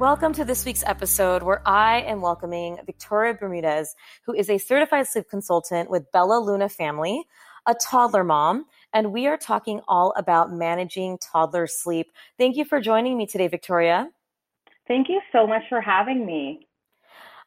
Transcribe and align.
Welcome 0.00 0.32
to 0.32 0.46
this 0.46 0.64
week's 0.64 0.82
episode 0.86 1.42
where 1.42 1.60
I 1.68 2.00
am 2.00 2.22
welcoming 2.22 2.78
Victoria 2.86 3.34
Bermudez, 3.34 3.94
who 4.24 4.32
is 4.32 4.48
a 4.48 4.56
certified 4.56 5.06
sleep 5.06 5.28
consultant 5.28 5.90
with 5.90 6.10
Bella 6.10 6.38
Luna 6.38 6.70
Family, 6.70 7.26
a 7.66 7.74
toddler 7.74 8.24
mom, 8.24 8.64
and 8.94 9.12
we 9.12 9.26
are 9.26 9.36
talking 9.36 9.82
all 9.86 10.14
about 10.16 10.54
managing 10.54 11.18
toddler 11.18 11.66
sleep. 11.66 12.12
Thank 12.38 12.56
you 12.56 12.64
for 12.64 12.80
joining 12.80 13.18
me 13.18 13.26
today, 13.26 13.46
Victoria. 13.46 14.08
Thank 14.88 15.10
you 15.10 15.20
so 15.32 15.46
much 15.46 15.64
for 15.68 15.82
having 15.82 16.24
me. 16.24 16.66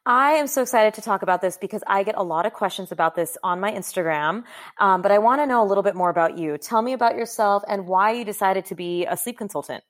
I 0.06 0.34
am 0.34 0.46
so 0.46 0.62
excited 0.62 0.94
to 0.94 1.02
talk 1.02 1.22
about 1.22 1.40
this 1.40 1.56
because 1.56 1.82
I 1.88 2.04
get 2.04 2.14
a 2.16 2.22
lot 2.22 2.46
of 2.46 2.52
questions 2.52 2.92
about 2.92 3.16
this 3.16 3.36
on 3.42 3.58
my 3.58 3.72
Instagram. 3.72 4.44
Um, 4.78 5.02
but 5.02 5.10
I 5.10 5.18
want 5.18 5.40
to 5.40 5.46
know 5.46 5.60
a 5.60 5.66
little 5.66 5.82
bit 5.82 5.96
more 5.96 6.08
about 6.08 6.38
you. 6.38 6.56
Tell 6.58 6.82
me 6.82 6.92
about 6.92 7.16
yourself 7.16 7.64
and 7.66 7.88
why 7.88 8.12
you 8.12 8.24
decided 8.24 8.64
to 8.66 8.76
be 8.76 9.06
a 9.06 9.16
sleep 9.16 9.38
consultant. 9.38 9.82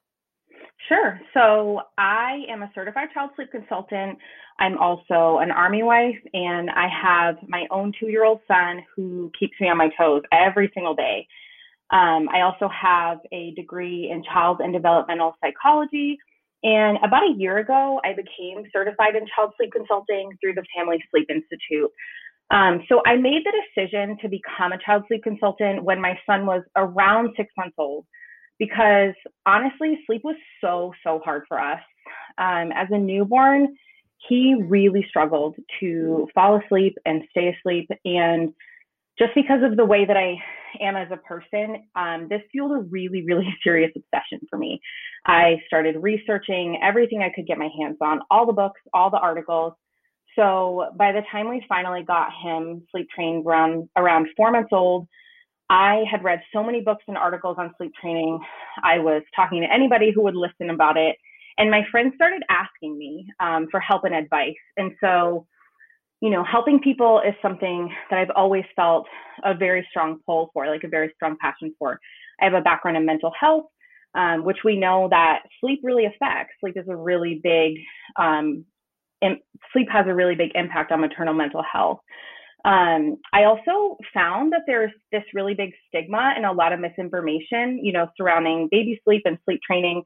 Sure. 0.88 1.20
So 1.32 1.80
I 1.96 2.42
am 2.50 2.62
a 2.62 2.70
certified 2.74 3.08
child 3.14 3.30
sleep 3.36 3.50
consultant. 3.50 4.18
I'm 4.58 4.76
also 4.78 5.38
an 5.38 5.50
army 5.50 5.82
wife, 5.82 6.18
and 6.34 6.68
I 6.70 6.88
have 7.02 7.36
my 7.48 7.66
own 7.70 7.92
two 7.98 8.08
year 8.08 8.24
old 8.24 8.40
son 8.46 8.82
who 8.94 9.30
keeps 9.38 9.54
me 9.60 9.68
on 9.68 9.78
my 9.78 9.88
toes 9.98 10.22
every 10.32 10.70
single 10.74 10.94
day. 10.94 11.26
Um, 11.90 12.28
I 12.32 12.42
also 12.42 12.68
have 12.68 13.18
a 13.32 13.52
degree 13.56 14.10
in 14.10 14.22
child 14.24 14.60
and 14.60 14.72
developmental 14.72 15.34
psychology. 15.42 16.18
And 16.62 16.98
about 17.04 17.22
a 17.22 17.34
year 17.36 17.58
ago, 17.58 18.00
I 18.04 18.12
became 18.12 18.64
certified 18.72 19.16
in 19.16 19.26
child 19.34 19.52
sleep 19.56 19.72
consulting 19.72 20.36
through 20.40 20.54
the 20.54 20.64
Family 20.76 21.02
Sleep 21.10 21.28
Institute. 21.28 21.90
Um, 22.50 22.82
so 22.88 23.00
I 23.06 23.16
made 23.16 23.42
the 23.44 23.52
decision 23.52 24.18
to 24.22 24.28
become 24.28 24.72
a 24.72 24.78
child 24.84 25.04
sleep 25.08 25.22
consultant 25.22 25.82
when 25.82 26.00
my 26.00 26.18
son 26.26 26.46
was 26.46 26.62
around 26.76 27.30
six 27.36 27.50
months 27.56 27.74
old 27.78 28.06
because 28.58 29.14
honestly, 29.46 29.98
sleep 30.06 30.22
was 30.24 30.36
so, 30.60 30.92
so 31.04 31.20
hard 31.24 31.44
for 31.48 31.60
us. 31.60 31.80
Um, 32.38 32.72
as 32.72 32.88
a 32.90 32.98
newborn, 32.98 33.76
he 34.28 34.54
really 34.58 35.04
struggled 35.08 35.56
to 35.80 36.28
fall 36.34 36.60
asleep 36.64 36.96
and 37.04 37.22
stay 37.30 37.54
asleep. 37.56 37.88
And 38.04 38.54
just 39.18 39.32
because 39.34 39.62
of 39.62 39.76
the 39.76 39.84
way 39.84 40.04
that 40.04 40.16
I 40.16 40.36
am 40.80 40.96
as 40.96 41.08
a 41.10 41.16
person, 41.16 41.84
um, 41.94 42.26
this 42.28 42.40
fueled 42.50 42.72
a 42.72 42.80
really, 42.80 43.24
really 43.24 43.48
serious 43.64 43.92
obsession 43.96 44.46
for 44.48 44.58
me. 44.58 44.80
I 45.26 45.56
started 45.66 45.96
researching 46.02 46.78
everything 46.82 47.22
I 47.22 47.32
could 47.34 47.46
get 47.46 47.58
my 47.58 47.68
hands 47.78 47.98
on, 48.00 48.20
all 48.30 48.46
the 48.46 48.52
books, 48.52 48.80
all 48.92 49.10
the 49.10 49.18
articles. 49.18 49.74
So 50.36 50.86
by 50.96 51.12
the 51.12 51.22
time 51.30 51.48
we 51.48 51.64
finally 51.68 52.02
got 52.02 52.28
him 52.42 52.82
sleep 52.90 53.08
trained 53.14 53.46
around 53.46 53.88
around 53.96 54.28
four 54.36 54.50
months 54.50 54.70
old, 54.72 55.06
I 55.74 56.04
had 56.08 56.22
read 56.22 56.40
so 56.52 56.62
many 56.62 56.82
books 56.82 57.02
and 57.08 57.18
articles 57.18 57.56
on 57.58 57.74
sleep 57.76 57.90
training. 58.00 58.38
I 58.84 59.00
was 59.00 59.22
talking 59.34 59.60
to 59.62 59.72
anybody 59.72 60.12
who 60.14 60.22
would 60.22 60.36
listen 60.36 60.70
about 60.70 60.96
it. 60.96 61.16
And 61.58 61.68
my 61.68 61.82
friends 61.90 62.12
started 62.14 62.42
asking 62.48 62.96
me 62.96 63.26
um, 63.40 63.66
for 63.72 63.80
help 63.80 64.04
and 64.04 64.14
advice. 64.14 64.54
And 64.76 64.92
so, 65.00 65.48
you 66.20 66.30
know, 66.30 66.44
helping 66.44 66.78
people 66.78 67.20
is 67.26 67.34
something 67.42 67.92
that 68.08 68.20
I've 68.20 68.30
always 68.36 68.62
felt 68.76 69.06
a 69.44 69.52
very 69.52 69.84
strong 69.90 70.20
pull 70.24 70.50
for, 70.52 70.68
like 70.68 70.84
a 70.84 70.88
very 70.88 71.10
strong 71.16 71.36
passion 71.40 71.74
for. 71.76 71.98
I 72.40 72.44
have 72.44 72.54
a 72.54 72.60
background 72.60 72.96
in 72.96 73.04
mental 73.04 73.32
health, 73.38 73.64
um, 74.14 74.44
which 74.44 74.58
we 74.64 74.76
know 74.78 75.08
that 75.10 75.40
sleep 75.60 75.80
really 75.82 76.04
affects. 76.04 76.54
Sleep 76.60 76.76
is 76.76 76.86
a 76.88 76.96
really 76.96 77.40
big, 77.42 77.72
um, 78.16 78.64
sleep 79.72 79.88
has 79.90 80.06
a 80.06 80.14
really 80.14 80.36
big 80.36 80.52
impact 80.54 80.92
on 80.92 81.00
maternal 81.00 81.34
mental 81.34 81.64
health. 81.64 81.98
Um, 82.64 83.18
I 83.32 83.44
also 83.44 83.98
found 84.14 84.52
that 84.52 84.62
there's 84.66 84.92
this 85.12 85.22
really 85.34 85.54
big 85.54 85.72
stigma 85.88 86.32
and 86.34 86.46
a 86.46 86.52
lot 86.52 86.72
of 86.72 86.80
misinformation, 86.80 87.78
you 87.82 87.92
know, 87.92 88.08
surrounding 88.16 88.68
baby 88.70 89.00
sleep 89.04 89.22
and 89.26 89.38
sleep 89.44 89.60
training. 89.66 90.02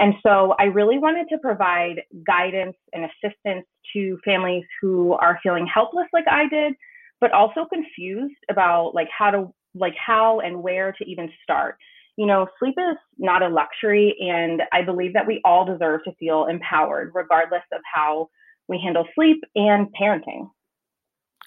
And 0.00 0.14
so 0.24 0.54
I 0.58 0.64
really 0.64 0.98
wanted 0.98 1.28
to 1.28 1.38
provide 1.38 2.02
guidance 2.26 2.76
and 2.92 3.04
assistance 3.04 3.66
to 3.92 4.18
families 4.24 4.64
who 4.80 5.12
are 5.14 5.38
feeling 5.42 5.68
helpless 5.72 6.06
like 6.12 6.24
I 6.28 6.48
did, 6.48 6.74
but 7.20 7.32
also 7.32 7.66
confused 7.72 8.38
about 8.50 8.92
like 8.94 9.08
how 9.16 9.30
to 9.30 9.52
like 9.74 9.94
how 9.94 10.40
and 10.40 10.62
where 10.62 10.92
to 10.92 11.04
even 11.04 11.30
start. 11.44 11.76
You 12.16 12.26
know, 12.26 12.48
sleep 12.58 12.74
is 12.76 12.96
not 13.18 13.42
a 13.42 13.48
luxury 13.48 14.16
and 14.20 14.62
I 14.72 14.82
believe 14.82 15.12
that 15.12 15.26
we 15.26 15.40
all 15.44 15.64
deserve 15.64 16.02
to 16.04 16.12
feel 16.18 16.46
empowered 16.46 17.12
regardless 17.14 17.62
of 17.72 17.80
how 17.84 18.30
we 18.68 18.80
handle 18.82 19.06
sleep 19.14 19.42
and 19.54 19.86
parenting. 20.00 20.48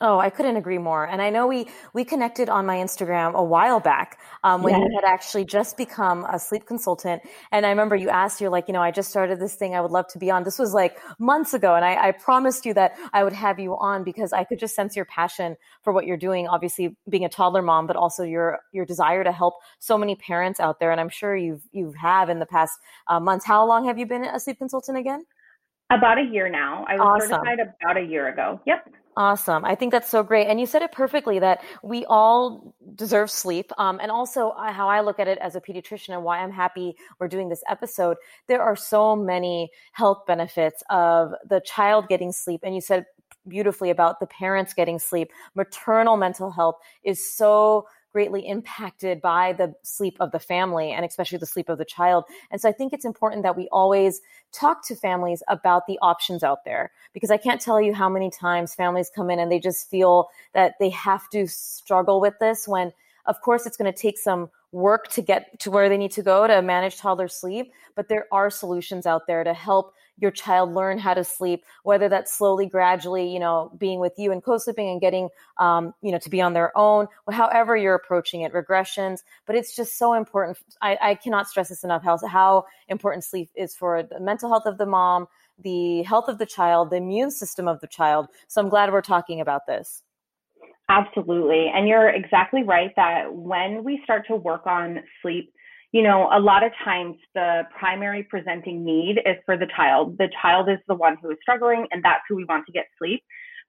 Oh, 0.01 0.17
I 0.17 0.31
couldn't 0.31 0.57
agree 0.57 0.79
more. 0.79 1.05
And 1.05 1.21
I 1.21 1.29
know 1.29 1.45
we 1.45 1.67
we 1.93 2.03
connected 2.03 2.49
on 2.49 2.65
my 2.65 2.77
Instagram 2.77 3.35
a 3.35 3.43
while 3.43 3.79
back 3.79 4.19
um, 4.43 4.63
when 4.63 4.73
yes. 4.73 4.81
you 4.83 4.95
had 4.95 5.07
actually 5.07 5.45
just 5.45 5.77
become 5.77 6.25
a 6.25 6.39
sleep 6.39 6.65
consultant. 6.65 7.21
And 7.51 7.63
I 7.63 7.69
remember 7.69 7.95
you 7.95 8.09
asked, 8.09 8.41
you're 8.41 8.49
like, 8.49 8.67
you 8.67 8.73
know, 8.73 8.81
I 8.81 8.89
just 8.89 9.09
started 9.11 9.39
this 9.39 9.53
thing. 9.53 9.75
I 9.75 9.81
would 9.81 9.91
love 9.91 10.07
to 10.09 10.19
be 10.19 10.31
on. 10.31 10.43
This 10.43 10.57
was 10.57 10.73
like 10.73 10.97
months 11.19 11.53
ago, 11.53 11.75
and 11.75 11.85
I, 11.85 12.07
I 12.07 12.11
promised 12.11 12.65
you 12.65 12.73
that 12.73 12.97
I 13.13 13.23
would 13.23 13.33
have 13.33 13.59
you 13.59 13.77
on 13.77 14.03
because 14.03 14.33
I 14.33 14.43
could 14.43 14.57
just 14.57 14.75
sense 14.75 14.95
your 14.95 15.05
passion 15.05 15.55
for 15.83 15.93
what 15.93 16.07
you're 16.07 16.17
doing. 16.17 16.47
Obviously, 16.47 16.97
being 17.07 17.23
a 17.23 17.29
toddler 17.29 17.61
mom, 17.61 17.85
but 17.85 17.95
also 17.95 18.23
your 18.23 18.61
your 18.71 18.85
desire 18.85 19.23
to 19.23 19.31
help 19.31 19.53
so 19.77 19.95
many 19.95 20.15
parents 20.15 20.59
out 20.59 20.79
there. 20.79 20.91
And 20.91 20.99
I'm 20.99 21.09
sure 21.09 21.35
you've 21.35 21.61
you 21.71 21.93
have 22.01 22.29
in 22.29 22.39
the 22.39 22.47
past 22.47 22.73
uh, 23.07 23.19
months. 23.19 23.45
How 23.45 23.63
long 23.65 23.85
have 23.85 23.99
you 23.99 24.07
been 24.07 24.25
a 24.25 24.39
sleep 24.39 24.57
consultant 24.57 24.97
again? 24.97 25.23
About 25.91 26.17
a 26.17 26.23
year 26.23 26.49
now. 26.49 26.83
I 26.89 26.95
was 26.95 27.21
awesome. 27.21 27.29
certified 27.29 27.59
about 27.59 27.97
a 27.97 28.01
year 28.01 28.27
ago. 28.29 28.59
Yep. 28.65 28.89
Awesome. 29.15 29.63
I 29.63 29.75
think 29.75 29.91
that's 29.91 30.09
so 30.09 30.23
great. 30.23 30.47
And 30.47 30.59
you 30.59 30.65
said 30.65 30.81
it 30.81 30.91
perfectly 30.91 31.37
that 31.37 31.63
we 31.83 32.03
all 32.05 32.73
deserve 32.95 33.29
sleep. 33.29 33.71
Um, 33.77 33.99
and 34.01 34.09
also, 34.09 34.53
how 34.57 34.87
I 34.89 35.01
look 35.01 35.19
at 35.19 35.27
it 35.27 35.37
as 35.37 35.55
a 35.55 35.61
pediatrician 35.61 36.09
and 36.09 36.23
why 36.23 36.39
I'm 36.39 36.51
happy 36.51 36.95
we're 37.19 37.27
doing 37.27 37.49
this 37.49 37.63
episode, 37.69 38.17
there 38.47 38.61
are 38.61 38.75
so 38.75 39.15
many 39.15 39.69
health 39.91 40.25
benefits 40.25 40.81
of 40.89 41.33
the 41.47 41.61
child 41.61 42.07
getting 42.07 42.31
sleep. 42.31 42.61
And 42.63 42.73
you 42.73 42.81
said 42.81 43.05
beautifully 43.47 43.91
about 43.91 44.19
the 44.19 44.25
parents 44.25 44.73
getting 44.73 44.97
sleep. 44.97 45.29
Maternal 45.53 46.17
mental 46.17 46.49
health 46.49 46.77
is 47.03 47.23
so 47.35 47.87
greatly 48.13 48.47
impacted 48.47 49.19
by 49.19 49.53
the 49.53 49.73
sleep 49.81 50.15
of 50.19 50.31
the 50.31 50.39
family 50.39 50.91
and 50.91 51.03
especially 51.03 51.39
the 51.39 51.45
sleep 51.45 51.67
of 51.67 51.79
the 51.79 51.85
child. 51.85 52.23
And 52.51 52.61
so 52.61 52.69
I 52.69 52.71
think 52.71 52.93
it's 52.93 53.05
important 53.05 53.41
that 53.43 53.57
we 53.57 53.67
always 53.71 54.21
talk 54.51 54.85
to 54.87 54.95
families 54.95 55.41
about 55.47 55.87
the 55.87 55.97
options 56.01 56.43
out 56.43 56.63
there 56.63 56.91
because 57.11 57.31
I 57.31 57.37
can't 57.37 57.59
tell 57.59 57.81
you 57.81 57.93
how 57.93 58.07
many 58.07 58.29
times 58.29 58.75
families 58.75 59.11
come 59.13 59.31
in 59.31 59.39
and 59.39 59.51
they 59.51 59.59
just 59.59 59.89
feel 59.89 60.29
that 60.53 60.75
they 60.79 60.91
have 60.91 61.27
to 61.31 61.47
struggle 61.47 62.21
with 62.21 62.35
this 62.39 62.67
when 62.67 62.93
of 63.25 63.41
course 63.41 63.65
it's 63.65 63.77
going 63.77 63.91
to 63.91 63.99
take 63.99 64.19
some 64.19 64.49
work 64.71 65.07
to 65.07 65.21
get 65.21 65.59
to 65.59 65.71
where 65.71 65.89
they 65.89 65.97
need 65.97 66.11
to 66.11 66.23
go 66.23 66.47
to 66.47 66.61
manage 66.61 66.97
toddler 66.97 67.27
sleep, 67.27 67.71
but 67.95 68.09
there 68.09 68.25
are 68.31 68.49
solutions 68.49 69.05
out 69.05 69.27
there 69.27 69.43
to 69.43 69.53
help 69.53 69.93
your 70.23 70.31
child 70.31 70.73
learn 70.73 70.97
how 70.97 71.13
to 71.13 71.23
sleep, 71.23 71.63
whether 71.83 72.09
that's 72.09 72.35
slowly, 72.35 72.65
gradually, 72.65 73.31
you 73.31 73.39
know, 73.39 73.71
being 73.77 73.99
with 73.99 74.13
you 74.17 74.31
and 74.31 74.41
co-sleeping 74.41 74.89
and 74.89 74.99
getting, 74.99 75.29
um, 75.57 75.93
you 76.01 76.11
know, 76.11 76.17
to 76.17 76.29
be 76.29 76.41
on 76.41 76.53
their 76.53 76.75
own, 76.75 77.07
however 77.29 77.77
you're 77.77 77.93
approaching 77.93 78.41
it, 78.41 78.53
regressions. 78.53 79.19
But 79.45 79.55
it's 79.55 79.75
just 79.75 79.99
so 79.99 80.13
important. 80.13 80.57
I, 80.81 80.97
I 80.99 81.15
cannot 81.15 81.47
stress 81.47 81.69
this 81.69 81.83
enough 81.83 82.03
how, 82.03 82.17
how 82.27 82.65
important 82.87 83.23
sleep 83.23 83.51
is 83.53 83.75
for 83.75 84.01
the 84.01 84.19
mental 84.19 84.49
health 84.49 84.65
of 84.65 84.79
the 84.79 84.87
mom, 84.87 85.27
the 85.59 86.01
health 86.03 86.29
of 86.29 86.39
the 86.39 86.45
child, 86.47 86.89
the 86.89 86.95
immune 86.95 87.29
system 87.29 87.67
of 87.67 87.79
the 87.81 87.87
child. 87.87 88.27
So 88.47 88.61
I'm 88.61 88.69
glad 88.69 88.91
we're 88.91 89.01
talking 89.01 89.41
about 89.41 89.67
this. 89.67 90.01
Absolutely. 90.89 91.71
And 91.73 91.87
you're 91.87 92.09
exactly 92.09 92.63
right 92.63 92.91
that 92.95 93.33
when 93.33 93.83
we 93.83 94.01
start 94.03 94.25
to 94.27 94.35
work 94.35 94.65
on 94.67 94.99
sleep, 95.21 95.53
you 95.93 96.01
know, 96.01 96.27
a 96.33 96.39
lot 96.39 96.63
of 96.63 96.71
times 96.83 97.15
the 97.35 97.61
primary 97.79 98.23
presenting 98.23 98.83
need 98.83 99.19
is 99.27 99.37
for 99.45 99.55
the 99.57 99.67
child. 99.75 100.17
The 100.17 100.27
child 100.41 100.67
is 100.67 100.79
the 100.87 100.95
one 100.95 101.17
who 101.21 101.29
is 101.29 101.37
struggling, 101.41 101.85
and 101.91 102.03
that's 102.03 102.23
who 102.27 102.35
we 102.35 102.45
want 102.45 102.65
to 102.65 102.71
get 102.71 102.85
sleep. 102.97 103.23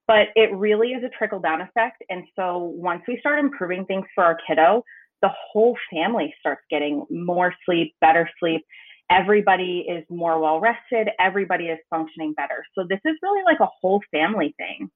But 0.06 0.28
it 0.34 0.50
really 0.54 0.88
is 0.88 1.04
a 1.04 1.10
trickle 1.10 1.38
down 1.38 1.60
effect. 1.60 2.02
And 2.08 2.24
so 2.34 2.72
once 2.76 3.02
we 3.06 3.18
start 3.20 3.38
improving 3.38 3.84
things 3.84 4.06
for 4.14 4.24
our 4.24 4.38
kiddo, 4.48 4.82
the 5.20 5.28
whole 5.52 5.76
family 5.92 6.34
starts 6.40 6.62
getting 6.70 7.04
more 7.10 7.54
sleep, 7.66 7.94
better 8.00 8.28
sleep. 8.40 8.64
Everybody 9.10 9.84
is 9.86 10.04
more 10.08 10.40
well 10.40 10.60
rested. 10.60 11.10
Everybody 11.20 11.66
is 11.66 11.78
functioning 11.90 12.32
better. 12.34 12.64
So 12.74 12.86
this 12.88 13.00
is 13.04 13.16
really 13.22 13.42
like 13.44 13.60
a 13.60 13.68
whole 13.82 14.02
family 14.10 14.54
thing. 14.56 14.90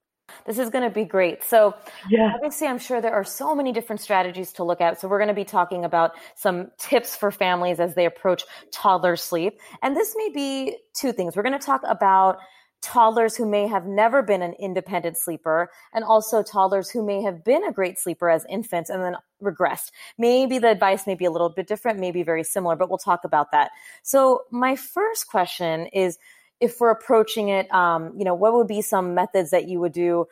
This 0.47 0.59
is 0.59 0.71
going 0.71 0.85
to 0.85 0.91
be 0.91 1.05
great. 1.05 1.45
So, 1.45 1.75
yeah. 2.09 2.33
obviously, 2.35 2.67
I'm 2.67 2.79
sure 2.79 3.01
there 3.01 3.15
are 3.15 3.25
so 3.25 3.55
many 3.55 3.73
different 3.73 4.01
strategies 4.01 4.53
to 4.55 4.65
look 4.65 4.81
at. 4.81 5.01
So, 5.01 5.09
we're 5.09 5.19
going 5.19 5.29
to 5.29 5.35
be 5.35 5.45
talking 5.45 5.85
about 5.85 6.13
some 6.35 6.71
tips 6.79 7.17
for 7.17 7.31
families 7.31 7.81
as 7.81 7.95
they 7.95 8.07
approach 8.07 8.45
toddler 8.73 9.17
sleep. 9.17 9.59
And 9.83 9.97
this 9.97 10.15
may 10.17 10.31
be 10.31 10.77
two 10.95 11.13
things. 11.13 11.37
We're 11.37 11.43
going 11.43 11.59
to 11.59 11.65
talk 11.65 11.83
about 11.85 12.39
toddlers 12.81 13.37
who 13.37 13.47
may 13.47 13.67
have 13.67 13.87
never 13.87 14.23
been 14.23 14.43
an 14.43 14.55
independent 14.55 15.19
sleeper 15.19 15.71
and 15.93 16.05
also 16.05 16.43
toddlers 16.43 16.91
who 16.91 17.05
may 17.05 17.23
have 17.23 17.45
been 17.45 17.65
a 17.65 17.73
great 17.73 17.99
sleeper 17.99 18.31
as 18.31 18.47
infants 18.49 18.89
and 18.91 19.03
then 19.03 19.17
regressed. 19.43 19.91
Maybe 20.17 20.59
the 20.59 20.71
advice 20.71 21.07
may 21.07 21.15
be 21.15 21.25
a 21.25 21.31
little 21.31 21.49
bit 21.49 21.67
different, 21.67 21.99
maybe 21.99 22.23
very 22.23 22.45
similar, 22.45 22.77
but 22.77 22.89
we'll 22.89 22.99
talk 22.99 23.25
about 23.25 23.51
that. 23.53 23.71
So 24.03 24.45
my 24.51 24.77
first 24.77 25.29
question 25.29 25.87
is 25.87 26.19
if 26.61 26.81
we're 26.81 26.91
approaching 26.91 27.49
it, 27.49 27.73
um, 27.73 28.13
you 28.17 28.25
know, 28.25 28.35
what 28.35 28.53
would 28.55 28.67
be 28.67 28.83
some 28.83 29.15
methods 29.15 29.51
that 29.51 29.69
you 29.69 29.81
would 29.81 29.93
do 29.93 30.27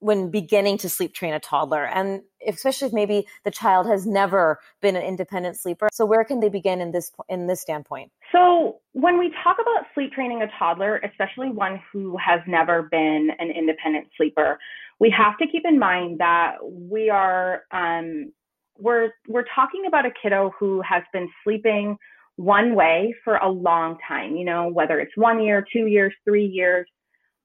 when 0.00 0.30
beginning 0.30 0.78
to 0.78 0.88
sleep 0.88 1.14
train 1.14 1.32
a 1.34 1.40
toddler? 1.40 1.86
And 1.86 2.22
especially 2.46 2.88
if 2.88 2.94
maybe 2.94 3.26
the 3.44 3.50
child 3.50 3.86
has 3.86 4.06
never 4.06 4.60
been 4.80 4.94
an 4.96 5.02
independent 5.02 5.58
sleeper 5.58 5.88
so 5.92 6.04
where 6.04 6.24
can 6.24 6.40
they 6.40 6.48
begin 6.48 6.80
in 6.80 6.92
this 6.92 7.10
in 7.28 7.46
this 7.46 7.60
standpoint? 7.60 8.12
So 8.32 8.78
when 8.92 9.18
we 9.18 9.32
talk 9.42 9.56
about 9.60 9.86
sleep 9.94 10.12
training 10.12 10.42
a 10.42 10.46
toddler 10.58 10.98
especially 10.98 11.50
one 11.50 11.80
who 11.92 12.16
has 12.18 12.40
never 12.46 12.82
been 12.82 13.30
an 13.38 13.50
independent 13.50 14.08
sleeper 14.16 14.58
we 14.98 15.10
have 15.10 15.36
to 15.38 15.46
keep 15.46 15.64
in 15.66 15.78
mind 15.78 16.18
that 16.18 16.56
we 16.62 17.10
are 17.10 17.62
um, 17.72 18.32
we're 18.78 19.10
we're 19.28 19.44
talking 19.54 19.84
about 19.86 20.06
a 20.06 20.10
kiddo 20.22 20.52
who 20.58 20.82
has 20.82 21.02
been 21.12 21.28
sleeping 21.44 21.96
one 22.36 22.74
way 22.74 23.14
for 23.24 23.36
a 23.36 23.48
long 23.48 23.96
time 24.06 24.36
you 24.36 24.44
know 24.44 24.68
whether 24.68 25.00
it's 25.00 25.16
one 25.16 25.42
year 25.42 25.64
two 25.72 25.86
years 25.86 26.12
three 26.24 26.46
years 26.46 26.86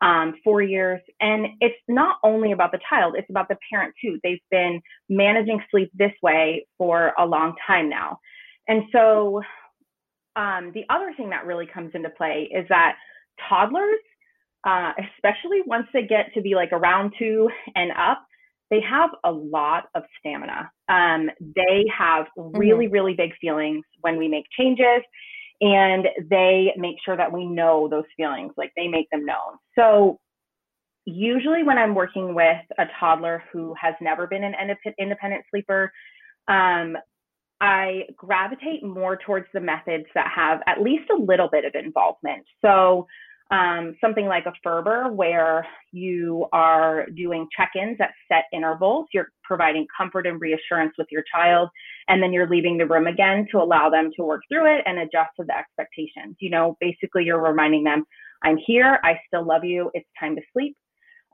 um, 0.02 0.34
four 0.44 0.62
years. 0.62 1.00
And 1.20 1.48
it's 1.62 1.78
not 1.88 2.18
only 2.24 2.52
about 2.52 2.72
the 2.72 2.80
child, 2.90 3.16
it's 3.18 3.30
about 3.30 3.48
the 3.48 3.58
parent 3.70 3.94
too. 4.02 4.20
They've 4.24 4.42
been 4.50 4.82
managing 5.10 5.62
sleep 5.70 5.92
this 5.94 6.12
way 6.22 6.66
for 6.78 7.14
a 7.18 7.26
long 7.26 7.54
time 7.66 7.90
now. 7.90 8.20
And 8.68 8.84
so 8.92 9.42
um, 10.36 10.72
the 10.74 10.84
other 10.90 11.14
thing 11.16 11.30
that 11.30 11.46
really 11.46 11.68
comes 11.68 11.92
into 11.94 12.10
play 12.10 12.50
is 12.54 12.66
that 12.70 12.96
toddlers, 13.48 14.00
uh, 14.66 14.94
especially 15.16 15.62
once 15.66 15.88
they 15.94 16.04
get 16.04 16.34
to 16.34 16.42
be 16.42 16.56
like 16.56 16.72
around 16.72 17.14
two 17.18 17.50
and 17.76 17.92
up, 17.92 18.26
they 18.72 18.80
have 18.90 19.12
a 19.24 19.32
lot 19.32 19.90
of 19.94 20.04
stamina. 20.20 20.72
Um, 20.90 21.30
they 21.40 21.86
have 21.96 22.26
really, 22.38 22.86
mm-hmm. 22.86 22.94
really 22.94 23.14
big 23.14 23.32
feelings 23.40 23.84
when 24.00 24.18
we 24.18 24.28
make 24.28 24.46
changes 24.58 25.04
and 25.60 26.08
they 26.30 26.74
make 26.78 26.96
sure 27.06 27.16
that 27.16 27.32
we 27.32 27.46
know 27.46 27.88
those 27.88 28.06
feelings, 28.18 28.54
like 28.58 28.72
they 28.76 28.88
make 28.88 29.08
them 29.12 29.26
known. 29.26 29.60
So 29.78 30.20
usually 31.06 31.64
when 31.64 31.78
I'm 31.78 31.94
working 31.94 32.34
with 32.34 32.58
a 32.80 32.86
toddler 33.00 33.44
who 33.52 33.76
has 33.80 33.94
never 34.02 34.26
been 34.26 34.44
an 34.44 34.56
independent 34.98 35.44
sleeper, 35.52 35.92
um, 36.48 36.98
I 37.60 38.06
gravitate 38.16 38.84
more 38.84 39.18
towards 39.18 39.46
the 39.54 39.60
methods 39.60 40.06
that 40.16 40.32
have 40.36 40.62
at 40.66 40.82
least 40.82 41.12
a 41.12 41.22
little 41.22 41.48
bit 41.52 41.64
of 41.64 41.74
involvement. 41.76 42.44
So 42.64 43.06
um, 43.52 43.98
something 44.00 44.28
like 44.28 44.46
a 44.46 44.54
Ferber, 44.64 45.12
where 45.12 45.68
you 45.92 46.48
are 46.54 47.06
doing 47.18 47.48
check 47.56 47.72
ins 47.76 47.98
at 48.00 48.12
set 48.30 48.46
intervals. 48.54 49.08
You're 49.14 49.28
providing 49.44 49.86
comfort 49.96 50.26
and 50.26 50.40
reassurance 50.40 50.94
with 50.98 51.08
your 51.12 51.24
child, 51.34 51.70
and 52.08 52.24
then 52.24 52.32
you're 52.32 52.50
leaving 52.50 52.78
the 52.78 52.86
room 52.86 53.08
again 53.08 53.46
to 53.52 53.58
allow 53.58 53.90
them 53.90 54.10
to 54.16 54.24
work 54.24 54.42
through 54.50 54.74
it 54.74 54.82
and 54.86 55.00
adjust 55.00 55.32
to 55.38 55.46
the 55.46 55.56
expectations. 55.56 56.38
You 56.40 56.50
know, 56.50 56.78
basically, 56.80 57.26
you're 57.26 57.42
reminding 57.42 57.84
them, 57.84 58.06
I'm 58.42 58.58
here, 58.66 59.00
I 59.04 59.20
still 59.28 59.46
love 59.46 59.66
you, 59.66 59.92
it's 59.94 60.08
time 60.18 60.36
to 60.38 60.42
sleep. 60.54 60.78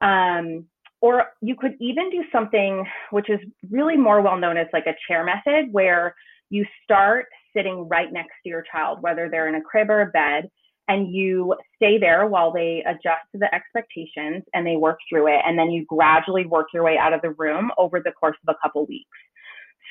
Um, 0.01 0.65
or 1.01 1.25
you 1.41 1.55
could 1.55 1.75
even 1.79 2.09
do 2.09 2.23
something 2.31 2.83
which 3.11 3.29
is 3.29 3.39
really 3.69 3.95
more 3.95 4.21
well 4.21 4.37
known 4.37 4.57
as 4.57 4.65
like 4.73 4.87
a 4.87 4.95
chair 5.07 5.23
method, 5.23 5.71
where 5.71 6.15
you 6.49 6.65
start 6.83 7.27
sitting 7.55 7.87
right 7.87 8.11
next 8.11 8.33
to 8.41 8.49
your 8.49 8.63
child, 8.71 9.01
whether 9.01 9.29
they're 9.29 9.47
in 9.47 9.55
a 9.55 9.61
crib 9.61 9.91
or 9.91 10.01
a 10.01 10.07
bed 10.07 10.49
and 10.88 11.13
you 11.13 11.56
stay 11.75 11.98
there 11.98 12.28
while 12.28 12.51
they 12.51 12.84
adjust 12.88 13.24
to 13.31 13.39
the 13.39 13.54
expectations 13.54 14.44
and 14.54 14.66
they 14.66 14.75
work 14.75 15.00
through 15.10 15.28
it 15.28 15.42
and 15.45 15.57
then 15.57 15.69
you 15.69 15.86
gradually 15.88 16.45
work 16.45 16.68
your 16.74 16.84
way 16.84 16.98
out 16.98 17.13
of 17.13 17.22
the 17.22 17.31
room 17.31 17.72
over 17.78 18.00
the 18.00 18.12
course 18.12 18.38
of 18.48 18.56
a 18.56 18.57
couple 18.62 18.86
weeks. 18.86 19.10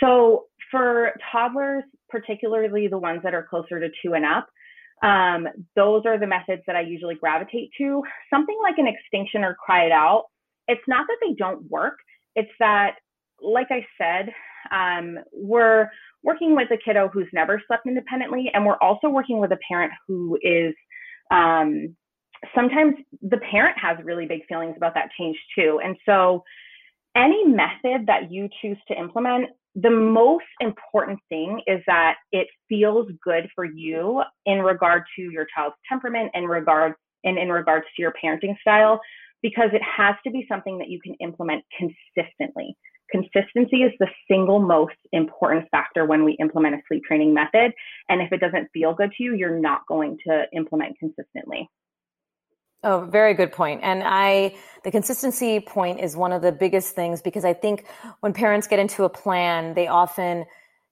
So 0.00 0.46
for 0.70 1.12
toddlers 1.32 1.84
particularly 2.08 2.88
the 2.88 2.98
ones 2.98 3.20
that 3.22 3.34
are 3.34 3.46
closer 3.48 3.80
to 3.80 3.88
two 4.02 4.14
and 4.14 4.24
up 4.24 4.48
um, 5.02 5.46
those 5.74 6.02
are 6.06 6.18
the 6.18 6.26
methods 6.26 6.62
that 6.66 6.74
i 6.74 6.80
usually 6.80 7.14
gravitate 7.16 7.70
to. 7.76 8.02
Something 8.32 8.58
like 8.62 8.78
an 8.78 8.86
extinction 8.86 9.44
or 9.44 9.54
cry 9.54 9.84
it 9.84 9.92
out 9.92 10.24
it's 10.68 10.82
not 10.88 11.06
that 11.06 11.18
they 11.20 11.34
don't 11.34 11.68
work. 11.70 11.98
It's 12.34 12.50
that 12.58 12.96
like 13.42 13.68
i 13.70 13.84
said 13.98 14.32
um, 14.72 15.18
we're 15.32 15.88
working 16.22 16.56
with 16.56 16.70
a 16.72 16.78
kiddo 16.84 17.08
who's 17.08 17.28
never 17.32 17.62
slept 17.66 17.86
independently, 17.86 18.50
and 18.52 18.66
we're 18.66 18.78
also 18.78 19.08
working 19.08 19.38
with 19.38 19.52
a 19.52 19.58
parent 19.68 19.92
who 20.08 20.38
is 20.42 20.74
um, 21.30 21.96
sometimes 22.54 22.94
the 23.22 23.38
parent 23.38 23.76
has 23.78 23.98
really 24.04 24.26
big 24.26 24.46
feelings 24.46 24.74
about 24.76 24.94
that 24.94 25.10
change 25.18 25.36
too. 25.56 25.80
And 25.82 25.96
so, 26.06 26.42
any 27.16 27.44
method 27.46 28.06
that 28.06 28.30
you 28.30 28.48
choose 28.60 28.76
to 28.88 28.98
implement, 28.98 29.48
the 29.74 29.90
most 29.90 30.44
important 30.60 31.18
thing 31.30 31.62
is 31.66 31.80
that 31.86 32.16
it 32.30 32.46
feels 32.68 33.08
good 33.24 33.48
for 33.54 33.64
you 33.64 34.22
in 34.44 34.60
regard 34.60 35.04
to 35.16 35.22
your 35.22 35.46
child's 35.54 35.76
temperament 35.88 36.30
and 36.34 36.48
regard 36.48 36.92
and 37.24 37.38
in 37.38 37.48
regards 37.48 37.86
to 37.96 38.02
your 38.02 38.12
parenting 38.22 38.54
style, 38.60 39.00
because 39.42 39.70
it 39.72 39.82
has 39.82 40.14
to 40.24 40.30
be 40.30 40.44
something 40.48 40.78
that 40.78 40.88
you 40.88 41.00
can 41.00 41.14
implement 41.20 41.64
consistently. 41.78 42.76
Consistency 43.10 43.82
is 43.82 43.92
the 43.98 44.08
single 44.28 44.58
most 44.58 44.96
important 45.12 45.68
factor 45.70 46.04
when 46.04 46.24
we 46.24 46.32
implement 46.40 46.74
a 46.74 46.78
sleep 46.88 47.04
training 47.04 47.32
method. 47.32 47.72
And 48.08 48.20
if 48.20 48.32
it 48.32 48.40
doesn't 48.40 48.68
feel 48.72 48.94
good 48.94 49.12
to 49.16 49.22
you, 49.22 49.34
you're 49.34 49.58
not 49.58 49.86
going 49.86 50.18
to 50.26 50.44
implement 50.52 50.98
consistently. 50.98 51.68
Oh, 52.82 53.00
very 53.10 53.34
good 53.34 53.52
point. 53.52 53.80
And 53.82 54.02
I, 54.04 54.54
the 54.84 54.90
consistency 54.90 55.60
point 55.60 56.00
is 56.00 56.16
one 56.16 56.32
of 56.32 56.42
the 56.42 56.52
biggest 56.52 56.94
things 56.94 57.22
because 57.22 57.44
I 57.44 57.52
think 57.52 57.86
when 58.20 58.32
parents 58.32 58.66
get 58.66 58.78
into 58.78 59.04
a 59.04 59.08
plan, 59.08 59.74
they 59.74 59.88
often, 59.88 60.44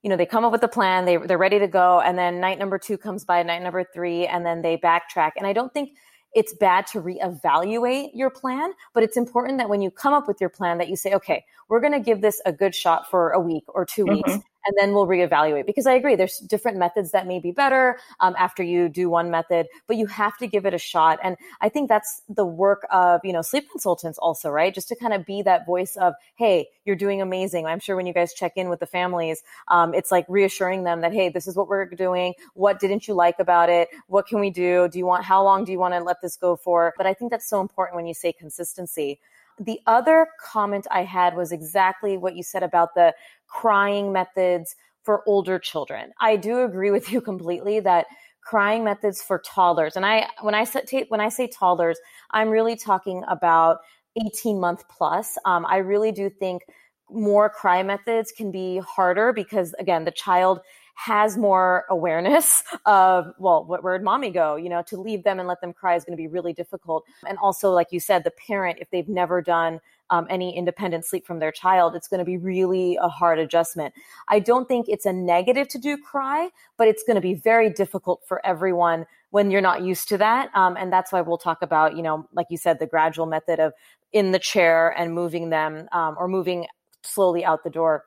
you 0.02 0.11
know, 0.11 0.16
they 0.16 0.26
come 0.26 0.44
up 0.44 0.50
with 0.50 0.62
a 0.62 0.68
plan, 0.68 1.04
they, 1.04 1.18
they're 1.18 1.38
ready 1.38 1.59
to 1.59 1.68
go. 1.68 2.00
And 2.00 2.18
then 2.18 2.40
night 2.40 2.59
number 2.59 2.78
two 2.78 2.99
comes 2.99 3.25
by, 3.25 3.42
night 3.42 3.62
number 3.62 3.85
three, 3.85 4.26
and 4.26 4.44
then 4.44 4.62
they 4.62 4.76
backtrack. 4.76 5.33
And 5.37 5.47
I 5.47 5.52
don't 5.52 5.73
think 5.73 5.90
it's 6.34 6.54
bad 6.54 6.86
to 6.88 7.00
reevaluate 7.00 8.10
your 8.14 8.30
plan, 8.30 8.72
but 8.92 9.02
it's 9.02 9.16
important 9.16 9.58
that 9.58 9.68
when 9.68 9.80
you 9.80 9.90
come 9.90 10.12
up 10.12 10.26
with 10.26 10.40
your 10.40 10.50
plan 10.50 10.78
that 10.78 10.88
you 10.88 10.96
say, 10.96 11.14
okay, 11.14 11.44
we're 11.68 11.80
going 11.80 11.92
to 11.92 12.00
give 12.00 12.20
this 12.20 12.40
a 12.44 12.52
good 12.52 12.74
shot 12.74 13.10
for 13.10 13.30
a 13.30 13.40
week 13.40 13.64
or 13.68 13.84
2 13.84 14.04
mm-hmm. 14.04 14.14
weeks 14.14 14.44
and 14.66 14.75
then 14.78 14.92
we'll 14.94 15.06
reevaluate 15.06 15.66
because 15.66 15.87
I 15.87 15.94
agree 15.94 16.16
there's 16.16 16.38
different 16.38 16.78
methods 16.78 17.11
that 17.12 17.26
may 17.26 17.38
be 17.38 17.50
better 17.52 17.99
um, 18.21 18.35
after 18.38 18.62
you 18.62 18.88
do 18.88 19.09
one 19.11 19.30
method, 19.30 19.66
but 19.87 19.97
you 19.97 20.06
have 20.06 20.37
to 20.38 20.47
give 20.47 20.66
it 20.66 20.75
a 20.75 20.78
shot. 20.78 21.18
And 21.23 21.37
I 21.61 21.68
think 21.68 21.88
that's 21.88 22.23
the 22.28 22.47
work 22.47 22.87
of 22.90 23.21
you 23.25 23.33
know 23.33 23.42
sleep 23.42 23.71
consultants 23.71 24.18
also, 24.18 24.50
right? 24.50 24.75
Just 24.75 24.88
to 24.88 24.97
kind 24.97 25.12
of 25.12 25.25
be 25.26 25.42
that 25.42 25.66
voice 25.66 25.97
of 25.97 26.14
hey, 26.37 26.68
you're 26.85 26.97
doing 26.97 27.21
amazing. 27.23 27.66
I'm 27.66 27.80
sure 27.80 27.97
when 27.97 28.06
you 28.06 28.12
guys 28.12 28.33
check 28.35 28.52
in 28.56 28.68
with 28.68 28.80
the 28.80 28.87
families, 28.87 29.42
um, 29.68 29.94
it's 29.94 30.11
like 30.11 30.26
reassuring 30.28 30.85
them 30.85 31.00
that 31.02 31.12
hey, 31.12 31.28
this 31.28 31.47
is 31.47 31.56
what 31.56 31.68
we're 31.68 31.87
doing. 31.87 32.35
What 32.54 32.80
didn't 32.80 33.09
you 33.09 33.14
like 33.14 33.38
about 33.38 33.68
it? 33.68 33.88
What 34.09 34.26
can 34.26 34.40
we 34.40 34.50
do? 34.50 34.88
Do 34.88 34.99
you 34.99 35.06
want 35.06 35.25
how 35.25 35.42
long 35.42 35.64
do 35.64 35.73
you 35.73 35.78
want 35.78 35.94
to 35.94 36.00
let 36.00 36.21
this 36.23 36.37
go 36.37 36.56
for? 36.56 36.94
But 36.97 37.06
I 37.06 37.14
think 37.14 37.30
that's 37.30 37.49
so 37.49 37.61
important 37.61 37.97
when 37.97 38.06
you 38.06 38.14
say 38.14 38.33
consistency. 38.33 39.21
The 39.58 39.80
other 39.87 40.28
comment 40.42 40.87
I 40.90 41.04
had 41.04 41.37
was 41.37 41.52
exactly 41.52 42.16
what 42.16 42.37
you 42.37 42.42
said 42.42 42.62
about 42.62 42.94
the 42.94 43.14
crying 43.46 44.12
methods 44.12 44.75
for 45.02 45.23
older 45.26 45.58
children. 45.58 46.12
I 46.20 46.37
do 46.37 46.62
agree 46.62 46.90
with 46.90 47.12
you 47.12 47.20
completely 47.20 47.80
that 47.80 48.06
crying 48.42 48.84
methods 48.84 49.23
for 49.23 49.38
toddlers 49.38 49.96
and 49.96 50.04
I 50.04 50.28
when 50.42 50.54
I 50.54 50.64
say 50.64 51.06
when 51.08 51.20
I 51.20 51.28
say 51.28 51.46
toddlers, 51.46 51.99
I'm 52.30 52.50
really 52.50 52.76
talking 52.76 53.23
about 53.28 53.78
18 54.23 54.61
month 54.61 54.84
plus. 54.88 55.38
Um, 55.44 55.64
I 55.66 55.78
really 55.78 56.12
do 56.12 56.28
think 56.28 56.62
more 57.11 57.49
cry 57.49 57.82
methods 57.82 58.32
can 58.32 58.50
be 58.50 58.78
harder 58.78 59.32
because 59.32 59.75
again 59.78 60.04
the 60.04 60.11
child 60.11 60.61
has 60.94 61.36
more 61.36 61.84
awareness 61.90 62.62
of, 62.86 63.32
well, 63.38 63.64
where'd 63.64 64.02
mommy 64.02 64.30
go? 64.30 64.56
You 64.56 64.68
know, 64.68 64.82
to 64.82 65.00
leave 65.00 65.24
them 65.24 65.38
and 65.38 65.48
let 65.48 65.60
them 65.60 65.72
cry 65.72 65.94
is 65.96 66.04
going 66.04 66.16
to 66.16 66.20
be 66.20 66.28
really 66.28 66.52
difficult. 66.52 67.04
And 67.26 67.36
also, 67.38 67.72
like 67.72 67.88
you 67.90 68.00
said, 68.00 68.24
the 68.24 68.30
parent, 68.30 68.78
if 68.80 68.90
they've 68.90 69.08
never 69.08 69.42
done 69.42 69.80
um, 70.10 70.26
any 70.30 70.56
independent 70.56 71.04
sleep 71.04 71.26
from 71.26 71.38
their 71.38 71.50
child, 71.50 71.96
it's 71.96 72.08
going 72.08 72.18
to 72.18 72.24
be 72.24 72.36
really 72.36 72.96
a 73.00 73.08
hard 73.08 73.38
adjustment. 73.38 73.94
I 74.28 74.38
don't 74.38 74.68
think 74.68 74.86
it's 74.88 75.06
a 75.06 75.12
negative 75.12 75.68
to 75.68 75.78
do 75.78 75.96
cry, 75.96 76.50
but 76.76 76.88
it's 76.88 77.02
going 77.02 77.16
to 77.16 77.22
be 77.22 77.34
very 77.34 77.70
difficult 77.70 78.22
for 78.26 78.44
everyone 78.46 79.06
when 79.30 79.50
you're 79.50 79.60
not 79.60 79.82
used 79.82 80.08
to 80.10 80.18
that. 80.18 80.50
Um, 80.54 80.76
and 80.76 80.92
that's 80.92 81.10
why 81.10 81.20
we'll 81.20 81.38
talk 81.38 81.62
about, 81.62 81.96
you 81.96 82.02
know, 82.02 82.28
like 82.32 82.46
you 82.50 82.56
said, 82.56 82.78
the 82.78 82.86
gradual 82.86 83.26
method 83.26 83.58
of 83.58 83.72
in 84.12 84.30
the 84.30 84.38
chair 84.38 84.94
and 84.96 85.12
moving 85.12 85.50
them 85.50 85.88
um, 85.90 86.14
or 86.18 86.28
moving 86.28 86.66
slowly 87.02 87.44
out 87.44 87.64
the 87.64 87.70
door 87.70 88.04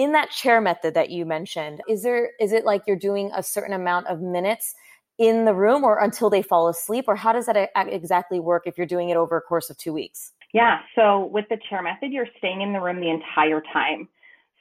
in 0.00 0.12
that 0.12 0.30
chair 0.30 0.62
method 0.62 0.94
that 0.94 1.10
you 1.10 1.26
mentioned 1.26 1.82
is 1.86 2.02
there 2.02 2.30
is 2.40 2.52
it 2.52 2.64
like 2.64 2.82
you're 2.86 2.96
doing 2.96 3.30
a 3.36 3.42
certain 3.42 3.74
amount 3.74 4.06
of 4.06 4.22
minutes 4.22 4.74
in 5.18 5.44
the 5.44 5.52
room 5.52 5.84
or 5.84 5.98
until 5.98 6.30
they 6.30 6.40
fall 6.40 6.68
asleep? 6.68 7.04
Or 7.06 7.14
how 7.14 7.34
does 7.34 7.44
that 7.44 7.70
exactly 7.76 8.40
work 8.40 8.62
if 8.64 8.78
you're 8.78 8.86
doing 8.86 9.10
it 9.10 9.18
over 9.18 9.36
a 9.36 9.42
course 9.42 9.68
of 9.68 9.76
two 9.76 9.92
weeks? 9.92 10.32
Yeah 10.54 10.78
so 10.94 11.26
with 11.26 11.44
the 11.50 11.58
chair 11.68 11.82
method 11.82 12.12
you're 12.12 12.28
staying 12.38 12.62
in 12.62 12.72
the 12.72 12.80
room 12.80 12.98
the 12.98 13.10
entire 13.10 13.62
time. 13.72 14.08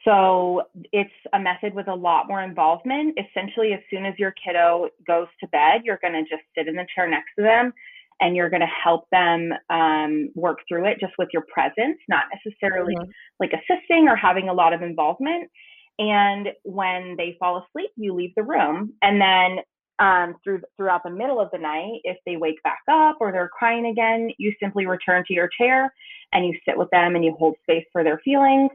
So 0.03 0.63
it's 0.91 1.09
a 1.33 1.39
method 1.39 1.73
with 1.73 1.87
a 1.87 1.95
lot 1.95 2.27
more 2.27 2.41
involvement. 2.43 3.17
Essentially 3.17 3.71
as 3.71 3.79
soon 3.89 4.05
as 4.05 4.19
your 4.19 4.33
kiddo 4.43 4.89
goes 5.07 5.27
to 5.39 5.47
bed 5.47 5.83
you're 5.85 5.99
going 6.01 6.13
to 6.13 6.23
just 6.23 6.43
sit 6.53 6.67
in 6.67 6.75
the 6.75 6.85
chair 6.93 7.09
next 7.09 7.29
to 7.37 7.43
them 7.43 7.73
and 8.21 8.35
you're 8.35 8.49
going 8.49 8.61
to 8.61 8.67
help 8.83 9.05
them 9.11 9.51
um, 9.69 10.29
work 10.35 10.59
through 10.67 10.85
it 10.85 10.97
just 10.99 11.13
with 11.17 11.29
your 11.31 11.45
presence, 11.53 11.97
not 12.07 12.25
necessarily 12.33 12.95
mm-hmm. 12.95 13.09
like 13.39 13.51
assisting 13.53 14.07
or 14.07 14.15
having 14.15 14.49
a 14.49 14.53
lot 14.53 14.73
of 14.73 14.81
involvement. 14.81 15.49
And 15.97 16.49
when 16.63 17.15
they 17.17 17.35
fall 17.39 17.65
asleep, 17.65 17.91
you 17.95 18.13
leave 18.13 18.33
the 18.35 18.43
room. 18.43 18.93
And 19.01 19.21
then 19.21 19.63
um, 19.99 20.35
through 20.43 20.61
throughout 20.77 21.03
the 21.03 21.09
middle 21.09 21.41
of 21.41 21.49
the 21.51 21.57
night, 21.57 21.99
if 22.03 22.17
they 22.25 22.37
wake 22.37 22.61
back 22.63 22.79
up 22.89 23.17
or 23.19 23.31
they're 23.31 23.49
crying 23.49 23.87
again, 23.87 24.29
you 24.37 24.53
simply 24.61 24.85
return 24.85 25.23
to 25.27 25.33
your 25.33 25.49
chair 25.59 25.93
and 26.31 26.45
you 26.45 26.57
sit 26.65 26.77
with 26.77 26.89
them 26.91 27.15
and 27.15 27.25
you 27.25 27.35
hold 27.37 27.55
space 27.63 27.85
for 27.91 28.03
their 28.03 28.21
feelings. 28.23 28.71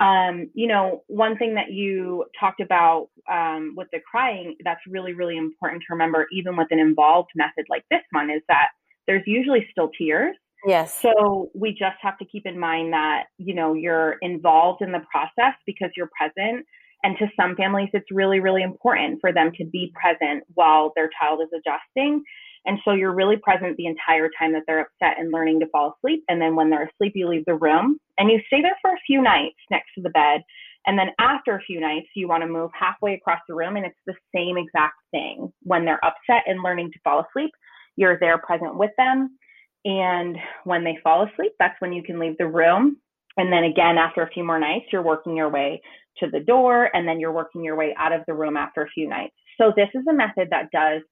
Um, 0.00 0.50
you 0.54 0.66
know, 0.66 1.02
one 1.08 1.36
thing 1.36 1.54
that 1.54 1.70
you 1.70 2.24
talked 2.38 2.60
about 2.60 3.08
um, 3.30 3.74
with 3.76 3.88
the 3.92 4.00
crying 4.10 4.56
that's 4.64 4.80
really, 4.88 5.12
really 5.12 5.36
important 5.36 5.82
to 5.82 5.92
remember, 5.92 6.26
even 6.32 6.56
with 6.56 6.68
an 6.70 6.78
involved 6.78 7.30
method 7.36 7.66
like 7.68 7.84
this 7.90 8.00
one, 8.10 8.30
is 8.30 8.40
that 8.48 8.68
there's 9.06 9.22
usually 9.26 9.66
still 9.70 9.90
tears. 9.96 10.36
Yes. 10.66 10.98
So 11.00 11.50
we 11.54 11.70
just 11.70 11.96
have 12.00 12.18
to 12.18 12.24
keep 12.24 12.46
in 12.46 12.58
mind 12.58 12.92
that, 12.92 13.24
you 13.38 13.54
know, 13.54 13.74
you're 13.74 14.16
involved 14.22 14.82
in 14.82 14.92
the 14.92 15.02
process 15.10 15.54
because 15.66 15.90
you're 15.96 16.10
present. 16.16 16.66
And 17.02 17.16
to 17.18 17.28
some 17.38 17.56
families, 17.56 17.88
it's 17.94 18.10
really, 18.10 18.40
really 18.40 18.62
important 18.62 19.20
for 19.20 19.32
them 19.32 19.52
to 19.56 19.64
be 19.64 19.92
present 19.94 20.44
while 20.54 20.92
their 20.96 21.08
child 21.18 21.40
is 21.42 21.48
adjusting. 21.54 22.22
And 22.66 22.78
so 22.84 22.92
you're 22.92 23.14
really 23.14 23.36
present 23.36 23.76
the 23.76 23.86
entire 23.86 24.30
time 24.38 24.52
that 24.52 24.62
they're 24.66 24.80
upset 24.80 25.18
and 25.18 25.32
learning 25.32 25.60
to 25.60 25.66
fall 25.68 25.96
asleep. 25.96 26.22
And 26.28 26.40
then 26.40 26.54
when 26.56 26.70
they're 26.70 26.90
asleep, 26.94 27.12
you 27.14 27.28
leave 27.28 27.46
the 27.46 27.54
room 27.54 27.98
and 28.18 28.30
you 28.30 28.40
stay 28.46 28.60
there 28.60 28.76
for 28.82 28.90
a 28.90 29.04
few 29.06 29.22
nights 29.22 29.56
next 29.70 29.88
to 29.94 30.02
the 30.02 30.10
bed. 30.10 30.42
And 30.86 30.98
then 30.98 31.08
after 31.18 31.56
a 31.56 31.62
few 31.62 31.80
nights, 31.80 32.08
you 32.14 32.28
want 32.28 32.42
to 32.42 32.48
move 32.48 32.70
halfway 32.78 33.14
across 33.14 33.40
the 33.48 33.54
room. 33.54 33.76
And 33.76 33.86
it's 33.86 33.96
the 34.06 34.14
same 34.34 34.56
exact 34.58 34.96
thing 35.10 35.52
when 35.62 35.84
they're 35.84 36.04
upset 36.04 36.44
and 36.46 36.62
learning 36.62 36.90
to 36.92 36.98
fall 37.02 37.24
asleep 37.28 37.50
you're 37.96 38.18
there 38.18 38.38
present 38.38 38.76
with 38.76 38.90
them. 38.96 39.36
And 39.84 40.36
when 40.64 40.84
they 40.84 40.98
fall 41.02 41.26
asleep, 41.26 41.52
that's 41.58 41.80
when 41.80 41.92
you 41.92 42.02
can 42.02 42.18
leave 42.18 42.36
the 42.38 42.46
room. 42.46 42.96
And 43.36 43.52
then 43.52 43.64
again, 43.64 43.96
after 43.98 44.22
a 44.22 44.30
few 44.30 44.44
more 44.44 44.58
nights, 44.58 44.86
you're 44.92 45.02
working 45.02 45.36
your 45.36 45.50
way 45.50 45.80
to 46.18 46.30
the 46.30 46.40
door 46.40 46.90
and 46.94 47.06
then 47.06 47.20
you're 47.20 47.32
working 47.32 47.62
your 47.62 47.76
way 47.76 47.94
out 47.98 48.12
of 48.12 48.22
the 48.26 48.34
room 48.34 48.56
after 48.56 48.82
a 48.82 48.88
few 48.88 49.08
nights. 49.08 49.34
So 49.58 49.72
this 49.76 49.88
is 49.94 50.06
a 50.08 50.12
method 50.12 50.48
that 50.50 50.70
does 50.72 51.02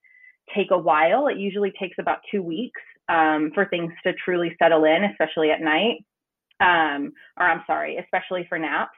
take 0.55 0.71
a 0.71 0.79
while. 0.79 1.29
It 1.29 1.39
usually 1.39 1.73
takes 1.81 1.97
about 1.99 2.19
two 2.31 2.43
weeks 2.43 2.81
um, 3.09 3.51
for 3.55 3.67
things 3.67 3.93
to 4.05 4.13
truly 4.25 4.55
settle 4.61 4.85
in, 4.85 5.05
especially 5.05 5.51
at 5.51 5.61
night. 5.61 6.05
Um, 6.61 7.13
or 7.39 7.47
I'm 7.47 7.63
sorry, 7.67 7.97
especially 7.97 8.47
for 8.49 8.59
naps. 8.59 8.98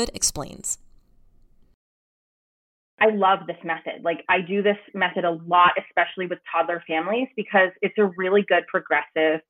Explains. 0.13 0.77
I 2.99 3.09
love 3.09 3.39
this 3.47 3.57
method. 3.63 4.03
Like, 4.03 4.23
I 4.29 4.41
do 4.41 4.61
this 4.61 4.77
method 4.93 5.25
a 5.25 5.31
lot, 5.31 5.71
especially 5.89 6.27
with 6.27 6.37
toddler 6.51 6.83
families, 6.87 7.27
because 7.35 7.69
it's 7.81 7.97
a 7.97 8.05
really 8.15 8.43
good 8.47 8.63
progressive 8.67 9.41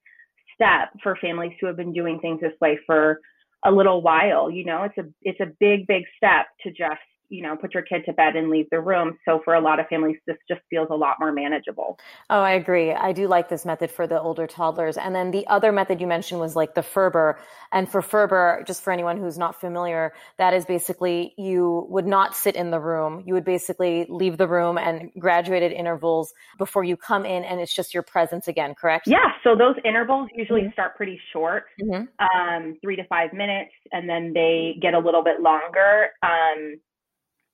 step 0.56 0.90
for 1.04 1.18
families 1.18 1.52
who 1.60 1.68
have 1.68 1.76
been 1.76 1.92
doing 1.92 2.20
things 2.20 2.40
this 2.40 2.54
way 2.62 2.80
for 2.86 3.20
a 3.66 3.72
little 3.72 4.02
while. 4.02 4.50
You 4.50 4.64
know, 4.66 4.84
it's 4.84 4.98
a 4.98 5.04
it's 5.22 5.40
a 5.42 5.52
big, 5.60 5.86
big 5.86 6.04
step 6.16 6.48
to 6.64 6.70
just 6.72 7.02
you 7.32 7.42
know, 7.42 7.56
put 7.56 7.74
your 7.74 7.82
kid 7.84 8.04
to 8.06 8.14
bed 8.14 8.36
and 8.36 8.50
leave 8.50 8.70
the 8.70 8.80
room. 8.80 9.18
So 9.26 9.42
for 9.44 9.56
a 9.56 9.62
lot 9.62 9.80
of 9.80 9.88
families, 9.88 10.18
this 10.28 10.38
just 10.48 10.62
feels 10.70 10.90
a 10.92 10.96
lot 10.96 11.16
more 11.20 11.32
manageable. 11.32 11.98
Oh, 12.30 12.42
I 12.42 12.52
agree. 12.52 12.92
I 12.92 13.14
do 13.14 13.28
like 13.28 13.48
this 13.48 13.66
method 13.66 13.90
for 13.90 14.06
the 14.06 14.22
older 14.22 14.48
toddlers. 14.48 14.98
And 14.98 15.16
then 15.16 15.32
the 15.32 15.48
other 15.48 15.72
method 15.72 16.02
you 16.02 16.08
mentioned 16.08 16.42
was 16.42 16.56
like 16.56 16.76
the 16.76 16.84
Ferber. 16.84 17.40
And 17.72 17.90
for 17.90 18.02
Ferber, 18.02 18.64
just 18.68 18.84
for 18.84 18.92
anyone 18.92 19.18
who's 19.18 19.38
not 19.38 19.60
familiar, 19.60 20.14
that 20.38 20.54
is 20.54 20.66
basically 20.66 21.34
you 21.38 21.88
would 21.90 22.06
not 22.06 22.36
sit 22.36 22.56
in 22.56 22.70
the 22.70 22.80
room. 22.80 23.24
You 23.26 23.34
would 23.34 23.46
basically 23.46 24.06
leave 24.10 24.38
the 24.38 24.48
room 24.48 24.78
and 24.78 25.10
graduated 25.18 25.72
intervals 25.72 26.34
before 26.58 26.84
you 26.84 26.98
come 26.98 27.26
in, 27.26 27.46
and 27.46 27.62
it's 27.62 27.74
just 27.74 27.94
your 27.94 28.04
presence 28.04 28.50
again, 28.50 28.76
correct? 28.76 29.08
Yeah. 29.08 29.32
So 29.44 29.56
those 29.56 29.76
intervals 29.86 30.30
usually 30.36 30.64
mm-hmm. 30.64 30.74
start 30.74 30.98
pretty 30.98 31.20
short, 31.32 31.64
mm-hmm. 31.82 32.04
um, 32.20 32.78
three 32.82 32.98
to 32.98 33.06
five 33.06 33.32
minutes, 33.32 33.72
and 33.94 34.10
then 34.10 34.34
they 34.34 34.76
get 34.82 34.94
a 34.94 35.00
little 35.00 35.24
bit 35.24 35.40
longer. 35.40 36.10
Um, 36.22 36.76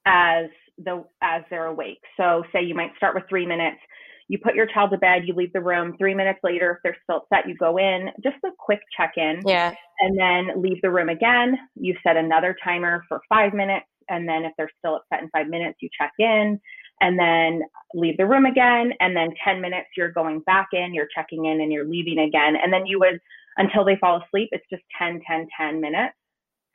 as 0.08 0.46
the 0.78 1.04
as 1.22 1.44
they're 1.50 1.66
awake. 1.66 2.02
So 2.16 2.44
say 2.54 2.64
you 2.64 2.74
might 2.74 2.96
start 2.98 3.14
with 3.14 3.26
three 3.30 3.46
minutes. 3.46 3.78
You 4.30 4.38
put 4.38 4.56
your 4.56 4.66
child 4.66 4.92
to 4.92 4.98
bed, 4.98 5.24
you 5.26 5.34
leave 5.34 5.54
the 5.54 5.62
room. 5.62 5.96
Three 5.98 6.14
minutes 6.14 6.40
later, 6.44 6.72
if 6.72 6.78
they're 6.84 6.98
still 7.04 7.24
upset, 7.32 7.48
you 7.48 7.56
go 7.56 7.78
in, 7.78 8.10
just 8.22 8.36
a 8.46 8.50
quick 8.58 8.80
check 8.96 9.14
in. 9.16 9.42
Yeah. 9.46 9.74
And 10.00 10.20
then 10.20 10.62
leave 10.62 10.82
the 10.82 10.92
room 10.92 11.10
again. 11.10 11.58
You 11.76 11.96
set 12.04 12.18
another 12.18 12.56
timer 12.64 13.06
for 13.08 13.22
five 13.30 13.54
minutes. 13.54 13.86
And 14.10 14.28
then 14.28 14.44
if 14.44 14.52
they're 14.58 14.72
still 14.80 14.98
upset 14.98 15.24
in 15.24 15.30
five 15.30 15.48
minutes, 15.48 15.78
you 15.82 15.90
check 15.98 16.12
in 16.20 16.60
and 17.00 17.18
then 17.18 17.62
leave 17.94 18.18
the 18.18 18.26
room 18.26 18.46
again. 18.46 18.92
And 19.00 19.16
then 19.16 19.30
10 19.44 19.62
minutes, 19.62 19.88
you're 19.96 20.12
going 20.12 20.42
back 20.42 20.70
in, 20.74 20.94
you're 20.94 21.08
checking 21.16 21.46
in, 21.46 21.62
and 21.62 21.72
you're 21.72 21.88
leaving 21.88 22.20
again. 22.20 22.56
And 22.62 22.72
then 22.72 22.86
you 22.86 23.00
would, 23.00 23.20
until 23.58 23.86
they 23.86 23.98
fall 23.98 24.22
asleep, 24.26 24.50
it's 24.52 24.66
just 24.70 24.84
10, 24.98 25.22
10, 25.28 25.48
10 25.60 25.82
minutes. 25.82 26.16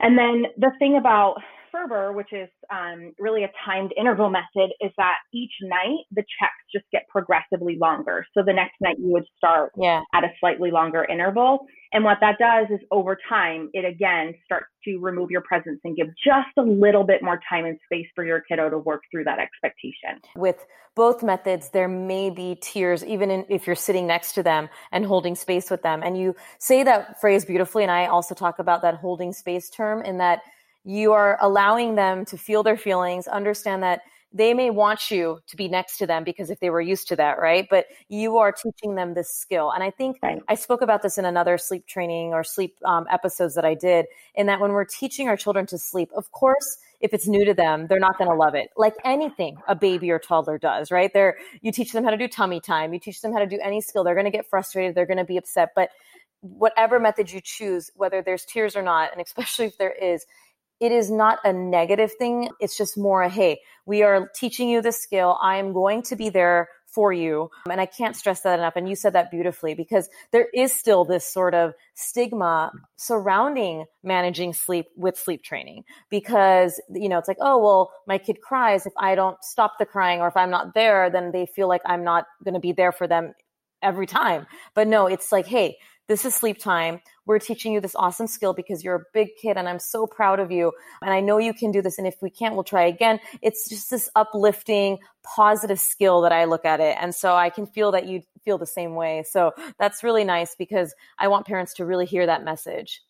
And 0.00 0.16
then 0.18 0.44
the 0.58 0.72
thing 0.78 0.96
about 0.96 1.36
Ferber, 1.72 2.12
which 2.12 2.32
is 2.32 2.48
um, 2.70 3.12
really 3.18 3.44
a 3.44 3.50
timed 3.66 3.92
interval 3.98 4.30
method, 4.30 4.70
is 4.80 4.92
that 4.98 5.16
each 5.32 5.52
night 5.62 6.04
the 6.12 6.22
checks 6.38 6.52
just 6.72 6.84
get 6.92 7.08
progressively 7.08 7.76
longer. 7.80 8.26
So 8.34 8.42
the 8.44 8.52
next 8.52 8.74
night 8.80 8.96
you 8.98 9.10
would 9.12 9.24
start 9.36 9.72
yeah. 9.76 10.02
at 10.14 10.22
a 10.22 10.28
slightly 10.38 10.70
longer 10.70 11.04
interval. 11.04 11.66
And 11.94 12.04
what 12.04 12.18
that 12.20 12.36
does 12.38 12.68
is 12.70 12.80
over 12.90 13.18
time, 13.28 13.68
it 13.72 13.84
again 13.84 14.34
starts 14.44 14.66
to 14.84 14.98
remove 14.98 15.30
your 15.30 15.42
presence 15.42 15.80
and 15.84 15.96
give 15.96 16.08
just 16.24 16.48
a 16.58 16.62
little 16.62 17.04
bit 17.04 17.22
more 17.22 17.40
time 17.48 17.64
and 17.64 17.78
space 17.84 18.06
for 18.14 18.24
your 18.24 18.40
kiddo 18.40 18.70
to 18.70 18.78
work 18.78 19.02
through 19.10 19.24
that 19.24 19.38
expectation. 19.38 20.20
With 20.36 20.66
both 20.94 21.22
methods, 21.22 21.70
there 21.70 21.88
may 21.88 22.30
be 22.30 22.58
tears, 22.60 23.04
even 23.04 23.30
in, 23.30 23.46
if 23.48 23.66
you're 23.66 23.76
sitting 23.76 24.06
next 24.06 24.32
to 24.34 24.42
them 24.42 24.68
and 24.90 25.04
holding 25.04 25.34
space 25.34 25.70
with 25.70 25.82
them. 25.82 26.02
And 26.02 26.18
you 26.18 26.34
say 26.58 26.82
that 26.82 27.20
phrase 27.20 27.44
beautifully. 27.44 27.82
And 27.82 27.92
I 27.92 28.06
also 28.06 28.34
talk 28.34 28.58
about 28.58 28.82
that 28.82 28.96
holding 28.96 29.32
space 29.32 29.68
term 29.68 30.02
in 30.02 30.18
that 30.18 30.40
you 30.84 31.12
are 31.12 31.38
allowing 31.40 31.94
them 31.94 32.24
to 32.26 32.36
feel 32.36 32.62
their 32.62 32.76
feelings, 32.76 33.26
understand 33.26 33.82
that 33.82 34.02
they 34.34 34.54
may 34.54 34.70
want 34.70 35.10
you 35.10 35.40
to 35.46 35.56
be 35.56 35.68
next 35.68 35.98
to 35.98 36.06
them 36.06 36.24
because 36.24 36.50
if 36.50 36.58
they 36.60 36.70
were 36.70 36.80
used 36.80 37.08
to 37.08 37.16
that, 37.16 37.38
right? 37.38 37.66
But 37.68 37.86
you 38.08 38.38
are 38.38 38.50
teaching 38.50 38.94
them 38.94 39.14
this 39.14 39.34
skill. 39.34 39.70
And 39.70 39.82
I 39.82 39.90
think 39.90 40.18
right. 40.22 40.40
I 40.48 40.54
spoke 40.54 40.80
about 40.80 41.02
this 41.02 41.18
in 41.18 41.24
another 41.24 41.58
sleep 41.58 41.86
training 41.86 42.32
or 42.32 42.42
sleep 42.42 42.76
um, 42.84 43.06
episodes 43.10 43.54
that 43.56 43.64
I 43.64 43.74
did, 43.74 44.06
in 44.34 44.46
that 44.46 44.60
when 44.60 44.72
we're 44.72 44.86
teaching 44.86 45.28
our 45.28 45.36
children 45.36 45.66
to 45.66 45.78
sleep, 45.78 46.10
of 46.16 46.32
course, 46.32 46.78
if 47.00 47.12
it's 47.12 47.26
new 47.26 47.44
to 47.44 47.52
them, 47.52 47.88
they're 47.88 47.98
not 47.98 48.16
going 48.16 48.30
to 48.30 48.36
love 48.36 48.54
it. 48.54 48.70
Like 48.76 48.94
anything 49.04 49.58
a 49.68 49.74
baby 49.74 50.10
or 50.10 50.18
toddler 50.18 50.56
does, 50.56 50.90
right? 50.90 51.12
They're, 51.12 51.36
you 51.60 51.72
teach 51.72 51.92
them 51.92 52.04
how 52.04 52.10
to 52.10 52.16
do 52.16 52.28
tummy 52.28 52.60
time, 52.60 52.94
you 52.94 53.00
teach 53.00 53.20
them 53.20 53.32
how 53.32 53.40
to 53.40 53.46
do 53.46 53.58
any 53.62 53.80
skill. 53.80 54.04
They're 54.04 54.14
going 54.14 54.24
to 54.24 54.30
get 54.30 54.48
frustrated, 54.48 54.94
they're 54.94 55.06
going 55.06 55.18
to 55.18 55.24
be 55.24 55.36
upset. 55.36 55.70
But 55.74 55.90
whatever 56.40 56.98
method 56.98 57.30
you 57.30 57.40
choose, 57.42 57.90
whether 57.94 58.22
there's 58.22 58.44
tears 58.44 58.76
or 58.76 58.82
not, 58.82 59.12
and 59.12 59.20
especially 59.20 59.66
if 59.66 59.78
there 59.78 59.92
is, 59.92 60.24
it 60.82 60.90
is 60.90 61.12
not 61.12 61.38
a 61.44 61.52
negative 61.52 62.12
thing. 62.18 62.50
It's 62.58 62.76
just 62.76 62.98
more 62.98 63.22
a, 63.22 63.28
hey, 63.28 63.60
we 63.86 64.02
are 64.02 64.28
teaching 64.34 64.68
you 64.68 64.82
this 64.82 65.00
skill. 65.00 65.38
I 65.40 65.58
am 65.58 65.72
going 65.72 66.02
to 66.02 66.16
be 66.16 66.28
there 66.28 66.68
for 66.88 67.12
you. 67.12 67.50
And 67.70 67.80
I 67.80 67.86
can't 67.86 68.16
stress 68.16 68.40
that 68.40 68.58
enough. 68.58 68.74
And 68.74 68.88
you 68.88 68.96
said 68.96 69.12
that 69.12 69.30
beautifully 69.30 69.74
because 69.74 70.10
there 70.32 70.48
is 70.52 70.74
still 70.74 71.04
this 71.04 71.24
sort 71.24 71.54
of 71.54 71.72
stigma 71.94 72.72
surrounding 72.96 73.84
managing 74.02 74.54
sleep 74.54 74.86
with 74.96 75.16
sleep 75.16 75.44
training 75.44 75.84
because, 76.10 76.82
you 76.92 77.08
know, 77.08 77.16
it's 77.16 77.28
like, 77.28 77.38
oh, 77.40 77.58
well, 77.58 77.92
my 78.08 78.18
kid 78.18 78.40
cries. 78.42 78.84
If 78.84 78.92
I 78.98 79.14
don't 79.14 79.36
stop 79.42 79.74
the 79.78 79.86
crying 79.86 80.20
or 80.20 80.26
if 80.26 80.36
I'm 80.36 80.50
not 80.50 80.74
there, 80.74 81.10
then 81.10 81.30
they 81.30 81.46
feel 81.46 81.68
like 81.68 81.82
I'm 81.86 82.02
not 82.02 82.26
going 82.44 82.54
to 82.54 82.60
be 82.60 82.72
there 82.72 82.92
for 82.92 83.06
them 83.06 83.34
every 83.82 84.06
time. 84.06 84.48
But 84.74 84.88
no, 84.88 85.06
it's 85.06 85.30
like, 85.30 85.46
hey, 85.46 85.76
this 86.08 86.24
is 86.24 86.34
sleep 86.34 86.58
time. 86.58 87.00
We're 87.26 87.38
teaching 87.38 87.72
you 87.72 87.80
this 87.80 87.94
awesome 87.94 88.26
skill 88.26 88.52
because 88.52 88.82
you're 88.82 88.96
a 88.96 89.04
big 89.14 89.28
kid 89.40 89.56
and 89.56 89.68
I'm 89.68 89.78
so 89.78 90.06
proud 90.06 90.40
of 90.40 90.50
you. 90.50 90.72
And 91.00 91.12
I 91.12 91.20
know 91.20 91.38
you 91.38 91.54
can 91.54 91.70
do 91.70 91.80
this. 91.80 91.98
And 91.98 92.06
if 92.06 92.16
we 92.20 92.30
can't, 92.30 92.54
we'll 92.54 92.64
try 92.64 92.84
again. 92.84 93.20
It's 93.40 93.68
just 93.68 93.90
this 93.90 94.10
uplifting, 94.16 94.98
positive 95.22 95.78
skill 95.78 96.20
that 96.22 96.32
I 96.32 96.44
look 96.44 96.64
at 96.64 96.80
it. 96.80 96.96
And 97.00 97.14
so 97.14 97.34
I 97.34 97.50
can 97.50 97.66
feel 97.66 97.92
that 97.92 98.06
you 98.06 98.22
feel 98.44 98.58
the 98.58 98.66
same 98.66 98.94
way. 98.94 99.24
So 99.28 99.52
that's 99.78 100.02
really 100.02 100.24
nice 100.24 100.56
because 100.56 100.94
I 101.18 101.28
want 101.28 101.46
parents 101.46 101.74
to 101.74 101.84
really 101.84 102.06
hear 102.06 102.26
that 102.26 102.44
message. 102.44 103.02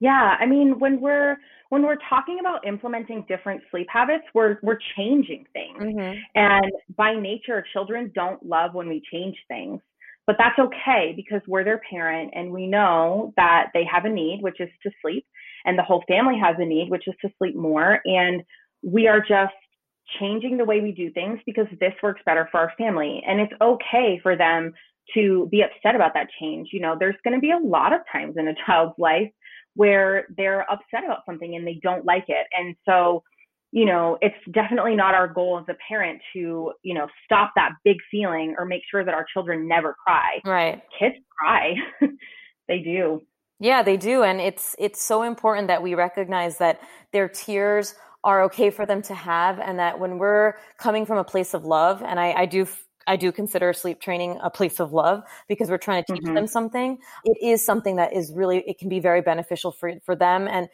Yeah, 0.00 0.36
I 0.38 0.46
mean, 0.46 0.78
when 0.78 1.00
we're 1.00 1.38
when 1.70 1.82
we're 1.82 1.98
talking 2.10 2.38
about 2.38 2.66
implementing 2.66 3.24
different 3.26 3.62
sleep 3.70 3.86
habits, 3.90 4.24
we're 4.34 4.58
we're 4.62 4.78
changing 4.96 5.46
things. 5.52 5.82
Mm-hmm. 5.82 6.18
And 6.34 6.72
by 6.96 7.14
nature, 7.14 7.64
children 7.72 8.12
don't 8.14 8.44
love 8.44 8.74
when 8.74 8.88
we 8.88 9.02
change 9.10 9.36
things. 9.48 9.80
But 10.26 10.36
that's 10.38 10.58
okay 10.58 11.12
because 11.14 11.42
we're 11.46 11.64
their 11.64 11.80
parent 11.90 12.32
and 12.34 12.50
we 12.50 12.66
know 12.66 13.32
that 13.36 13.68
they 13.74 13.84
have 13.90 14.06
a 14.06 14.10
need, 14.10 14.40
which 14.40 14.60
is 14.60 14.70
to 14.82 14.90
sleep, 15.02 15.26
and 15.64 15.78
the 15.78 15.82
whole 15.82 16.02
family 16.08 16.38
has 16.42 16.56
a 16.58 16.64
need, 16.64 16.90
which 16.90 17.06
is 17.06 17.14
to 17.22 17.30
sleep 17.38 17.56
more. 17.56 18.00
And 18.04 18.42
we 18.82 19.06
are 19.06 19.20
just 19.20 19.54
changing 20.18 20.56
the 20.56 20.64
way 20.64 20.80
we 20.80 20.92
do 20.92 21.10
things 21.10 21.40
because 21.46 21.66
this 21.80 21.94
works 22.02 22.20
better 22.26 22.48
for 22.50 22.60
our 22.60 22.72
family. 22.76 23.22
And 23.26 23.40
it's 23.40 23.52
okay 23.60 24.20
for 24.22 24.36
them 24.36 24.72
to 25.14 25.48
be 25.50 25.62
upset 25.62 25.94
about 25.94 26.14
that 26.14 26.28
change. 26.40 26.70
You 26.72 26.80
know, 26.80 26.96
there's 26.98 27.16
going 27.24 27.34
to 27.34 27.40
be 27.40 27.50
a 27.50 27.58
lot 27.58 27.92
of 27.92 28.00
times 28.10 28.36
in 28.38 28.48
a 28.48 28.54
child's 28.66 28.94
life 28.98 29.30
where 29.74 30.26
they're 30.36 30.70
upset 30.70 31.04
about 31.04 31.24
something 31.26 31.56
and 31.56 31.66
they 31.66 31.80
don't 31.82 32.04
like 32.04 32.26
it. 32.28 32.46
And 32.56 32.76
so 32.88 33.22
you 33.74 33.84
know, 33.84 34.16
it's 34.20 34.36
definitely 34.52 34.94
not 34.94 35.14
our 35.14 35.26
goal 35.26 35.58
as 35.60 35.66
a 35.68 35.76
parent 35.88 36.22
to, 36.32 36.70
you 36.84 36.94
know, 36.94 37.08
stop 37.24 37.50
that 37.56 37.70
big 37.82 37.96
feeling 38.08 38.54
or 38.56 38.64
make 38.64 38.82
sure 38.88 39.04
that 39.04 39.12
our 39.12 39.26
children 39.32 39.66
never 39.66 39.96
cry. 40.06 40.40
Right. 40.44 40.80
Kids 40.96 41.16
cry. 41.36 41.74
they 42.68 42.78
do. 42.78 43.22
Yeah, 43.58 43.82
they 43.82 43.96
do 43.96 44.22
and 44.22 44.40
it's 44.40 44.76
it's 44.78 45.02
so 45.02 45.24
important 45.24 45.66
that 45.68 45.82
we 45.82 45.96
recognize 45.96 46.58
that 46.58 46.82
their 47.12 47.28
tears 47.28 47.96
are 48.22 48.44
okay 48.44 48.70
for 48.70 48.86
them 48.86 49.02
to 49.02 49.14
have 49.14 49.58
and 49.58 49.80
that 49.80 49.98
when 49.98 50.18
we're 50.18 50.54
coming 50.78 51.04
from 51.04 51.18
a 51.18 51.24
place 51.24 51.52
of 51.52 51.64
love 51.64 52.00
and 52.00 52.20
I, 52.20 52.32
I 52.32 52.46
do 52.46 52.68
I 53.08 53.16
do 53.16 53.32
consider 53.32 53.72
sleep 53.72 54.00
training 54.00 54.38
a 54.40 54.50
place 54.50 54.78
of 54.78 54.92
love 54.92 55.24
because 55.48 55.68
we're 55.68 55.78
trying 55.78 56.04
to 56.04 56.12
teach 56.12 56.22
mm-hmm. 56.22 56.34
them 56.34 56.46
something. 56.46 56.98
It 57.24 57.38
is 57.44 57.66
something 57.66 57.96
that 57.96 58.14
is 58.14 58.32
really 58.32 58.62
it 58.68 58.78
can 58.78 58.88
be 58.88 59.00
very 59.00 59.20
beneficial 59.20 59.72
for 59.72 59.94
for 60.04 60.14
them 60.14 60.46
and 60.46 60.68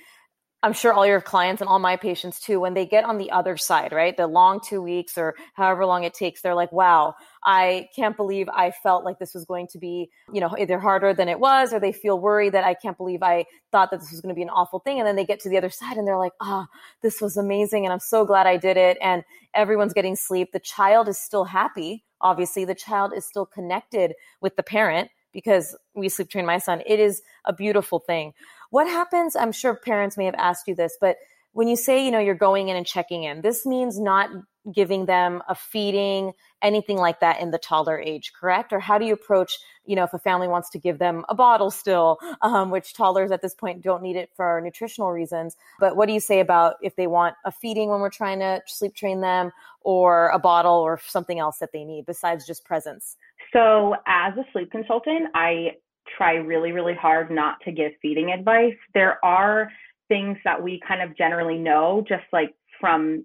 I'm 0.62 0.74
sure 0.74 0.92
all 0.92 1.06
your 1.06 1.22
clients 1.22 1.62
and 1.62 1.68
all 1.68 1.78
my 1.78 1.96
patients 1.96 2.38
too, 2.38 2.60
when 2.60 2.74
they 2.74 2.84
get 2.84 3.04
on 3.04 3.16
the 3.16 3.30
other 3.30 3.56
side, 3.56 3.92
right? 3.92 4.14
The 4.14 4.26
long 4.26 4.60
two 4.60 4.82
weeks 4.82 5.16
or 5.16 5.34
however 5.54 5.86
long 5.86 6.04
it 6.04 6.12
takes, 6.12 6.42
they're 6.42 6.54
like, 6.54 6.70
wow, 6.70 7.14
I 7.42 7.88
can't 7.96 8.14
believe 8.14 8.46
I 8.50 8.70
felt 8.70 9.02
like 9.02 9.18
this 9.18 9.32
was 9.32 9.46
going 9.46 9.68
to 9.68 9.78
be, 9.78 10.10
you 10.32 10.40
know, 10.40 10.54
either 10.58 10.78
harder 10.78 11.14
than 11.14 11.30
it 11.30 11.40
was, 11.40 11.72
or 11.72 11.80
they 11.80 11.92
feel 11.92 12.18
worried 12.18 12.52
that 12.52 12.64
I 12.64 12.74
can't 12.74 12.98
believe 12.98 13.22
I 13.22 13.46
thought 13.72 13.90
that 13.90 14.00
this 14.00 14.10
was 14.10 14.20
going 14.20 14.34
to 14.34 14.38
be 14.38 14.42
an 14.42 14.50
awful 14.50 14.80
thing. 14.80 14.98
And 14.98 15.06
then 15.08 15.16
they 15.16 15.24
get 15.24 15.40
to 15.40 15.48
the 15.48 15.56
other 15.56 15.70
side 15.70 15.96
and 15.96 16.06
they're 16.06 16.18
like, 16.18 16.34
ah, 16.40 16.66
oh, 16.68 16.76
this 17.00 17.22
was 17.22 17.38
amazing. 17.38 17.86
And 17.86 17.92
I'm 17.92 18.00
so 18.00 18.26
glad 18.26 18.46
I 18.46 18.58
did 18.58 18.76
it. 18.76 18.98
And 19.00 19.24
everyone's 19.54 19.94
getting 19.94 20.14
sleep. 20.14 20.52
The 20.52 20.60
child 20.60 21.08
is 21.08 21.16
still 21.16 21.44
happy. 21.44 22.04
Obviously, 22.20 22.66
the 22.66 22.74
child 22.74 23.12
is 23.16 23.24
still 23.24 23.46
connected 23.46 24.12
with 24.42 24.56
the 24.56 24.62
parent 24.62 25.10
because 25.32 25.76
we 25.94 26.08
sleep 26.08 26.28
train 26.28 26.44
my 26.44 26.58
son. 26.58 26.82
It 26.86 27.00
is 27.00 27.22
a 27.44 27.52
beautiful 27.52 27.98
thing. 27.98 28.34
What 28.70 28.86
happens? 28.86 29.36
I'm 29.36 29.52
sure 29.52 29.74
parents 29.74 30.16
may 30.16 30.24
have 30.24 30.34
asked 30.36 30.66
you 30.66 30.74
this, 30.74 30.96
but 31.00 31.16
when 31.52 31.68
you 31.68 31.76
say, 31.76 32.04
you 32.04 32.10
know, 32.10 32.20
you're 32.20 32.34
going 32.34 32.68
in 32.68 32.76
and 32.76 32.86
checking 32.86 33.24
in, 33.24 33.42
this 33.42 33.66
means 33.66 33.98
not 33.98 34.30
giving 34.72 35.06
them 35.06 35.42
a 35.48 35.54
feeding, 35.54 36.32
anything 36.62 36.98
like 36.98 37.20
that 37.20 37.40
in 37.40 37.50
the 37.50 37.58
toddler 37.58 37.98
age, 37.98 38.32
correct? 38.38 38.72
Or 38.72 38.78
how 38.78 38.98
do 38.98 39.06
you 39.06 39.14
approach, 39.14 39.58
you 39.84 39.96
know, 39.96 40.04
if 40.04 40.12
a 40.12 40.18
family 40.18 40.48
wants 40.48 40.70
to 40.70 40.78
give 40.78 40.98
them 40.98 41.24
a 41.28 41.34
bottle 41.34 41.70
still, 41.70 42.18
um, 42.42 42.70
which 42.70 42.94
toddlers 42.94 43.30
at 43.30 43.42
this 43.42 43.54
point 43.54 43.82
don't 43.82 44.02
need 44.02 44.16
it 44.16 44.30
for 44.36 44.60
nutritional 44.62 45.10
reasons. 45.10 45.56
But 45.78 45.96
what 45.96 46.06
do 46.06 46.12
you 46.12 46.20
say 46.20 46.40
about 46.40 46.76
if 46.82 46.94
they 46.96 47.06
want 47.06 47.34
a 47.44 47.50
feeding 47.50 47.88
when 47.88 48.00
we're 48.00 48.10
trying 48.10 48.40
to 48.40 48.60
sleep 48.66 48.94
train 48.94 49.20
them 49.20 49.50
or 49.80 50.28
a 50.28 50.38
bottle 50.38 50.74
or 50.74 51.00
something 51.04 51.38
else 51.38 51.58
that 51.58 51.70
they 51.72 51.84
need 51.84 52.06
besides 52.06 52.46
just 52.46 52.64
presence? 52.64 53.16
So, 53.52 53.96
as 54.06 54.34
a 54.36 54.44
sleep 54.52 54.70
consultant, 54.70 55.30
I 55.34 55.72
try 56.16 56.34
really, 56.34 56.72
really 56.72 56.94
hard 56.94 57.30
not 57.30 57.56
to 57.64 57.72
give 57.72 57.92
feeding 58.02 58.30
advice. 58.32 58.76
There 58.94 59.24
are 59.24 59.70
things 60.08 60.36
that 60.44 60.62
we 60.62 60.80
kind 60.86 61.02
of 61.02 61.16
generally 61.16 61.58
know, 61.58 62.04
just 62.08 62.24
like 62.32 62.54
from 62.80 63.24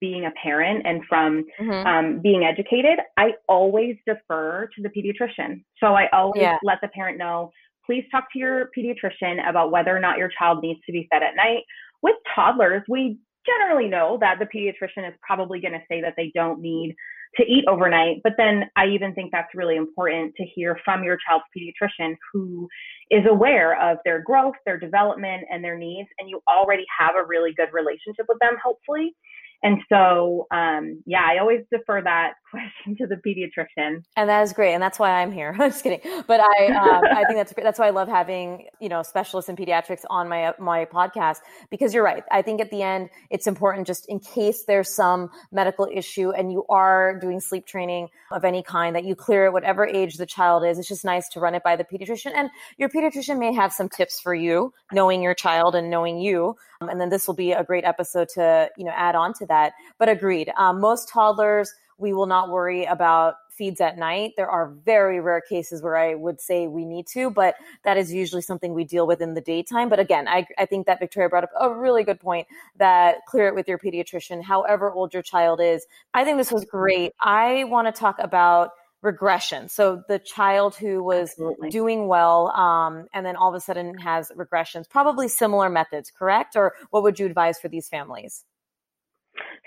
being 0.00 0.24
a 0.24 0.30
parent 0.42 0.86
and 0.86 1.02
from 1.08 1.44
mm-hmm. 1.60 1.86
um, 1.86 2.20
being 2.22 2.44
educated. 2.44 2.98
I 3.16 3.32
always 3.48 3.96
defer 4.06 4.68
to 4.74 4.82
the 4.82 4.88
pediatrician. 4.88 5.64
So 5.78 5.88
I 5.88 6.08
always 6.12 6.40
yeah. 6.40 6.58
let 6.62 6.78
the 6.80 6.88
parent 6.88 7.18
know 7.18 7.50
please 7.84 8.04
talk 8.10 8.24
to 8.32 8.38
your 8.38 8.70
pediatrician 8.76 9.48
about 9.48 9.70
whether 9.70 9.94
or 9.94 10.00
not 10.00 10.18
your 10.18 10.30
child 10.38 10.62
needs 10.62 10.80
to 10.86 10.92
be 10.92 11.08
fed 11.12 11.22
at 11.22 11.36
night. 11.36 11.64
With 12.02 12.16
toddlers, 12.34 12.82
we 12.88 13.18
generally 13.44 13.88
know 13.88 14.18
that 14.20 14.38
the 14.38 14.46
pediatrician 14.46 15.08
is 15.08 15.14
probably 15.20 15.60
going 15.60 15.72
to 15.72 15.82
say 15.88 16.00
that 16.00 16.14
they 16.16 16.30
don't 16.34 16.60
need 16.60 16.94
to 17.36 17.42
eat 17.44 17.64
overnight. 17.68 18.20
But 18.22 18.34
then 18.36 18.64
I 18.76 18.86
even 18.86 19.14
think 19.14 19.30
that's 19.32 19.54
really 19.54 19.76
important 19.76 20.34
to 20.36 20.44
hear 20.44 20.78
from 20.84 21.02
your 21.04 21.18
child's 21.26 21.44
pediatrician 21.56 22.16
who 22.32 22.68
is 23.10 23.24
aware 23.28 23.80
of 23.80 23.98
their 24.04 24.22
growth, 24.22 24.54
their 24.66 24.78
development, 24.78 25.44
and 25.50 25.62
their 25.62 25.78
needs. 25.78 26.08
And 26.18 26.28
you 26.28 26.40
already 26.48 26.84
have 26.98 27.14
a 27.16 27.26
really 27.26 27.54
good 27.56 27.68
relationship 27.72 28.26
with 28.28 28.38
them, 28.40 28.56
hopefully. 28.62 29.14
And 29.62 29.78
so, 29.88 30.46
um, 30.50 31.02
yeah, 31.06 31.24
I 31.24 31.38
always 31.38 31.60
defer 31.70 32.02
that 32.02 32.34
question 32.52 32.96
to 32.98 33.06
the 33.06 33.16
pediatrician. 33.16 34.04
And 34.16 34.28
that 34.28 34.42
is 34.42 34.52
great, 34.52 34.74
and 34.74 34.82
that's 34.82 34.98
why 34.98 35.10
I'm 35.22 35.32
here. 35.32 35.56
I'm 35.58 35.70
just 35.70 35.82
kidding, 35.82 36.00
but 36.26 36.40
I 36.40 36.66
um, 36.66 37.04
I 37.10 37.24
think 37.24 37.38
that's 37.38 37.52
great. 37.52 37.64
that's 37.64 37.78
why 37.78 37.88
I 37.88 37.90
love 37.90 38.08
having 38.08 38.66
you 38.80 38.88
know 38.88 39.02
specialists 39.02 39.48
in 39.48 39.56
pediatrics 39.56 40.04
on 40.08 40.28
my 40.28 40.52
my 40.58 40.84
podcast 40.84 41.38
because 41.70 41.92
you're 41.94 42.04
right. 42.04 42.22
I 42.30 42.42
think 42.42 42.60
at 42.60 42.70
the 42.70 42.82
end 42.82 43.10
it's 43.30 43.46
important 43.46 43.86
just 43.86 44.06
in 44.08 44.20
case 44.20 44.64
there's 44.64 44.88
some 44.94 45.30
medical 45.50 45.88
issue 45.92 46.30
and 46.30 46.52
you 46.52 46.64
are 46.68 47.18
doing 47.18 47.40
sleep 47.40 47.66
training 47.66 48.08
of 48.30 48.44
any 48.44 48.62
kind 48.62 48.94
that 48.94 49.04
you 49.04 49.16
clear 49.16 49.46
it 49.46 49.52
whatever 49.52 49.86
age 49.86 50.16
the 50.16 50.26
child 50.26 50.64
is. 50.64 50.78
It's 50.78 50.88
just 50.88 51.04
nice 51.04 51.28
to 51.30 51.40
run 51.40 51.54
it 51.54 51.62
by 51.62 51.76
the 51.76 51.84
pediatrician, 51.84 52.32
and 52.34 52.50
your 52.76 52.88
pediatrician 52.88 53.38
may 53.38 53.52
have 53.52 53.72
some 53.72 53.88
tips 53.88 54.20
for 54.20 54.34
you, 54.34 54.72
knowing 54.92 55.22
your 55.22 55.34
child 55.34 55.74
and 55.74 55.90
knowing 55.90 56.18
you. 56.18 56.56
Um, 56.80 56.88
and 56.88 57.00
then 57.00 57.08
this 57.08 57.26
will 57.26 57.34
be 57.34 57.52
a 57.52 57.64
great 57.64 57.84
episode 57.84 58.28
to 58.34 58.68
you 58.76 58.84
know 58.84 58.92
add 58.94 59.14
on 59.14 59.32
to 59.34 59.46
that. 59.46 59.72
But 59.98 60.08
agreed, 60.08 60.52
um, 60.56 60.80
most 60.80 61.08
toddlers 61.08 61.72
we 62.02 62.12
will 62.12 62.26
not 62.26 62.50
worry 62.50 62.84
about 62.84 63.36
feeds 63.50 63.80
at 63.80 63.96
night. 63.96 64.32
There 64.36 64.50
are 64.50 64.68
very 64.84 65.20
rare 65.20 65.40
cases 65.40 65.82
where 65.82 65.96
I 65.96 66.14
would 66.14 66.40
say 66.40 66.66
we 66.66 66.84
need 66.84 67.06
to, 67.08 67.30
but 67.30 67.54
that 67.84 67.96
is 67.96 68.12
usually 68.12 68.42
something 68.42 68.74
we 68.74 68.84
deal 68.84 69.06
with 69.06 69.20
in 69.20 69.34
the 69.34 69.40
daytime. 69.40 69.88
But 69.88 70.00
again, 70.00 70.26
I, 70.26 70.46
I 70.58 70.66
think 70.66 70.86
that 70.86 70.98
Victoria 70.98 71.28
brought 71.28 71.44
up 71.44 71.50
a 71.58 71.72
really 71.72 72.02
good 72.02 72.18
point 72.18 72.48
that 72.78 73.18
clear 73.28 73.46
it 73.46 73.54
with 73.54 73.68
your 73.68 73.78
pediatrician, 73.78 74.42
however 74.42 74.90
old 74.90 75.14
your 75.14 75.22
child 75.22 75.60
is. 75.60 75.86
I 76.12 76.24
think 76.24 76.38
this 76.38 76.50
was 76.50 76.64
great. 76.64 77.12
I 77.20 77.64
want 77.64 77.86
to 77.86 77.92
talk 77.92 78.16
about 78.18 78.70
regression. 79.02 79.68
So 79.68 80.02
the 80.08 80.18
child 80.18 80.74
who 80.76 81.02
was 81.02 81.30
Absolutely. 81.30 81.70
doing 81.70 82.06
well, 82.06 82.48
um, 82.52 83.06
and 83.12 83.26
then 83.26 83.36
all 83.36 83.48
of 83.48 83.54
a 83.54 83.60
sudden 83.60 83.98
has 83.98 84.30
regressions, 84.36 84.88
probably 84.88 85.28
similar 85.28 85.68
methods, 85.68 86.10
correct? 86.10 86.56
Or 86.56 86.74
what 86.90 87.02
would 87.02 87.18
you 87.18 87.26
advise 87.26 87.58
for 87.60 87.68
these 87.68 87.88
families? 87.88 88.44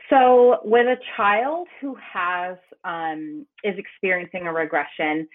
So, 0.10 0.60
with 0.64 0.86
a 0.86 0.98
child 1.18 1.68
who 1.82 1.96
has 2.14 2.58
um, 2.84 3.46
is 3.64 3.76
experiencing 3.78 4.46
a 4.48 4.54
regression, 4.54 5.28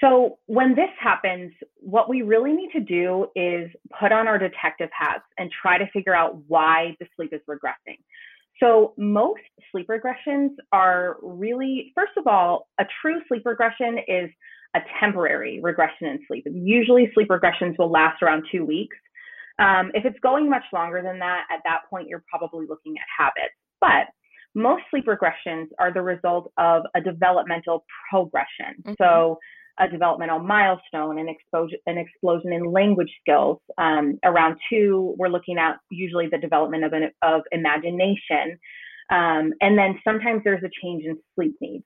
so 0.00 0.38
when 0.46 0.74
this 0.74 0.90
happens, 1.00 1.52
what 1.76 2.08
we 2.08 2.22
really 2.22 2.52
need 2.52 2.70
to 2.72 2.80
do 2.80 3.26
is 3.36 3.70
put 3.98 4.12
on 4.12 4.26
our 4.26 4.38
detective 4.38 4.90
hats 4.98 5.24
and 5.38 5.50
try 5.62 5.78
to 5.78 5.86
figure 5.92 6.14
out 6.14 6.38
why 6.48 6.96
the 7.00 7.06
sleep 7.16 7.32
is 7.32 7.40
regressing. 7.48 7.98
So 8.60 8.94
most 8.96 9.40
sleep 9.70 9.88
regressions 9.88 10.50
are 10.72 11.16
really, 11.22 11.92
first 11.94 12.12
of 12.16 12.26
all, 12.26 12.68
a 12.78 12.84
true 13.02 13.20
sleep 13.28 13.42
regression 13.44 13.98
is 14.08 14.30
a 14.74 14.80
temporary 15.00 15.60
regression 15.62 16.08
in 16.08 16.20
sleep. 16.26 16.46
Usually 16.50 17.10
sleep 17.14 17.28
regressions 17.28 17.78
will 17.78 17.90
last 17.90 18.22
around 18.22 18.44
two 18.50 18.64
weeks. 18.64 18.96
Um, 19.58 19.92
if 19.94 20.04
it's 20.04 20.18
going 20.20 20.50
much 20.50 20.64
longer 20.72 21.02
than 21.02 21.18
that, 21.20 21.44
at 21.50 21.60
that 21.64 21.82
point, 21.88 22.08
you're 22.08 22.24
probably 22.28 22.66
looking 22.68 22.94
at 22.96 23.04
habits. 23.16 23.54
But 23.84 24.06
most 24.54 24.82
sleep 24.90 25.04
regressions 25.06 25.66
are 25.78 25.92
the 25.92 26.00
result 26.00 26.50
of 26.56 26.84
a 26.96 27.00
developmental 27.00 27.84
progression. 28.10 28.82
Mm-hmm. 28.82 28.92
So, 28.98 29.38
a 29.80 29.88
developmental 29.88 30.38
milestone, 30.38 31.18
an, 31.18 31.28
exposure, 31.28 31.76
an 31.86 31.98
explosion 31.98 32.52
in 32.52 32.64
language 32.64 33.10
skills. 33.20 33.58
Um, 33.76 34.20
around 34.24 34.56
two, 34.70 35.16
we're 35.18 35.28
looking 35.28 35.58
at 35.58 35.78
usually 35.90 36.28
the 36.30 36.38
development 36.38 36.84
of, 36.84 36.92
an, 36.92 37.10
of 37.22 37.40
imagination. 37.50 38.56
Um, 39.10 39.52
and 39.60 39.76
then 39.76 39.98
sometimes 40.04 40.42
there's 40.44 40.62
a 40.62 40.70
change 40.80 41.02
in 41.04 41.18
sleep 41.34 41.56
needs. 41.60 41.84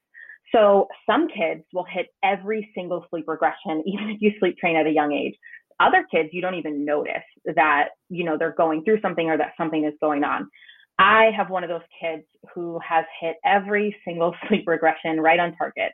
So 0.55 0.87
some 1.09 1.29
kids 1.29 1.65
will 1.73 1.87
hit 1.91 2.09
every 2.23 2.71
single 2.75 3.07
sleep 3.09 3.25
regression, 3.27 3.83
even 3.87 4.11
if 4.11 4.19
you 4.21 4.33
sleep 4.39 4.59
train 4.59 4.77
at 4.77 4.87
a 4.87 4.93
young 4.93 5.13
age. 5.13 5.35
Other 5.81 6.07
kids, 6.11 6.29
you 6.33 6.43
don't 6.43 6.57
even 6.57 6.85
notice 6.85 7.25
that, 7.57 7.91
you 8.11 8.25
know, 8.25 8.37
they're 8.37 8.55
going 8.55 8.85
through 8.85 9.01
something 9.01 9.31
or 9.31 9.39
that 9.39 9.53
something 9.57 9.85
is 9.85 9.95
going 10.03 10.25
on. 10.25 10.49
I 10.99 11.31
have 11.37 11.51
one 11.51 11.63
of 11.63 11.71
those 11.71 11.83
kids 12.01 12.25
who 12.55 12.79
has 12.87 13.05
hit 13.21 13.37
every 13.45 13.97
single 14.05 14.35
sleep 14.49 14.67
regression 14.67 15.21
right 15.21 15.39
on 15.39 15.55
target. 15.57 15.93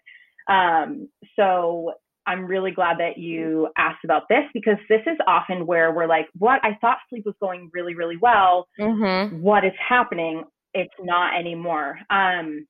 Um, 0.48 1.08
so 1.36 1.92
I'm 2.26 2.46
really 2.46 2.70
glad 2.70 2.98
that 2.98 3.18
you 3.18 3.68
asked 3.76 4.04
about 4.04 4.22
this 4.28 4.44
because 4.54 4.76
this 4.88 5.02
is 5.06 5.18
often 5.26 5.66
where 5.66 5.92
we're 5.92 6.06
like, 6.06 6.26
what? 6.38 6.60
I 6.64 6.76
thought 6.80 6.98
sleep 7.10 7.26
was 7.26 7.34
going 7.40 7.70
really, 7.72 7.94
really 7.94 8.16
well. 8.16 8.66
Mm-hmm. 8.80 9.40
What 9.40 9.64
is 9.64 9.72
happening? 9.86 10.44
It's 10.72 10.94
not 11.00 11.38
anymore. 11.38 11.98
Um, 12.10 12.66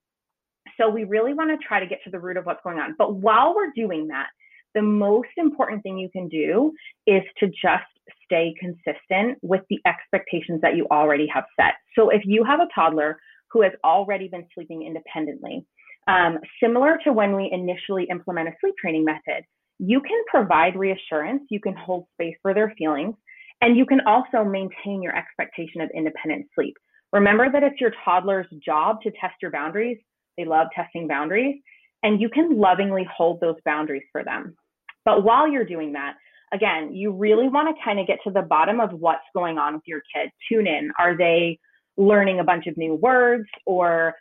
so 0.78 0.88
we 0.90 1.04
really 1.04 1.34
want 1.34 1.50
to 1.50 1.66
try 1.66 1.78
to 1.78 1.86
get 1.86 2.02
to 2.04 2.10
the 2.10 2.18
root 2.18 2.36
of 2.36 2.46
what's 2.46 2.62
going 2.64 2.78
on. 2.78 2.94
But 2.98 3.14
while 3.14 3.54
we're 3.54 3.70
doing 3.76 4.08
that, 4.08 4.26
the 4.74 4.82
most 4.82 5.28
important 5.36 5.82
thing 5.82 5.98
you 5.98 6.10
can 6.10 6.28
do 6.28 6.72
is 7.06 7.22
to 7.38 7.46
just 7.48 7.84
stay 8.24 8.54
consistent 8.58 9.38
with 9.42 9.62
the 9.70 9.80
expectations 9.86 10.60
that 10.62 10.76
you 10.76 10.86
already 10.90 11.26
have 11.32 11.44
set. 11.58 11.74
So 11.96 12.10
if 12.10 12.22
you 12.24 12.44
have 12.44 12.60
a 12.60 12.68
toddler 12.74 13.18
who 13.50 13.62
has 13.62 13.72
already 13.84 14.28
been 14.28 14.46
sleeping 14.54 14.82
independently, 14.82 15.64
um, 16.08 16.38
similar 16.62 16.98
to 17.04 17.12
when 17.12 17.34
we 17.36 17.48
initially 17.50 18.06
implement 18.10 18.48
a 18.48 18.52
sleep 18.60 18.74
training 18.80 19.04
method, 19.04 19.44
you 19.78 20.00
can 20.00 20.22
provide 20.28 20.76
reassurance, 20.76 21.42
you 21.50 21.60
can 21.60 21.74
hold 21.74 22.06
space 22.14 22.36
for 22.42 22.54
their 22.54 22.74
feelings, 22.76 23.14
and 23.60 23.76
you 23.76 23.86
can 23.86 24.00
also 24.06 24.44
maintain 24.44 25.02
your 25.02 25.16
expectation 25.16 25.80
of 25.80 25.90
independent 25.94 26.46
sleep. 26.54 26.74
Remember 27.12 27.50
that 27.50 27.62
it's 27.62 27.80
your 27.80 27.92
toddler's 28.04 28.46
job 28.64 29.00
to 29.02 29.10
test 29.12 29.34
your 29.40 29.50
boundaries. 29.50 29.98
They 30.36 30.44
love 30.44 30.66
testing 30.74 31.06
boundaries, 31.06 31.60
and 32.02 32.20
you 32.20 32.28
can 32.28 32.58
lovingly 32.58 33.06
hold 33.16 33.40
those 33.40 33.56
boundaries 33.64 34.02
for 34.12 34.24
them. 34.24 34.56
But 35.04 35.24
while 35.24 35.48
you're 35.48 35.64
doing 35.64 35.92
that, 35.92 36.14
again, 36.52 36.94
you 36.94 37.12
really 37.12 37.48
want 37.48 37.74
to 37.74 37.84
kind 37.84 37.98
of 37.98 38.06
get 38.06 38.18
to 38.24 38.30
the 38.30 38.42
bottom 38.42 38.80
of 38.80 38.92
what's 38.92 39.24
going 39.34 39.58
on 39.58 39.74
with 39.74 39.82
your 39.86 40.02
kid. 40.14 40.30
Tune 40.50 40.66
in. 40.66 40.90
Are 40.98 41.16
they 41.16 41.58
learning 41.96 42.40
a 42.40 42.44
bunch 42.44 42.66
of 42.66 42.76
new 42.76 42.94
words 42.94 43.48
or 43.66 44.14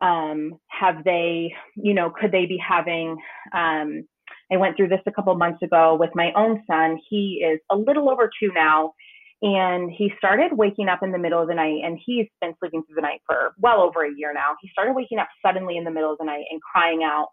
um, 0.00 0.58
have 0.68 1.04
they, 1.04 1.52
you 1.76 1.94
know, 1.94 2.10
could 2.10 2.32
they 2.32 2.46
be 2.46 2.58
having, 2.58 3.18
um, 3.54 4.04
I 4.52 4.56
went 4.56 4.76
through 4.76 4.88
this 4.88 5.00
a 5.06 5.12
couple 5.12 5.34
months 5.34 5.62
ago 5.62 5.96
with 5.98 6.10
my 6.14 6.32
own 6.34 6.62
son. 6.66 6.98
He 7.08 7.44
is 7.46 7.60
a 7.70 7.76
little 7.76 8.10
over 8.10 8.30
two 8.40 8.50
now, 8.54 8.94
and 9.42 9.90
he 9.90 10.12
started 10.18 10.52
waking 10.52 10.88
up 10.88 11.02
in 11.02 11.12
the 11.12 11.18
middle 11.18 11.40
of 11.40 11.48
the 11.48 11.54
night, 11.54 11.80
and 11.84 11.98
he's 12.04 12.26
been 12.40 12.54
sleeping 12.58 12.82
through 12.84 12.96
the 12.96 13.02
night 13.02 13.20
for 13.26 13.52
well 13.58 13.80
over 13.80 14.04
a 14.04 14.10
year 14.16 14.32
now. 14.32 14.56
He 14.60 14.68
started 14.70 14.94
waking 14.94 15.18
up 15.18 15.28
suddenly 15.44 15.76
in 15.76 15.84
the 15.84 15.90
middle 15.90 16.12
of 16.12 16.18
the 16.18 16.24
night 16.24 16.44
and 16.50 16.60
crying 16.60 17.02
out 17.04 17.28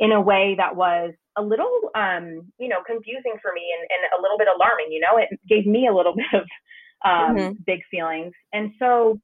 in 0.00 0.12
a 0.12 0.20
way 0.20 0.54
that 0.56 0.74
was 0.74 1.12
a 1.36 1.42
little, 1.42 1.90
um, 1.94 2.50
you 2.58 2.68
know, 2.68 2.82
confusing 2.84 3.34
for 3.40 3.52
me 3.52 3.62
and, 3.78 3.88
and 3.90 4.18
a 4.18 4.22
little 4.22 4.38
bit 4.38 4.48
alarming. 4.54 4.90
You 4.90 5.00
know, 5.00 5.18
it 5.18 5.28
gave 5.48 5.66
me 5.66 5.86
a 5.86 5.94
little 5.94 6.14
bit 6.16 6.26
of 6.34 6.46
um, 7.04 7.36
mm-hmm. 7.36 7.52
big 7.64 7.80
feelings, 7.90 8.32
and 8.52 8.72
so 8.78 9.20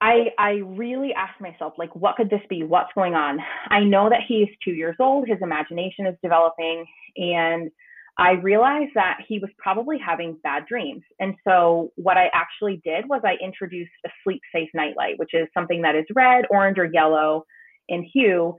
I 0.00 0.26
I 0.38 0.50
really 0.64 1.14
asked 1.14 1.40
myself, 1.40 1.74
like, 1.78 1.94
what 1.96 2.16
could 2.16 2.28
this 2.28 2.42
be? 2.50 2.62
What's 2.64 2.92
going 2.94 3.14
on? 3.14 3.38
I 3.70 3.80
know 3.80 4.10
that 4.10 4.20
he's 4.28 4.48
two 4.64 4.72
years 4.72 4.96
old. 5.00 5.26
His 5.26 5.38
imagination 5.40 6.06
is 6.06 6.16
developing, 6.22 6.84
and 7.16 7.70
I 8.18 8.32
realized 8.32 8.92
that 8.94 9.18
he 9.28 9.38
was 9.38 9.50
probably 9.58 9.98
having 9.98 10.38
bad 10.42 10.64
dreams. 10.66 11.02
And 11.20 11.34
so 11.46 11.92
what 11.96 12.16
I 12.16 12.30
actually 12.32 12.80
did 12.82 13.08
was 13.08 13.20
I 13.24 13.36
introduced 13.44 13.90
a 14.06 14.10
sleep 14.24 14.40
safe 14.54 14.70
nightlight, 14.72 15.18
which 15.18 15.34
is 15.34 15.48
something 15.52 15.82
that 15.82 15.94
is 15.94 16.06
red, 16.14 16.44
orange, 16.50 16.78
or 16.78 16.86
yellow 16.86 17.44
in 17.88 18.02
hue 18.02 18.56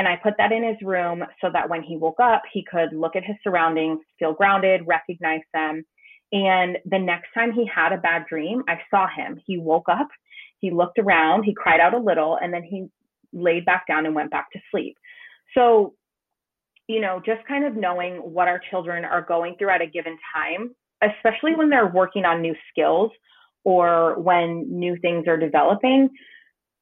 and 0.00 0.08
I 0.08 0.16
put 0.16 0.32
that 0.38 0.50
in 0.50 0.64
his 0.64 0.78
room 0.80 1.22
so 1.42 1.48
that 1.52 1.68
when 1.68 1.82
he 1.82 1.98
woke 1.98 2.20
up, 2.22 2.40
he 2.50 2.64
could 2.64 2.94
look 2.94 3.16
at 3.16 3.22
his 3.22 3.36
surroundings, 3.44 4.00
feel 4.18 4.32
grounded, 4.32 4.80
recognize 4.86 5.42
them. 5.52 5.84
And 6.32 6.78
the 6.86 6.98
next 6.98 7.28
time 7.34 7.52
he 7.52 7.66
had 7.66 7.92
a 7.92 7.98
bad 7.98 8.24
dream, 8.26 8.62
I 8.66 8.78
saw 8.90 9.06
him. 9.14 9.38
He 9.44 9.58
woke 9.58 9.90
up, 9.90 10.08
he 10.58 10.70
looked 10.70 10.98
around, 10.98 11.42
he 11.42 11.52
cried 11.52 11.80
out 11.80 11.92
a 11.92 11.98
little, 11.98 12.38
and 12.40 12.50
then 12.50 12.62
he 12.62 12.86
laid 13.34 13.66
back 13.66 13.86
down 13.86 14.06
and 14.06 14.14
went 14.14 14.30
back 14.30 14.50
to 14.52 14.58
sleep. 14.70 14.96
So, 15.52 15.92
you 16.86 17.02
know, 17.02 17.20
just 17.26 17.46
kind 17.46 17.66
of 17.66 17.76
knowing 17.76 18.14
what 18.14 18.48
our 18.48 18.62
children 18.70 19.04
are 19.04 19.20
going 19.20 19.56
through 19.58 19.68
at 19.70 19.82
a 19.82 19.86
given 19.86 20.16
time, 20.34 20.74
especially 21.02 21.56
when 21.56 21.68
they're 21.68 21.92
working 21.92 22.24
on 22.24 22.40
new 22.40 22.54
skills 22.70 23.10
or 23.64 24.18
when 24.18 24.64
new 24.66 24.96
things 25.02 25.26
are 25.28 25.36
developing, 25.36 26.08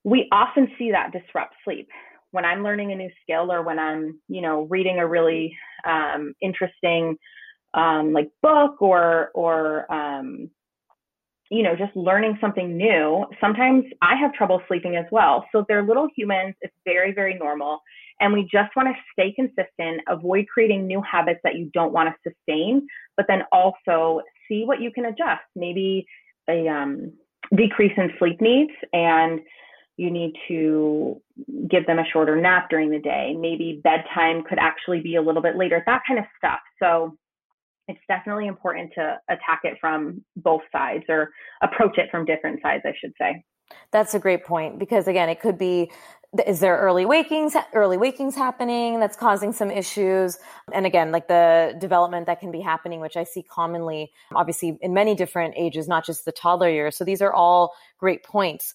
we 0.04 0.28
often 0.30 0.68
see 0.78 0.92
that 0.92 1.10
disrupt 1.10 1.56
sleep 1.64 1.88
when 2.30 2.44
I'm 2.44 2.62
learning 2.62 2.92
a 2.92 2.96
new 2.96 3.10
skill 3.22 3.50
or 3.50 3.62
when 3.62 3.78
I'm, 3.78 4.20
you 4.28 4.40
know, 4.40 4.62
reading 4.70 4.98
a 4.98 5.06
really 5.06 5.56
um, 5.86 6.34
interesting 6.40 7.16
um, 7.74 8.12
like 8.12 8.30
book 8.42 8.80
or 8.80 9.30
or 9.34 9.90
um, 9.92 10.50
you 11.50 11.62
know 11.62 11.76
just 11.76 11.94
learning 11.96 12.38
something 12.40 12.76
new, 12.76 13.26
sometimes 13.40 13.84
I 14.02 14.14
have 14.16 14.32
trouble 14.32 14.62
sleeping 14.68 14.96
as 14.96 15.06
well. 15.10 15.46
So 15.52 15.64
they're 15.68 15.82
little 15.82 16.08
humans. 16.16 16.54
It's 16.60 16.74
very 16.84 17.12
very 17.12 17.34
normal, 17.34 17.80
and 18.20 18.32
we 18.32 18.42
just 18.50 18.74
want 18.76 18.88
to 18.88 18.94
stay 19.12 19.32
consistent. 19.32 20.02
Avoid 20.08 20.46
creating 20.52 20.86
new 20.86 21.02
habits 21.02 21.40
that 21.44 21.56
you 21.56 21.70
don't 21.74 21.92
want 21.92 22.08
to 22.08 22.30
sustain, 22.30 22.86
but 23.16 23.26
then 23.28 23.42
also 23.52 24.22
see 24.48 24.64
what 24.64 24.80
you 24.80 24.90
can 24.90 25.06
adjust. 25.06 25.42
Maybe 25.54 26.06
a 26.48 26.66
um, 26.68 27.12
decrease 27.54 27.92
in 27.96 28.10
sleep 28.18 28.40
needs 28.40 28.72
and 28.92 29.40
you 29.98 30.12
need 30.12 30.32
to 30.46 31.20
give 31.68 31.84
them 31.86 31.98
a 31.98 32.04
shorter 32.12 32.36
nap 32.36 32.70
during 32.70 32.88
the 32.88 33.00
day. 33.00 33.34
Maybe 33.36 33.80
bedtime 33.82 34.44
could 34.48 34.58
actually 34.58 35.00
be 35.00 35.16
a 35.16 35.22
little 35.22 35.42
bit 35.42 35.56
later, 35.56 35.82
that 35.86 36.02
kind 36.06 36.20
of 36.20 36.24
stuff. 36.38 36.60
So 36.80 37.16
it's 37.88 38.00
definitely 38.06 38.46
important 38.46 38.92
to 38.94 39.18
attack 39.28 39.60
it 39.64 39.76
from 39.80 40.24
both 40.36 40.62
sides 40.70 41.04
or 41.08 41.30
approach 41.62 41.98
it 41.98 42.10
from 42.12 42.24
different 42.24 42.60
sides, 42.62 42.84
I 42.86 42.92
should 43.00 43.12
say. 43.20 43.44
That's 43.90 44.14
a 44.14 44.20
great 44.20 44.44
point 44.44 44.78
because 44.78 45.08
again, 45.08 45.28
it 45.28 45.40
could 45.40 45.58
be 45.58 45.90
is 46.46 46.60
there 46.60 46.76
early 46.76 47.06
wakings 47.06 47.56
early 47.72 47.96
wakings 47.96 48.34
happening 48.34 49.00
that's 49.00 49.16
causing 49.16 49.50
some 49.50 49.70
issues 49.70 50.36
and 50.74 50.84
again 50.84 51.10
like 51.10 51.26
the 51.26 51.74
development 51.80 52.26
that 52.26 52.38
can 52.38 52.50
be 52.50 52.60
happening 52.60 53.00
which 53.00 53.16
i 53.16 53.24
see 53.24 53.42
commonly 53.42 54.10
obviously 54.34 54.76
in 54.82 54.92
many 54.92 55.14
different 55.14 55.54
ages 55.56 55.88
not 55.88 56.04
just 56.04 56.26
the 56.26 56.32
toddler 56.32 56.68
years 56.68 56.98
so 56.98 57.02
these 57.02 57.22
are 57.22 57.32
all 57.32 57.72
great 57.98 58.22
points 58.22 58.74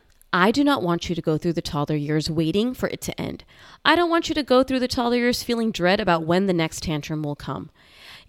I 0.33 0.51
do 0.51 0.63
not 0.63 0.81
want 0.81 1.09
you 1.09 1.15
to 1.15 1.21
go 1.21 1.37
through 1.37 1.53
the 1.53 1.61
toddler 1.61 1.97
years 1.97 2.29
waiting 2.29 2.73
for 2.73 2.87
it 2.87 3.01
to 3.01 3.21
end. 3.21 3.43
I 3.83 3.97
don't 3.97 4.09
want 4.09 4.29
you 4.29 4.35
to 4.35 4.43
go 4.43 4.63
through 4.63 4.79
the 4.79 4.87
toddler 4.87 5.17
years 5.17 5.43
feeling 5.43 5.71
dread 5.71 5.99
about 5.99 6.25
when 6.25 6.47
the 6.47 6.53
next 6.53 6.83
tantrum 6.83 7.21
will 7.21 7.35
come. 7.35 7.69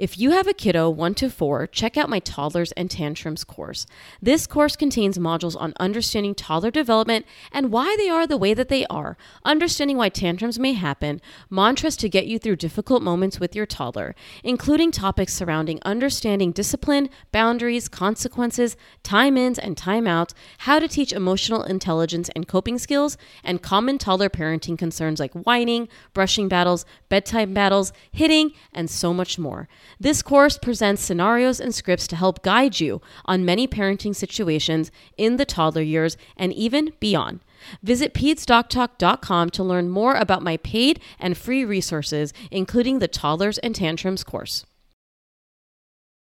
If 0.02 0.18
you 0.18 0.32
have 0.32 0.48
a 0.48 0.52
kiddo 0.52 0.90
1 0.90 1.14
to 1.14 1.30
4, 1.30 1.68
check 1.68 1.96
out 1.96 2.10
my 2.10 2.18
Toddlers 2.18 2.72
and 2.72 2.90
Tantrums 2.90 3.44
course. 3.44 3.86
This 4.20 4.48
course 4.48 4.74
contains 4.74 5.16
modules 5.16 5.54
on 5.56 5.74
understanding 5.78 6.34
toddler 6.34 6.72
development 6.72 7.24
and 7.52 7.70
why 7.70 7.94
they 7.96 8.08
are 8.08 8.26
the 8.26 8.36
way 8.36 8.52
that 8.52 8.68
they 8.68 8.84
are, 8.86 9.16
understanding 9.44 9.96
why 9.96 10.08
tantrums 10.08 10.58
may 10.58 10.72
happen, 10.72 11.20
mantras 11.48 11.96
to 11.98 12.08
get 12.08 12.26
you 12.26 12.40
through 12.40 12.56
difficult 12.56 13.00
moments 13.00 13.38
with 13.38 13.54
your 13.54 13.64
toddler, 13.64 14.16
including 14.42 14.90
topics 14.90 15.34
surrounding 15.34 15.78
understanding 15.84 16.50
discipline, 16.50 17.08
boundaries, 17.30 17.86
consequences, 17.86 18.76
time 19.04 19.36
ins 19.36 19.56
and 19.56 19.76
time 19.76 20.08
outs, 20.08 20.34
how 20.58 20.80
to 20.80 20.88
teach 20.88 21.12
emotional 21.12 21.62
intelligence 21.62 22.28
and 22.34 22.48
coping 22.48 22.76
skills, 22.76 23.16
and 23.44 23.62
common 23.62 23.98
toddler 23.98 24.28
parenting 24.28 24.76
concerns 24.76 25.20
like 25.20 25.32
whining, 25.32 25.88
brushing 26.12 26.48
battles, 26.48 26.84
bedtime 27.08 27.54
battles, 27.54 27.92
hitting, 28.10 28.50
and 28.72 28.90
so 28.90 29.14
much 29.14 29.38
more. 29.38 29.68
This 30.00 30.22
course 30.22 30.58
presents 30.58 31.02
scenarios 31.02 31.60
and 31.60 31.74
scripts 31.74 32.06
to 32.08 32.16
help 32.16 32.42
guide 32.42 32.80
you 32.80 33.00
on 33.24 33.44
many 33.44 33.68
parenting 33.68 34.14
situations 34.14 34.90
in 35.16 35.36
the 35.36 35.44
toddler 35.44 35.82
years 35.82 36.16
and 36.36 36.52
even 36.52 36.92
beyond. 37.00 37.40
Visit 37.82 38.14
pedsdoctalk.com 38.14 39.50
to 39.50 39.62
learn 39.62 39.88
more 39.88 40.14
about 40.14 40.42
my 40.42 40.56
paid 40.58 41.00
and 41.18 41.36
free 41.36 41.64
resources, 41.64 42.32
including 42.50 42.98
the 42.98 43.08
Toddlers 43.08 43.58
and 43.58 43.74
Tantrums 43.74 44.24
course. 44.24 44.64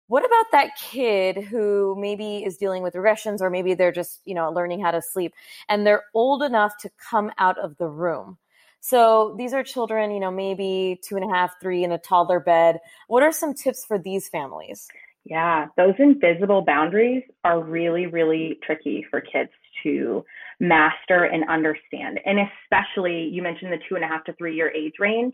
What 0.07 0.25
about 0.25 0.47
that 0.53 0.77
kid 0.77 1.45
who 1.45 1.97
maybe 1.99 2.45
is 2.45 2.59
dealing 2.59 2.83
with 2.83 2.95
regressions 2.95 3.41
or 3.41 3.49
maybe 3.49 3.75
they're 3.75 3.91
just, 3.91 4.21
you 4.25 4.35
know, 4.35 4.51
learning 4.51 4.81
how 4.81 4.91
to 4.91 5.01
sleep 5.01 5.33
and 5.69 5.87
they're 5.87 6.05
old 6.13 6.43
enough 6.43 6.77
to 6.79 6.91
come 7.11 7.33
out 7.39 7.59
of 7.59 7.77
the 7.79 7.89
room? 7.89 8.39
So 8.87 9.35
these 9.39 9.55
are 9.55 9.63
children, 9.63 10.11
you 10.11 10.21
know, 10.21 10.31
maybe 10.31 11.01
two 11.03 11.17
and 11.17 11.25
a 11.25 11.35
half, 11.35 11.59
three 11.59 11.85
in 11.85 11.93
a 11.93 11.97
toddler 11.97 12.39
bed. 12.39 12.81
What 13.09 13.23
are 13.23 13.33
some 13.33 13.55
tips 13.55 13.83
for 13.83 13.99
these 13.99 14.29
families? 14.29 14.89
Yeah, 15.25 15.69
those 15.79 15.95
invisible 15.99 16.61
boundaries 16.61 17.23
are 17.45 17.65
really, 17.65 18.05
really 18.05 18.59
tricky 18.63 19.03
for 19.11 19.23
kids 19.23 19.49
to 19.85 20.23
master 20.61 21.25
and 21.25 21.49
understand. 21.49 22.21
And 22.27 22.39
especially, 22.41 23.31
you 23.33 23.41
mentioned 23.41 23.73
the 23.73 23.79
two 23.89 23.95
and 23.95 24.05
a 24.05 24.07
half 24.07 24.23
to 24.25 24.35
three 24.35 24.55
year 24.55 24.71
age 24.71 24.97
range. 24.99 25.33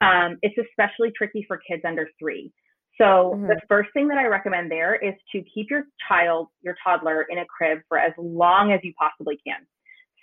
Um, 0.00 0.38
it's 0.40 0.56
especially 0.56 1.12
tricky 1.14 1.44
for 1.46 1.58
kids 1.58 1.82
under 1.86 2.08
three. 2.18 2.50
So, 2.96 3.34
mm-hmm. 3.34 3.46
the 3.46 3.60
first 3.68 3.90
thing 3.92 4.08
that 4.08 4.16
I 4.16 4.24
recommend 4.24 4.70
there 4.70 4.94
is 4.94 5.12
to 5.32 5.44
keep 5.52 5.68
your 5.68 5.84
child, 6.08 6.48
your 6.62 6.76
toddler, 6.82 7.26
in 7.28 7.36
a 7.36 7.44
crib 7.44 7.80
for 7.90 7.98
as 7.98 8.14
long 8.16 8.72
as 8.72 8.80
you 8.82 8.94
possibly 8.98 9.38
can. 9.46 9.66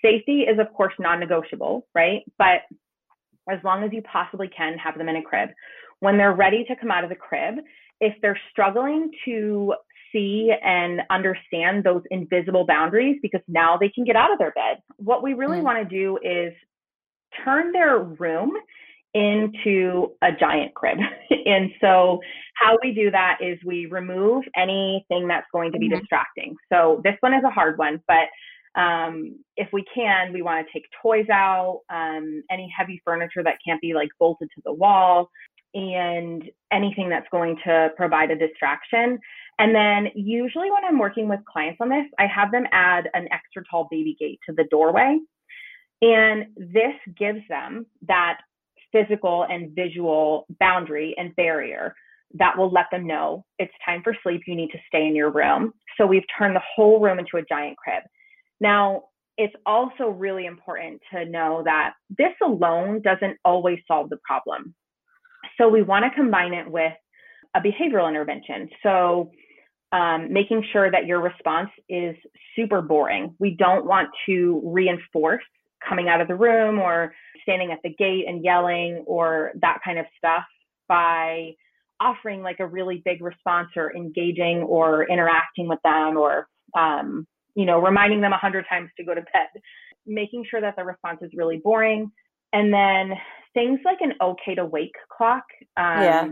Safety 0.04 0.42
is, 0.42 0.60
of 0.60 0.74
course, 0.74 0.94
non 1.00 1.20
negotiable, 1.20 1.88
right? 1.96 2.22
But 2.38 2.62
as 3.50 3.60
long 3.64 3.84
as 3.84 3.92
you 3.92 4.02
possibly 4.02 4.50
can, 4.56 4.78
have 4.78 4.98
them 4.98 5.10
in 5.10 5.18
a 5.18 5.22
crib. 5.22 5.50
When 6.00 6.18
they're 6.18 6.34
ready 6.34 6.66
to 6.66 6.76
come 6.76 6.92
out 6.92 7.04
of 7.04 7.10
the 7.10 7.16
crib, 7.16 7.56
if 8.00 8.14
they're 8.22 8.40
struggling 8.52 9.12
to 9.26 9.74
see 10.12 10.52
and 10.64 11.02
understand 11.10 11.84
those 11.84 12.04
invisible 12.12 12.66
boundaries, 12.66 13.18
because 13.22 13.42
now 13.48 13.78
they 13.78 13.90
can 13.90 14.04
get 14.04 14.16
out 14.16 14.32
of 14.32 14.40
their 14.40 14.52
bed, 14.52 14.78
what 14.98 15.24
we 15.24 15.34
really 15.34 15.60
mm. 15.60 15.64
want 15.64 15.90
to 15.90 15.96
do 15.96 16.18
is 16.24 16.54
turn 17.44 17.72
their 17.72 18.00
room 18.00 18.52
into 19.14 20.12
a 20.22 20.30
giant 20.40 20.74
crib. 20.74 20.98
and 21.46 21.72
so, 21.80 22.20
how 22.56 22.78
we 22.84 22.94
do 22.94 23.12
that 23.12 23.38
is 23.42 23.58
we 23.66 23.86
remove 23.88 24.44
anything 24.56 25.28
that's 25.28 25.48
going 25.52 25.72
to 25.72 25.80
be 25.80 25.88
mm-hmm. 25.88 26.00
distracting. 26.00 26.56
So, 26.72 27.02
this 27.04 27.16
one 27.22 27.34
is 27.34 27.44
a 27.46 27.50
hard 27.50 27.78
one, 27.78 28.02
but 28.08 28.28
um, 28.76 29.40
if 29.56 29.70
we 29.72 29.84
can, 29.94 30.34
we 30.34 30.42
want 30.42 30.66
to 30.66 30.74
take 30.74 30.86
toys 31.02 31.30
out, 31.32 31.82
um, 31.90 32.44
any 32.50 32.72
heavy 32.76 33.02
furniture 33.06 33.44
that 33.44 33.58
can't 33.66 33.82
be 33.82 33.94
like 33.94 34.10
bolted 34.20 34.50
to 34.56 34.62
the 34.66 34.74
wall, 34.74 35.30
and 35.74 36.44
anything 36.72 37.10
that's 37.10 37.28
going 37.32 37.58
to 37.66 37.90
provide 37.98 38.32
a 38.32 38.36
distraction. 38.36 39.20
And 39.60 39.74
then 39.74 40.10
usually 40.16 40.72
when 40.72 40.86
I'm 40.86 41.00
working 41.00 41.28
with 41.28 41.40
clients 41.52 41.80
on 41.82 41.90
this, 41.90 42.06
I 42.20 42.28
have 42.28 42.52
them 42.52 42.66
add 42.72 43.10
an 43.14 43.28
extra 43.32 43.64
tall 43.70 43.88
baby 43.90 44.16
gate 44.20 44.40
to 44.48 44.56
the 44.56 44.66
doorway. 44.70 45.18
And 46.02 46.48
this 46.58 46.96
gives 47.18 47.40
them 47.50 47.86
that 48.08 48.40
physical 48.92 49.46
and 49.50 49.74
visual 49.76 50.46
boundary 50.60 51.16
and 51.18 51.36
barrier 51.36 51.96
that 52.36 52.58
will 52.58 52.72
let 52.72 52.86
them 52.92 53.08
know 53.08 53.46
it's 53.60 53.74
time 53.86 54.02
for 54.04 54.16
sleep. 54.24 54.42
You 54.48 54.56
need 54.56 54.72
to 54.72 54.80
stay 54.88 55.06
in 55.08 55.16
your 55.16 55.32
room. 55.32 55.74
So 55.98 56.06
we've 56.06 56.26
turned 56.38 56.56
the 56.56 56.62
whole 56.76 57.00
room 57.00 57.20
into 57.20 57.38
a 57.38 57.46
giant 57.48 57.78
crib. 57.78 58.04
Now, 58.64 59.04
it's 59.38 59.54
also 59.66 60.08
really 60.08 60.46
important 60.46 61.02
to 61.14 61.26
know 61.26 61.64
that 61.66 61.96
this 62.18 62.32
alone 62.42 63.02
doesn't 63.02 63.38
always 63.44 63.80
solve 63.88 64.10
the 64.10 64.18
problem. 64.26 64.74
So 65.58 65.68
we 65.68 65.84
want 65.84 66.06
to 66.06 66.12
combine 66.16 66.54
it 66.54 66.72
with 66.72 66.94
a 67.56 67.60
behavioral 67.60 68.08
intervention. 68.08 68.70
So 68.82 69.32
um, 69.92 70.32
making 70.32 70.64
sure 70.72 70.90
that 70.90 71.06
your 71.06 71.20
response 71.20 71.72
is 71.90 72.16
super 72.56 72.82
boring. 72.82 73.36
We 73.38 73.56
don't 73.60 73.86
want 73.86 74.08
to 74.28 74.62
reinforce 74.64 75.44
coming 75.88 76.08
out 76.08 76.22
of 76.22 76.30
the 76.30 76.36
room 76.36 76.80
or 76.80 77.14
standing 77.42 77.74
at 77.74 77.80
the 77.84 77.94
gate 77.94 78.26
and 78.30 78.46
yelling 78.46 79.04
or 79.06 79.52
that 79.62 79.80
kind 79.84 80.00
of 80.00 80.06
stuff 80.18 80.46
by 80.88 81.52
offering 82.00 82.42
like 82.42 82.62
a 82.62 82.66
really 82.66 83.02
big 83.04 83.22
response 83.22 83.70
or 83.76 83.94
engaging 83.94 84.60
or 84.60 85.04
interacting 85.04 85.68
with 85.68 85.80
them 85.84 86.16
or 86.18 86.48
um, 86.78 87.28
you 87.56 87.66
know, 87.66 87.80
reminding 87.80 88.22
them 88.22 88.34
a 88.34 88.38
hundred 88.38 88.66
times 88.70 88.90
to 88.98 89.04
go 89.04 89.14
to 89.14 89.22
bed, 89.22 89.62
making 90.06 90.46
sure 90.50 90.62
that 90.62 90.76
the 90.76 90.84
response 90.84 91.20
is 91.22 91.32
really 91.36 91.62
boring. 91.64 92.12
And 92.52 92.74
then 92.74 93.18
things 93.54 93.80
like 93.86 93.98
an 94.02 94.14
okay 94.22 94.56
to 94.56 94.66
wake 94.66 94.96
clock 95.16 95.44
um, 95.78 96.02
yeah. 96.02 96.28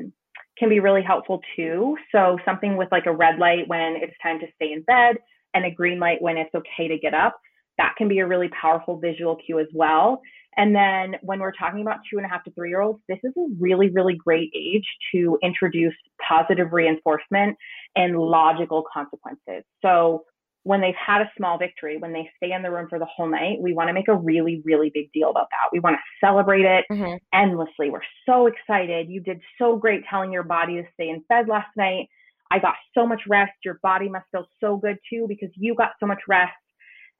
can 0.58 0.70
be 0.70 0.80
really 0.80 1.02
helpful 1.02 1.42
too. 1.56 1.96
So 2.12 2.38
something 2.46 2.78
with 2.78 2.90
like 2.92 3.06
a 3.06 3.16
red 3.16 3.40
light 3.40 3.68
when 3.68 3.96
it's 4.02 4.14
time 4.22 4.40
to 4.40 4.48
stay 4.56 4.74
in 4.74 4.84
bed 4.84 5.18
and 5.54 5.66
a 5.66 5.72
green 5.72 6.00
light 6.00 6.22
when 6.22 6.38
it's 6.38 6.54
okay 6.54 6.88
to 6.88 6.98
get 6.98 7.14
up. 7.14 7.40
That 7.78 7.96
can 7.98 8.08
be 8.08 8.20
a 8.20 8.28
really 8.28 8.50
powerful 8.50 8.98
visual 8.98 9.38
cue 9.44 9.60
as 9.60 9.68
well. 9.74 10.22
And 10.58 10.76
then 10.76 11.16
when 11.22 11.40
we're 11.40 11.54
talking 11.54 11.82
about 11.82 12.00
two 12.10 12.18
and 12.18 12.26
a 12.26 12.30
half 12.30 12.44
to 12.44 12.52
three 12.52 12.70
year 12.70 12.82
olds, 12.82 13.02
this 13.08 13.20
is 13.24 13.32
a 13.38 13.48
really, 13.60 13.90
really 13.90 14.16
great 14.16 14.52
age 14.56 14.86
to 15.14 15.38
introduce 15.42 15.94
positive 16.28 16.74
reinforcement 16.74 17.58
and 17.96 18.20
logical 18.20 18.84
consequences. 18.94 19.64
So 19.82 20.26
when 20.63 20.80
they've 20.80 20.93
had 20.95 21.21
a 21.21 21.32
small 21.38 21.58
victory, 21.58 21.97
when 21.97 22.13
they 22.13 22.30
stay 22.38 22.52
in 22.52 22.62
the 22.62 22.69
room 22.69 22.88
for 22.88 23.00
the 23.00 23.06
whole 23.06 23.28
night, 23.28 23.58
we 23.60 23.74
want 23.74 23.89
to 23.89 23.93
make 23.93 24.08
a 24.08 24.15
really, 24.15 24.62
really 24.63 24.91
big 24.93 25.12
deal 25.12 25.32
about 25.32 25.47
that. 25.50 25.69
We 25.74 25.80
want 25.80 25.95
to 25.95 26.26
celebrate 26.26 26.65
it 26.65 26.86
mm-hmm. 26.91 27.15
endlessly. 27.34 27.89
We're 27.89 28.02
so 28.28 28.47
excited. 28.47 29.10
You 29.10 29.21
did 29.21 29.41
so 29.58 29.76
great 29.76 30.04
telling 30.08 30.32
your 30.32 30.43
body 30.43 30.76
to 30.76 30.84
stay 30.93 31.10
in 31.10 31.24
bed 31.30 31.47
last 31.47 31.69
night. 31.76 32.08
I 32.52 32.60
got 32.60 32.76
so 32.93 33.08
much 33.08 33.21
rest. 33.28 33.54
Your 33.65 33.80
body 33.82 34.08
must 34.08 34.26
feel 34.32 34.45
so 34.60 34.78
good 34.78 34.97
too 35.10 35.26
because 35.28 35.50
you 35.56 35.74
got 35.74 35.91
so 36.00 36.06
much 36.06 36.19
rest. 36.28 36.52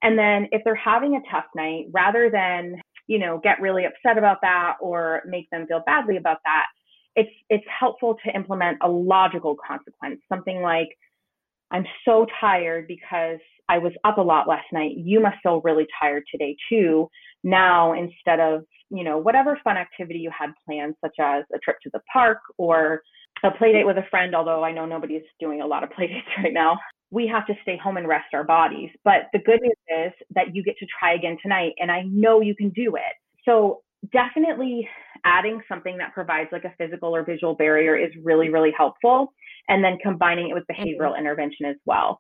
And 0.04 0.18
then 0.18 0.48
if 0.52 0.62
they're 0.64 0.76
having 0.76 1.16
a 1.16 1.32
tough 1.32 1.46
night, 1.56 1.86
rather 1.92 2.30
than, 2.30 2.76
you 3.08 3.18
know, 3.18 3.40
get 3.44 3.62
really 3.62 3.86
upset 3.86 4.18
about 4.18 4.38
that 4.42 4.76
or 4.82 5.22
make 5.26 5.50
them 5.50 5.66
feel 5.68 5.82
badly 5.86 6.18
about 6.18 6.38
that, 6.46 6.68
it's 7.16 7.32
it's 7.50 7.66
helpful 7.80 8.18
to 8.24 8.36
implement 8.36 8.78
a 8.82 8.88
logical 8.88 9.56
consequence, 9.68 10.22
something 10.30 10.62
like 10.62 10.90
I'm 11.72 11.86
so 12.06 12.26
tired 12.40 12.88
because 12.88 13.40
I 13.70 13.78
was 13.78 13.94
up 14.04 14.18
a 14.18 14.22
lot 14.22 14.48
last 14.48 14.68
night. 14.74 14.92
You 14.98 15.22
must 15.22 15.38
feel 15.42 15.62
really 15.64 15.88
tired 16.00 16.24
today 16.30 16.56
too. 16.70 17.10
Now, 17.44 17.94
instead 17.94 18.40
of, 18.40 18.66
you 18.90 19.04
know, 19.04 19.18
whatever 19.18 19.58
fun 19.64 19.78
activity 19.78 20.20
you 20.20 20.32
had 20.38 20.52
planned, 20.66 20.96
such 21.02 21.16
as 21.20 21.46
a 21.56 21.60
trip 21.60 21.78
to 21.84 21.90
the 21.94 22.02
park 22.12 22.40
or 22.58 23.02
a 23.44 23.52
play 23.52 23.72
date 23.72 23.86
with 23.86 23.98
a 23.98 24.06
friend, 24.10 24.36
although 24.36 24.64
I 24.64 24.72
know 24.74 24.86
nobody's 24.86 25.24
doing 25.40 25.62
a 25.62 25.66
lot 25.66 25.84
of 25.84 25.92
play 25.92 26.08
dates 26.08 26.28
right 26.44 26.54
now, 26.54 26.78
we 27.12 27.28
have 27.28 27.46
to 27.48 27.54
stay 27.62 27.78
home 27.78 27.98
and 27.98 28.08
rest 28.08 28.34
our 28.34 28.44
bodies. 28.44 28.90
But 29.04 29.28
the 29.34 29.40
good 29.40 29.62
news 29.62 30.08
is 30.08 30.14
that 30.36 30.54
you 30.56 30.64
get 30.64 30.78
to 30.80 30.86
try 31.00 31.14
again 31.14 31.38
tonight, 31.42 31.74
and 31.80 31.92
I 31.92 32.04
know 32.04 32.42
you 32.42 32.56
can 32.56 32.70
do 32.70 32.96
it. 32.96 33.16
So 33.46 33.82
definitely 34.12 34.88
adding 35.26 35.62
something 35.68 35.98
that 35.98 36.14
provides 36.14 36.50
like 36.52 36.64
a 36.64 36.74
physical 36.78 37.16
or 37.16 37.24
visual 37.24 37.56
barrier 37.56 37.96
is 37.96 38.12
really, 38.24 38.50
really 38.50 38.74
helpful. 38.76 39.34
And 39.68 39.84
then 39.84 39.98
combining 40.02 40.50
it 40.50 40.54
with 40.54 40.64
behavioral 40.72 41.12
mm-hmm. 41.12 41.20
intervention 41.20 41.66
as 41.68 41.76
well. 41.86 42.20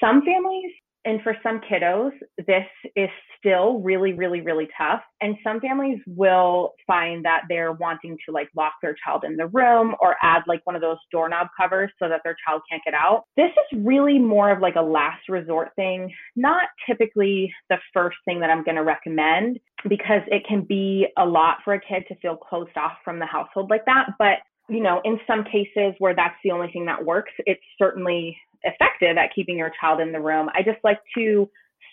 Some 0.00 0.22
families 0.24 0.72
and 1.04 1.22
for 1.22 1.34
some 1.42 1.60
kiddos, 1.60 2.10
this 2.46 2.66
is 2.96 3.08
still 3.38 3.78
really, 3.80 4.12
really, 4.12 4.40
really 4.40 4.68
tough. 4.76 5.00
And 5.20 5.36
some 5.42 5.60
families 5.60 6.00
will 6.06 6.74
find 6.86 7.24
that 7.24 7.42
they're 7.48 7.72
wanting 7.72 8.18
to 8.26 8.32
like 8.32 8.48
lock 8.56 8.74
their 8.82 8.94
child 9.04 9.24
in 9.24 9.36
the 9.36 9.46
room 9.46 9.94
or 10.00 10.16
add 10.22 10.42
like 10.46 10.60
one 10.64 10.76
of 10.76 10.82
those 10.82 10.98
doorknob 11.10 11.46
covers 11.58 11.90
so 11.98 12.08
that 12.08 12.20
their 12.24 12.36
child 12.46 12.62
can't 12.70 12.82
get 12.84 12.94
out. 12.94 13.24
This 13.36 13.50
is 13.50 13.80
really 13.84 14.18
more 14.18 14.50
of 14.50 14.60
like 14.60 14.76
a 14.76 14.82
last 14.82 15.28
resort 15.28 15.70
thing, 15.76 16.12
not 16.36 16.64
typically 16.86 17.52
the 17.70 17.78
first 17.94 18.18
thing 18.24 18.40
that 18.40 18.50
I'm 18.50 18.64
going 18.64 18.76
to 18.76 18.84
recommend 18.84 19.58
because 19.88 20.22
it 20.28 20.44
can 20.46 20.62
be 20.62 21.06
a 21.16 21.24
lot 21.24 21.58
for 21.64 21.74
a 21.74 21.80
kid 21.80 22.04
to 22.08 22.14
feel 22.16 22.36
closed 22.36 22.76
off 22.76 22.94
from 23.04 23.18
the 23.18 23.26
household 23.26 23.70
like 23.70 23.84
that. 23.86 24.10
But 24.18 24.38
you 24.68 24.82
know, 24.82 25.00
in 25.04 25.18
some 25.26 25.44
cases 25.44 25.94
where 25.98 26.14
that's 26.14 26.36
the 26.44 26.50
only 26.50 26.70
thing 26.70 26.84
that 26.86 27.02
works, 27.02 27.32
it's 27.46 27.62
certainly 27.78 28.36
effective 28.62 29.16
at 29.16 29.34
keeping 29.34 29.56
your 29.56 29.72
child 29.80 30.00
in 30.00 30.12
the 30.12 30.20
room. 30.20 30.48
I 30.54 30.62
just 30.62 30.78
like 30.84 30.98
to 31.16 31.48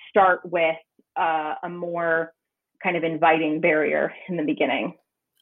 start 0.10 0.42
with 0.44 0.76
uh, 1.16 1.56
a 1.64 1.70
more 1.70 2.34
kind 2.84 2.98
of 2.98 3.04
inviting 3.04 3.62
barrier 3.62 4.14
in 4.28 4.36
the 4.38 4.44
beginning. 4.44 4.96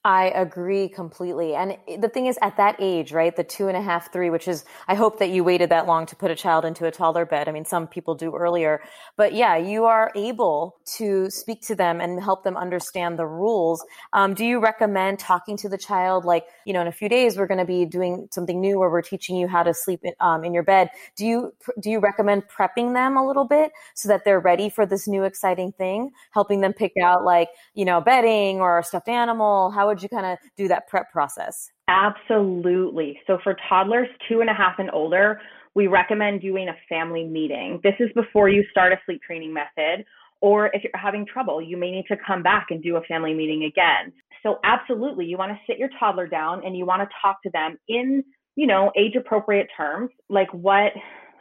I 0.06 0.32
agree 0.36 0.90
completely. 0.90 1.56
And 1.56 1.78
the 1.98 2.10
thing 2.10 2.26
is, 2.26 2.38
at 2.42 2.58
that 2.58 2.76
age, 2.80 3.14
right, 3.14 3.34
the 3.34 3.44
two 3.44 3.70
and 3.70 3.78
a 3.78 3.82
half, 3.82 4.12
three, 4.12 4.30
which 4.30 4.50
is, 4.50 4.66
I 4.86 4.96
hope 4.96 5.20
that 5.20 5.30
you 5.30 5.46
waited 5.46 5.70
that 5.70 5.88
long 5.88 6.06
to 6.08 6.16
put 6.18 6.30
a 6.30 6.36
child 6.36 6.66
into 6.66 6.86
a 6.86 6.92
toddler 6.92 7.26
bed. 7.26 7.48
I 7.48 7.54
mean, 7.54 7.64
some 7.64 7.88
people 7.88 8.14
do 8.14 8.36
earlier, 8.36 8.82
but 9.16 9.34
yeah, 9.34 9.56
you 9.56 9.86
are 9.86 10.12
able 10.14 10.76
to 10.98 11.30
speak 11.30 11.62
to 11.68 11.76
them 11.76 12.02
and 12.02 12.22
help 12.22 12.44
them 12.44 12.58
understand 12.58 13.18
the 13.18 13.26
rules. 13.26 13.86
Um, 14.12 14.34
do 14.34 14.44
you 14.44 14.60
recommend 14.60 15.20
talking 15.20 15.56
to 15.58 15.70
the 15.70 15.78
child, 15.78 16.26
like, 16.26 16.48
you 16.66 16.74
know, 16.74 16.82
in 16.82 16.88
a 16.88 16.92
few 16.92 17.08
days, 17.08 17.38
we're 17.38 17.48
going 17.48 17.60
to 17.60 17.66
be 17.66 17.86
doing 17.86 18.28
something 18.30 18.60
new 18.60 18.80
where 18.80 18.90
we're 18.90 19.02
teaching 19.02 19.38
you 19.38 19.48
how 19.48 19.64
to 19.64 19.74
sleep 19.74 20.02
in, 20.04 20.12
um, 20.20 20.44
in 20.44 20.54
your 20.54 20.64
bed. 20.64 20.90
Do 21.16 21.26
you, 21.26 21.54
do 21.80 21.90
you 21.90 22.00
recommend 22.00 22.44
prepping 22.50 22.94
them 22.94 23.16
a 23.16 23.26
little 23.26 23.46
bit 23.46 23.72
so 23.94 24.10
that 24.10 24.26
they're 24.26 24.42
ready 24.42 24.68
for 24.70 24.86
this 24.86 25.08
new 25.08 25.24
exciting 25.24 25.72
thing, 25.72 26.12
helping 26.32 26.60
them 26.60 26.74
pick 26.74 26.92
out 27.02 27.24
like, 27.24 27.48
you 27.74 27.86
know, 27.86 28.02
bedding 28.02 28.60
or 28.60 28.80
a 28.80 28.84
stuffed 28.84 29.08
animal? 29.08 29.72
How 29.72 29.93
would 29.94 30.04
you 30.04 30.10
kind 30.10 30.26
of 30.26 30.38
do 30.58 30.68
that 30.68 30.88
prep 30.88 31.12
process? 31.12 31.70
Absolutely. 31.88 33.20
So 33.28 33.38
for 33.44 33.56
toddlers 33.70 34.08
two 34.28 34.42
and 34.42 34.50
a 34.50 34.54
half 34.54 34.80
and 34.80 34.90
older, 34.92 35.40
we 35.76 35.88
recommend 35.88 36.42
doing 36.42 36.70
a 36.70 36.76
family 36.88 37.24
meeting. 37.24 37.80
This 37.84 37.96
is 38.00 38.10
before 38.16 38.50
you 38.50 38.64
start 38.72 38.94
a 38.94 38.98
sleep 39.06 39.22
training 39.22 39.54
method. 39.54 40.06
Or 40.42 40.68
if 40.74 40.84
you're 40.84 40.92
having 41.02 41.26
trouble, 41.26 41.62
you 41.62 41.78
may 41.78 41.92
need 41.92 42.06
to 42.10 42.18
come 42.28 42.44
back 42.44 42.68
and 42.70 42.84
do 42.84 42.98
a 42.98 43.02
family 43.04 43.34
meeting 43.34 43.64
again. 43.64 44.12
So 44.44 44.60
absolutely, 44.66 45.26
you 45.26 45.38
want 45.38 45.54
to 45.54 45.60
sit 45.66 45.78
your 45.78 45.90
toddler 45.98 46.28
down 46.28 46.66
and 46.66 46.76
you 46.78 46.86
want 46.86 47.02
to 47.02 47.08
talk 47.22 47.42
to 47.44 47.50
them 47.52 47.78
in, 47.88 48.24
you 48.56 48.68
know, 48.68 48.92
age 48.98 49.16
appropriate 49.16 49.68
terms, 49.76 50.10
like 50.30 50.54
what 50.54 50.92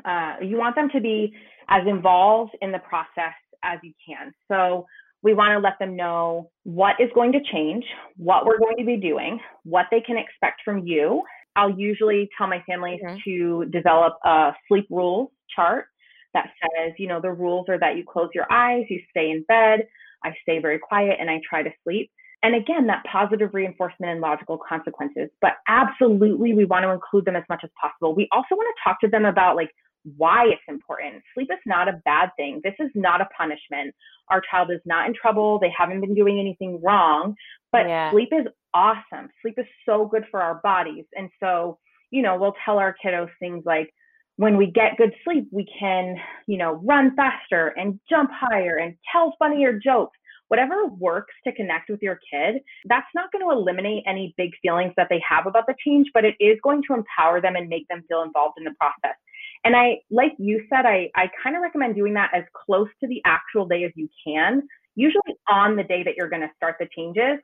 uh, 0.05 0.37
you 0.41 0.57
want 0.57 0.77
them 0.77 0.89
to 0.93 1.01
be 1.01 1.35
as 1.69 1.83
involved 1.89 2.53
in 2.61 2.71
the 2.71 2.79
process 2.79 3.35
as 3.65 3.81
you 3.83 3.93
can. 4.07 4.33
So 4.47 4.87
we 5.23 5.35
want 5.35 5.53
to 5.53 5.59
let 5.59 5.79
them 5.79 5.97
know 5.97 6.51
what 6.65 6.97
is 6.99 7.09
going 7.15 7.33
to 7.33 7.41
change, 7.53 7.85
what 8.17 8.45
we're 8.45 8.59
going 8.59 8.77
to 8.79 8.85
be 8.85 8.97
doing, 8.97 9.39
what 9.65 9.87
they 9.91 10.01
can 10.01 10.17
expect 10.17 10.63
from 10.65 10.87
you. 10.87 11.23
I'll 11.55 11.71
usually 11.71 12.29
tell 12.37 12.47
my 12.47 12.63
families 12.67 13.01
mm-hmm. 13.05 13.17
to 13.25 13.65
develop 13.71 14.15
a 14.25 14.53
sleep 14.69 14.87
rules 14.91 15.31
chart 15.55 15.87
that 16.35 16.51
says, 16.61 16.93
you 16.99 17.07
know, 17.07 17.21
the 17.21 17.31
rules 17.31 17.67
are 17.69 17.79
that 17.79 17.97
you 17.97 18.05
close 18.11 18.31
your 18.35 18.51
eyes, 18.51 18.85
you 18.89 19.01
stay 19.11 19.31
in 19.31 19.45
bed, 19.49 19.87
I 20.25 20.31
stay 20.43 20.59
very 20.61 20.79
quiet, 20.79 21.17
and 21.21 21.29
I 21.29 21.41
try 21.49 21.63
to 21.63 21.71
sleep. 21.85 22.11
And 22.43 22.57
again, 22.57 22.87
that 22.89 23.05
positive 23.11 23.51
reinforcement 23.53 24.11
and 24.11 24.21
logical 24.21 24.59
consequences. 24.69 25.29
But 25.41 25.53
absolutely, 25.69 26.55
we 26.55 26.65
want 26.65 26.85
to 26.85 26.91
include 26.91 27.25
them 27.25 27.37
as 27.37 27.45
much 27.49 27.61
as 27.63 27.71
possible. 27.81 28.15
We 28.15 28.29
also 28.33 28.57
want 28.57 28.75
to 28.75 28.83
talk 28.83 29.01
to 29.01 29.09
them 29.09 29.25
about 29.25 29.55
like 29.55 29.71
why 30.17 30.47
it's 30.47 30.63
important. 30.69 31.23
Sleep 31.35 31.49
is 31.53 31.59
not 31.67 31.89
a 31.89 32.01
bad 32.05 32.31
thing. 32.37 32.61
This 32.65 32.75
is 32.79 32.91
not 32.95 33.21
a 33.21 33.29
punishment. 33.37 33.95
Our 34.29 34.43
child 34.51 34.71
is 34.71 34.81
not 34.85 35.07
in 35.07 35.15
trouble. 35.15 35.59
They 35.59 35.73
haven't 35.77 36.01
been 36.01 36.15
doing 36.15 36.39
anything 36.39 36.81
wrong, 36.83 37.35
but 37.71 37.89
yeah. 37.89 38.11
sleep 38.11 38.31
is 38.33 38.47
awesome. 38.75 39.29
Sleep 39.43 39.55
is 39.59 39.67
so 39.87 40.07
good 40.07 40.25
for 40.31 40.41
our 40.41 40.61
bodies. 40.63 41.05
And 41.15 41.29
so, 41.41 41.79
you 42.11 42.23
know, 42.23 42.37
we'll 42.37 42.55
tell 42.65 42.79
our 42.79 42.95
kiddos 43.05 43.31
things 43.39 43.65
like, 43.67 43.93
when 44.37 44.57
we 44.57 44.67
get 44.67 44.97
good 44.97 45.13
sleep, 45.25 45.47
we 45.53 45.67
can, 45.79 46.17
you 46.47 46.57
know, 46.57 46.81
run 46.85 47.15
faster 47.15 47.75
and 47.77 48.01
jump 48.09 48.31
higher 48.33 48.79
and 48.79 48.97
tell 49.13 49.37
funnier 49.39 49.79
jokes. 49.79 50.19
Whatever 50.49 50.87
works 50.87 51.35
to 51.45 51.53
connect 51.53 51.89
with 51.89 52.01
your 52.03 52.19
kid, 52.31 52.63
that's 52.87 53.07
not 53.15 53.31
going 53.33 53.45
to 53.45 53.51
eliminate 53.51 54.03
any 54.07 54.35
big 54.37 54.51
feelings 54.61 54.93
that 54.97 55.09
they 55.09 55.23
have 55.27 55.47
about 55.47 55.67
the 55.67 55.75
change, 55.85 56.09
but 56.13 56.25
it 56.25 56.35
is 56.41 56.59
going 56.63 56.83
to 56.89 56.95
empower 56.95 57.41
them 57.41 57.57
and 57.57 57.69
make 57.69 57.87
them 57.89 58.03
feel 58.09 58.23
involved 58.23 58.59
in 58.59 58.65
the 58.65 58.75
process. 58.79 59.17
And 59.65 59.77
I, 59.77 59.99
like 60.11 60.33
you 60.39 60.65
said, 60.69 60.87
I, 60.87 61.11
I 61.15 61.31
kind 61.43 61.55
of 61.57 61.63
recommend 61.63 61.95
doing 61.95 62.15
that 62.15 62.31
as 62.35 62.45
close 62.67 62.89
to 63.01 63.07
the 63.07 63.23
actual 63.25 63.67
day 63.67 63.85
as 63.85 63.93
you 63.95 64.09
can, 64.27 64.63
usually 64.97 65.37
on 65.49 65.77
the 65.77 65.85
day 65.85 66.03
that 66.03 66.15
you're 66.17 66.29
going 66.29 66.43
to 66.43 66.51
start 66.57 66.77
the 66.81 66.89
changes 66.97 67.39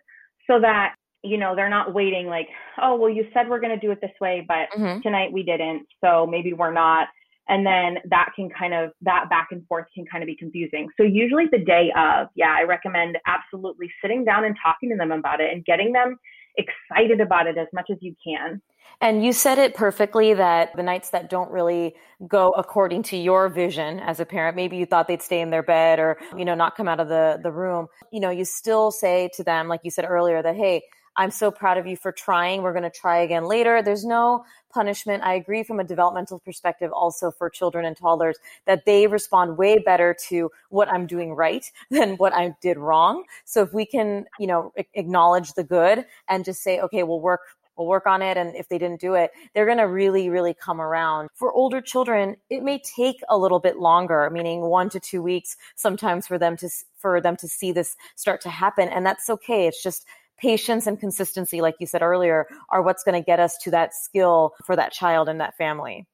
so 0.51 0.61
that, 0.61 0.95
you 1.23 1.37
know, 1.37 1.55
they're 1.55 1.69
not 1.69 1.95
waiting 1.95 2.27
like, 2.27 2.49
oh, 2.83 2.97
well, 2.97 3.11
you 3.11 3.27
said 3.33 3.49
we're 3.49 3.61
going 3.61 3.79
to 3.79 3.87
do 3.87 3.93
it 3.93 4.01
this 4.01 4.11
way, 4.21 4.45
but 4.47 4.69
mm-hmm. 4.77 5.01
tonight 5.01 5.33
we 5.33 5.43
didn't. 5.43 5.87
So 6.05 6.27
maybe 6.27 6.53
we're 6.53 6.73
not. 6.73 7.09
And 7.49 7.65
then 7.65 7.99
that 8.11 8.31
can 8.37 8.51
kind 8.51 8.75
of, 8.75 8.91
that 9.03 9.31
back 9.31 9.49
and 9.53 9.67
forth 9.69 9.87
can 9.95 10.05
kind 10.05 10.23
of 10.23 10.27
be 10.27 10.37
confusing. 10.37 10.89
So 10.97 11.05
usually 11.05 11.47
the 11.51 11.65
day 11.65 11.91
of, 11.97 12.29
yeah, 12.35 12.55
I 12.57 12.65
recommend 12.65 13.17
absolutely 13.27 13.91
sitting 14.03 14.25
down 14.25 14.45
and 14.45 14.55
talking 14.63 14.91
to 14.91 14.97
them 14.97 15.13
about 15.13 15.41
it 15.41 15.53
and 15.53 15.65
getting 15.65 15.93
them 15.93 16.19
excited 16.59 17.21
about 17.21 17.47
it 17.47 17.57
as 17.57 17.69
much 17.73 17.87
as 17.91 17.99
you 18.01 18.15
can. 18.23 18.61
And 19.01 19.25
you 19.25 19.33
said 19.33 19.59
it 19.59 19.75
perfectly 19.75 20.35
that 20.35 20.75
the 20.75 20.83
nights 20.83 21.11
that 21.11 21.31
don't 21.31 21.51
really 21.51 21.95
go 22.27 22.51
according 22.51 23.05
to 23.05 23.17
your 23.17 23.49
vision 23.49 24.01
as 24.01 24.19
a 24.19 24.25
parent, 24.25 24.57
maybe 24.57 24.77
you 24.77 24.87
thought 24.87 25.07
they'd 25.07 25.23
stay 25.23 25.41
in 25.41 25.51
their 25.51 25.63
bed 25.63 26.01
or, 26.01 26.19
you 26.37 26.45
know, 26.45 26.55
not 26.55 26.77
come 26.77 26.89
out 26.89 26.99
of 26.99 27.09
the, 27.09 27.39
the 27.43 27.53
room, 27.53 27.87
you 28.11 28.19
know, 28.19 28.31
you 28.31 28.45
still 28.45 28.91
say 28.91 29.31
to 29.35 29.45
them, 29.45 29.69
like 29.69 29.81
you 29.85 29.91
said 29.91 30.05
earlier, 30.05 30.43
that, 30.43 30.57
hey, 30.57 30.83
I'm 31.17 31.31
so 31.31 31.51
proud 31.51 31.79
of 31.79 31.87
you 31.87 31.97
for 31.97 32.13
trying. 32.13 32.63
We're 32.63 32.73
going 32.73 32.85
to 32.85 32.91
try 32.91 33.19
again 33.19 33.45
later. 33.45 33.83
There's 33.83 34.05
no 34.05 34.45
punishment. 34.71 35.23
I 35.25 35.35
agree 35.35 35.63
from 35.63 35.81
a 35.81 35.85
developmental 35.85 36.39
perspective 36.39 36.93
also 36.93 37.31
for 37.31 37.49
children 37.51 37.85
and 37.85 37.97
toddlers 37.97 38.37
that 38.67 38.85
they 38.85 39.07
respond 39.07 39.57
way 39.57 39.79
better 39.79 40.15
to 40.29 40.51
what 40.69 40.89
I'm 40.89 41.07
doing 41.07 41.35
right 41.35 41.65
than 41.91 42.17
what 42.17 42.33
I 42.35 42.55
did 42.61 42.79
wrong. 42.79 43.25
So 43.45 43.63
if 43.63 43.73
we 43.73 43.87
can, 43.87 44.27
you 44.39 44.47
know, 44.47 44.73
acknowledge 44.95 45.55
the 45.55 45.65
good 45.65 46.05
and 46.29 46.45
just 46.45 46.63
say, 46.63 46.81
okay, 46.81 47.03
we'll 47.03 47.21
work 47.21 47.41
we'll 47.79 47.87
work 47.87 48.07
on 48.07 48.21
it. 48.21 48.37
And 48.37 48.55
if 48.57 48.69
they 48.69 48.77
didn't 48.77 49.01
do 49.01 49.15
it, 49.15 49.31
they're 49.55 49.65
going 49.65 49.79
to 49.79 49.87
really, 49.87 50.29
really 50.29 50.53
come 50.53 50.81
around. 50.81 51.29
For 51.35 51.53
older 51.53 51.81
children, 51.81 52.37
it 52.51 52.63
may 52.63 52.81
take 52.81 53.21
a 53.29 53.39
little 53.39 53.61
bit 53.61 53.79
longer, 53.79 54.29
meaning 54.31 54.63
one 54.63 54.91
to 54.91 55.01
two 55.01 55.23
weeks 55.23 55.57
sometimes 55.77 56.27
for 56.27 56.39
them 56.39 56.57
to, 56.57 56.69
for 56.97 57.21
them 57.21 57.37
to 57.37 57.49
see 57.49 57.73
this 57.73 57.97
start 58.17 58.41
to 58.43 58.51
happen. 58.51 58.89
And 58.89 59.07
that's 59.07 59.31
okay. 59.31 59.69
It's 59.69 59.83
just 59.83 60.05
patience 60.39 60.87
and 60.87 60.99
consistency, 60.99 61.61
like 61.61 61.75
you 61.81 61.87
said 61.87 62.03
earlier, 62.03 62.47
are 62.71 62.83
what's 62.83 63.05
going 63.05 63.21
to 63.21 63.25
get 63.25 63.41
us 63.41 63.57
to 63.59 63.71
that 63.71 63.95
skill 63.95 64.55
for 64.65 64.77
that 64.77 64.93
child 64.93 65.29
and 65.29 65.41
that 65.41 65.57
family. 65.57 66.07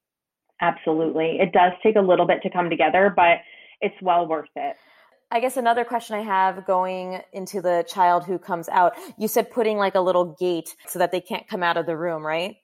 Absolutely. 0.60 1.38
It 1.40 1.52
does 1.52 1.72
take 1.82 1.96
a 1.96 2.00
little 2.00 2.26
bit 2.26 2.42
to 2.42 2.50
come 2.50 2.70
together, 2.70 3.12
but 3.14 3.38
it's 3.80 3.96
well 4.00 4.26
worth 4.26 4.48
it. 4.56 4.76
I 5.30 5.40
guess 5.40 5.56
another 5.56 5.84
question 5.84 6.16
I 6.16 6.22
have 6.22 6.64
going 6.64 7.20
into 7.32 7.60
the 7.60 7.84
child 7.88 8.24
who 8.24 8.38
comes 8.38 8.68
out, 8.68 8.94
you 9.18 9.26
said 9.26 9.50
putting 9.50 9.78
like 9.78 9.96
a 9.96 10.00
little 10.00 10.36
gate 10.38 10.76
so 10.86 10.98
that 11.00 11.10
they 11.10 11.20
can't 11.20 11.48
come 11.48 11.62
out 11.62 11.76
of 11.76 11.86
the 11.86 11.96
room, 11.96 12.24
right? 12.24 12.56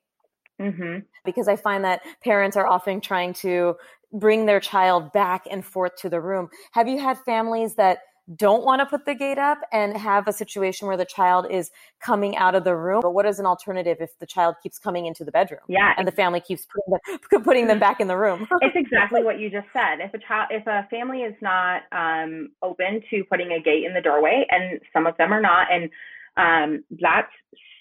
Mm-hmm. 0.60 1.00
Because 1.24 1.48
I 1.48 1.56
find 1.56 1.84
that 1.84 2.02
parents 2.22 2.56
are 2.56 2.66
often 2.66 3.00
trying 3.00 3.34
to 3.34 3.74
bring 4.12 4.46
their 4.46 4.60
child 4.60 5.12
back 5.12 5.46
and 5.50 5.64
forth 5.64 5.96
to 5.96 6.08
the 6.08 6.20
room. 6.20 6.48
Have 6.72 6.86
you 6.86 6.98
had 6.98 7.18
families 7.18 7.74
that 7.74 8.00
don't 8.36 8.64
want 8.64 8.80
to 8.80 8.86
put 8.86 9.06
the 9.06 9.14
gate 9.14 9.38
up 9.38 9.58
and 9.72 9.96
have 9.96 10.28
a 10.28 10.32
situation 10.32 10.86
where 10.86 10.96
the 10.96 11.04
child 11.04 11.46
is 11.50 11.70
coming 12.00 12.36
out 12.36 12.54
of 12.54 12.64
the 12.64 12.76
room. 12.76 13.00
But 13.02 13.12
what 13.12 13.26
is 13.26 13.38
an 13.38 13.46
alternative 13.46 13.98
if 14.00 14.18
the 14.18 14.26
child 14.26 14.56
keeps 14.62 14.78
coming 14.78 15.06
into 15.06 15.24
the 15.24 15.32
bedroom? 15.32 15.60
Yeah. 15.68 15.94
And 15.96 16.06
the 16.06 16.12
family 16.12 16.40
keeps 16.40 16.66
putting 16.66 16.98
them, 17.30 17.42
putting 17.44 17.66
them 17.66 17.78
back 17.78 18.00
in 18.00 18.08
the 18.08 18.16
room. 18.16 18.46
it's 18.60 18.76
exactly 18.76 19.22
what 19.22 19.40
you 19.40 19.50
just 19.50 19.66
said. 19.72 20.00
If 20.00 20.14
a 20.14 20.18
child, 20.18 20.48
if 20.50 20.66
a 20.66 20.86
family 20.90 21.22
is 21.22 21.34
not 21.40 21.82
um, 21.92 22.50
open 22.62 23.02
to 23.10 23.24
putting 23.24 23.52
a 23.52 23.60
gate 23.60 23.84
in 23.84 23.94
the 23.94 24.00
doorway, 24.00 24.46
and 24.50 24.80
some 24.92 25.06
of 25.06 25.16
them 25.16 25.32
are 25.32 25.40
not, 25.40 25.66
and 25.72 25.90
um, 26.36 26.84
that's 27.00 27.32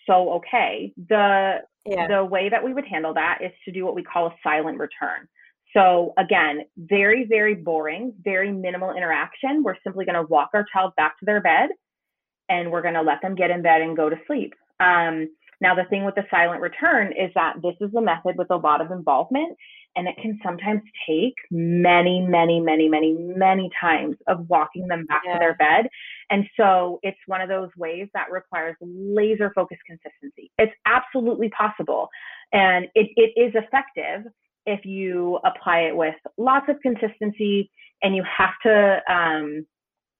so 0.08 0.34
okay. 0.34 0.94
The 1.10 1.60
yeah. 1.86 2.08
the 2.08 2.26
way 2.26 2.50
that 2.50 2.64
we 2.64 2.74
would 2.74 2.86
handle 2.86 3.14
that 3.14 3.40
is 3.42 3.52
to 3.66 3.72
do 3.72 3.86
what 3.86 3.96
we 3.96 4.04
call 4.04 4.28
a 4.28 4.36
silent 4.44 4.80
return. 4.80 5.28
So 5.74 6.14
again, 6.18 6.62
very, 6.78 7.26
very 7.26 7.56
boring, 7.56 8.14
very 8.24 8.52
minimal 8.52 8.92
interaction. 8.96 9.64
We're 9.64 9.78
simply 9.84 10.06
going 10.06 10.16
to 10.16 10.24
walk 10.24 10.50
our 10.54 10.66
child 10.74 10.94
back 10.98 11.20
to 11.20 11.26
their 11.26 11.42
bed 11.42 11.70
and 12.50 12.72
we're 12.72 12.82
going 12.82 12.96
to 12.96 13.02
let 13.02 13.22
them 13.22 13.36
get 13.36 13.52
in 13.52 13.62
bed 13.62 13.82
and 13.82 13.96
go 13.96 14.10
to 14.10 14.16
sleep. 14.26 14.54
Um, 14.80 15.30
now, 15.62 15.76
the 15.76 15.84
thing 15.90 16.06
with 16.06 16.16
the 16.16 16.24
silent 16.32 16.62
return 16.62 17.08
is 17.12 17.32
that 17.36 17.56
this 17.62 17.76
is 17.82 17.94
a 17.94 18.02
method 18.02 18.38
with 18.38 18.50
a 18.50 18.56
lot 18.56 18.80
of 18.80 18.92
involvement 18.92 19.58
and 19.96 20.08
it 20.08 20.16
can 20.22 20.40
sometimes 20.44 20.82
take 21.08 21.34
many, 21.52 22.22
many, 22.22 22.60
many, 22.62 22.88
many, 22.88 23.14
many 23.14 23.70
times 23.80 24.16
of 24.28 24.48
walking 24.50 24.88
them 24.88 25.06
back 25.06 25.24
yeah. 25.26 25.34
to 25.34 25.40
their 25.40 25.56
bed. 25.56 25.90
And 26.30 26.46
so 26.56 27.00
it's 27.04 27.18
one 27.28 27.42
of 27.42 27.50
those 27.50 27.70
ways 27.76 28.08
that 28.14 28.32
requires 28.32 28.76
laser 28.80 29.52
focused 29.54 29.82
consistency. 29.86 30.52
It's 30.58 30.74
absolutely 30.86 31.50
possible 31.50 32.08
and 32.54 32.86
it, 32.96 33.10
it 33.16 33.40
is 33.40 33.54
effective 33.56 34.32
if 34.70 34.86
you 34.86 35.40
apply 35.44 35.80
it 35.80 35.96
with 35.96 36.16
lots 36.38 36.68
of 36.70 36.76
consistency 36.82 37.72
and 38.04 38.16
you 38.16 38.24
have 38.24 38.54
to, 38.64 39.00
um, 39.12 39.66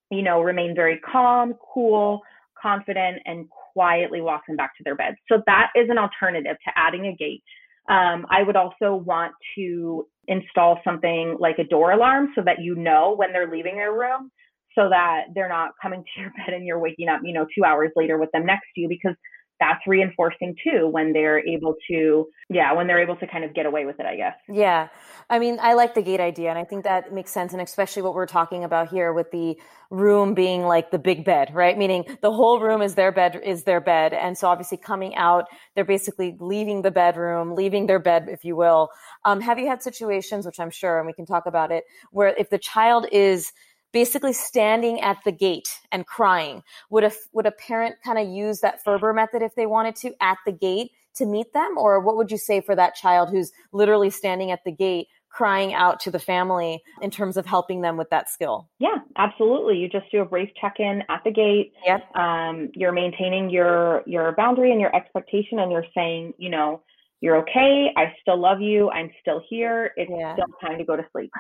you 0.10 0.24
know, 0.24 0.42
remain 0.42 0.74
very 0.76 1.00
calm, 1.00 1.54
cool, 1.74 2.22
confident, 2.60 3.22
and 3.26 3.48
quietly 3.74 4.22
walk 4.22 4.42
them 4.48 4.56
back 4.56 4.76
to 4.78 4.84
their 4.84 4.96
beds. 4.96 5.18
So 5.32 5.44
that 5.46 5.68
is 5.76 5.88
an 5.90 6.00
alternative 6.00 6.58
to 6.66 6.72
adding 6.76 7.06
a 7.06 7.16
gate. 7.16 7.44
Um, 7.90 8.26
I 8.30 8.44
would 8.44 8.56
also 8.56 8.96
want 8.96 9.34
to 9.56 10.08
install 10.28 10.80
something 10.84 11.38
like 11.40 11.60
a 11.60 11.64
door 11.64 11.92
alarm 11.92 12.30
so 12.36 12.42
that 12.46 12.60
you 12.60 12.76
know 12.76 13.16
when 13.16 13.32
they're 13.32 13.50
leaving 13.50 13.78
your 13.78 13.98
room 13.98 14.32
so 14.76 14.90
that 14.90 15.26
they're 15.34 15.50
not 15.50 15.72
coming 15.82 16.04
to 16.04 16.22
your 16.22 16.30
bed 16.38 16.54
and 16.54 16.66
you're 16.66 16.80
waking 16.80 17.08
up, 17.08 17.22
you 17.24 17.34
know, 17.34 17.46
two 17.56 17.64
hours 17.64 17.92
later 17.96 18.18
with 18.18 18.32
them 18.32 18.46
next 18.46 18.66
to 18.76 18.82
you 18.82 18.90
because 18.90 19.16
that's 19.60 19.86
reinforcing 19.86 20.56
too 20.64 20.88
when 20.88 21.14
they're 21.14 21.46
able 21.46 21.76
to 21.90 22.28
yeah 22.50 22.74
when 22.74 22.88
they're 22.88 23.02
able 23.02 23.16
to 23.18 23.28
kind 23.28 23.44
of 23.44 23.54
get 23.54 23.66
away 23.66 23.86
with 23.86 24.00
it 24.00 24.06
i 24.06 24.16
guess. 24.16 24.36
Yeah. 24.48 24.88
I 25.30 25.40
mean 25.40 25.60
i 25.62 25.74
like 25.74 25.94
the 25.94 26.02
gate 26.02 26.20
idea 26.20 26.50
and 26.50 26.58
i 26.58 26.64
think 26.64 26.84
that 26.86 27.14
makes 27.14 27.32
sense 27.32 27.54
and 27.54 27.62
especially 27.62 28.02
what 28.02 28.14
we're 28.14 28.26
talking 28.26 28.64
about 28.64 28.90
here 28.90 29.14
with 29.14 29.32
the 29.32 29.58
room 29.90 30.34
being 30.34 30.64
like 30.64 30.92
the 30.92 31.00
big 31.00 31.26
bed 31.26 31.52
right? 31.54 31.78
Meaning 31.78 32.06
the 32.22 32.32
whole 32.32 32.60
room 32.60 32.82
is 32.82 32.96
their 32.96 33.12
bed 33.12 33.40
is 33.44 33.64
their 33.64 33.82
bed 33.82 34.14
and 34.14 34.38
so 34.38 34.48
obviously 34.48 34.78
coming 34.78 35.16
out 35.16 35.46
they're 35.76 35.86
basically 35.86 36.36
leaving 36.40 36.82
the 36.82 36.92
bedroom 36.92 37.56
leaving 37.56 37.88
their 37.88 38.00
bed 38.00 38.28
if 38.30 38.46
you 38.46 38.56
will. 38.56 38.90
Um, 39.26 39.42
have 39.42 39.60
you 39.60 39.68
had 39.68 39.84
situations 39.84 40.46
which 40.46 40.60
i'm 40.60 40.72
sure 40.72 40.98
and 40.98 41.08
we 41.08 41.14
can 41.14 41.26
talk 41.26 41.46
about 41.46 41.72
it 41.72 41.84
where 42.12 42.34
if 42.38 42.50
the 42.50 42.60
child 42.60 43.08
is 43.12 43.52
basically 43.92 44.34
standing 44.34 45.02
at 45.02 45.18
the 45.26 45.32
gate 45.32 45.70
and 45.92 46.06
crying. 46.06 46.64
Would 46.90 47.04
a 47.04 47.12
would 47.34 47.46
a 47.46 47.52
parent 47.52 47.96
kind 48.04 48.20
of 48.20 48.28
use 48.28 48.60
that 48.62 48.84
Ferber 48.84 49.14
method 49.14 49.42
if 49.42 49.56
they 49.56 49.66
wanted 49.66 49.96
to 49.98 50.14
at 50.22 50.38
the 50.46 50.52
gate 50.52 50.92
to 51.16 51.26
meet 51.26 51.54
them, 51.54 51.78
or 51.78 52.00
what 52.00 52.16
would 52.18 52.32
you 52.32 52.38
say 52.38 52.62
for 52.62 52.76
that 52.76 52.96
child 52.96 53.30
who's 53.30 53.52
literally 53.74 54.10
standing 54.10 54.52
at 54.52 54.64
the 54.64 54.72
gate? 54.72 55.08
crying 55.30 55.74
out 55.74 56.00
to 56.00 56.12
the 56.12 56.20
family 56.20 56.82
in 57.02 57.12
terms 57.12 57.38
of 57.38 57.46
helping 57.46 57.82
them 57.82 57.98
with 57.98 58.10
that 58.10 58.30
skill 58.30 58.68
yeah 58.80 58.98
absolutely 59.18 59.78
you 59.78 59.88
just 59.88 60.10
do 60.12 60.22
a 60.22 60.26
brief 60.26 60.50
check-in 60.60 61.04
at 61.10 61.22
the 61.24 61.32
gate 61.32 61.72
yep. 61.86 62.02
Um, 62.16 62.70
you're 62.74 62.92
maintaining 62.92 63.50
your 63.50 64.02
your 64.06 64.32
boundary 64.34 64.72
and 64.72 64.82
your 64.82 64.94
expectation 64.96 65.60
and 65.60 65.72
you're 65.72 65.86
saying 65.96 66.34
you 66.38 66.50
know 66.50 66.82
you're 67.22 67.38
okay 67.38 67.90
i 67.96 68.14
still 68.22 68.40
love 68.40 68.60
you 68.60 68.90
i'm 68.90 69.12
still 69.22 69.42
here 69.50 69.92
it's 69.98 70.12
yeah. 70.14 70.34
still 70.34 70.48
time 70.62 70.78
to 70.78 70.84
go 70.84 70.96
to 70.96 71.06
sleep 71.12 71.32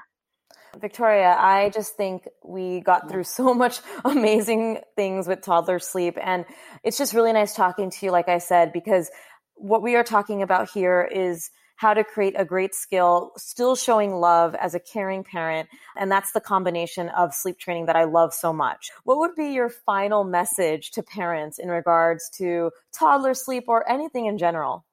Victoria, 0.78 1.36
I 1.38 1.70
just 1.70 1.96
think 1.96 2.28
we 2.44 2.82
got 2.82 3.10
through 3.10 3.24
so 3.24 3.54
much 3.64 3.80
amazing 4.06 4.80
things 4.96 5.28
with 5.28 5.42
toddler 5.42 5.80
sleep. 5.80 6.18
And 6.22 6.46
it's 6.84 6.98
just 6.98 7.14
really 7.14 7.34
nice 7.34 7.56
talking 7.56 7.90
to 7.90 8.06
you, 8.06 8.12
like 8.12 8.30
I 8.30 8.38
said, 8.38 8.74
because 8.74 9.10
what 9.56 9.82
we 9.82 9.96
are 9.96 10.04
talking 10.04 10.42
about 10.42 10.70
here 10.70 11.10
is 11.12 11.50
how 11.80 11.94
to 11.94 12.04
create 12.04 12.34
a 12.38 12.44
great 12.44 12.76
skill, 12.76 13.32
still 13.38 13.74
showing 13.74 14.12
love 14.12 14.54
as 14.56 14.76
a 14.76 14.82
caring 14.82 15.24
parent. 15.24 15.70
And 15.98 16.12
that's 16.12 16.34
the 16.34 16.42
combination 16.42 17.08
of 17.10 17.34
sleep 17.34 17.58
training 17.58 17.86
that 17.86 17.96
I 17.96 18.04
love 18.04 18.34
so 18.34 18.52
much. 18.52 18.90
What 19.06 19.18
would 19.20 19.34
be 19.34 19.54
your 19.54 19.70
final 19.70 20.26
message 20.26 20.92
to 20.92 21.04
parents 21.04 21.58
in 21.58 21.70
regards 21.70 22.30
to 22.38 22.72
toddler 22.94 23.34
sleep 23.34 23.66
or 23.70 23.90
anything 23.90 24.26
in 24.26 24.38
general? 24.38 24.86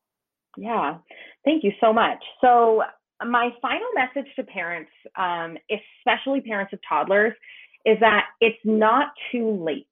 Yeah, 0.57 0.99
thank 1.45 1.65
you 1.65 1.73
so 1.81 1.93
much. 1.93 2.23
So, 2.41 2.83
my 3.25 3.51
final 3.63 3.89
message 3.95 4.31
to 4.37 4.43
parents, 4.43 4.91
um, 5.17 5.57
especially 5.71 6.41
parents 6.41 6.73
of 6.73 6.81
toddlers, 6.89 7.33
is 7.85 7.99
that 8.01 8.27
it's 8.41 8.59
not 8.65 9.09
too 9.33 9.63
late. 9.65 9.87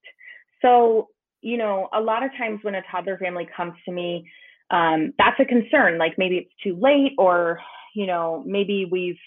So, 0.60 1.08
you 1.40 1.56
know, 1.56 1.88
a 1.92 2.00
lot 2.00 2.22
of 2.22 2.30
times 2.36 2.60
when 2.62 2.74
a 2.74 2.82
toddler 2.90 3.18
family 3.18 3.48
comes 3.56 3.74
to 3.84 3.92
me, 3.92 4.28
um, 4.70 5.12
that's 5.18 5.38
a 5.38 5.44
concern. 5.44 5.98
Like 5.98 6.14
maybe 6.18 6.36
it's 6.36 6.52
too 6.62 6.76
late, 6.80 7.12
or, 7.18 7.60
you 7.94 8.06
know, 8.06 8.42
maybe 8.46 8.86
we've 8.90 9.18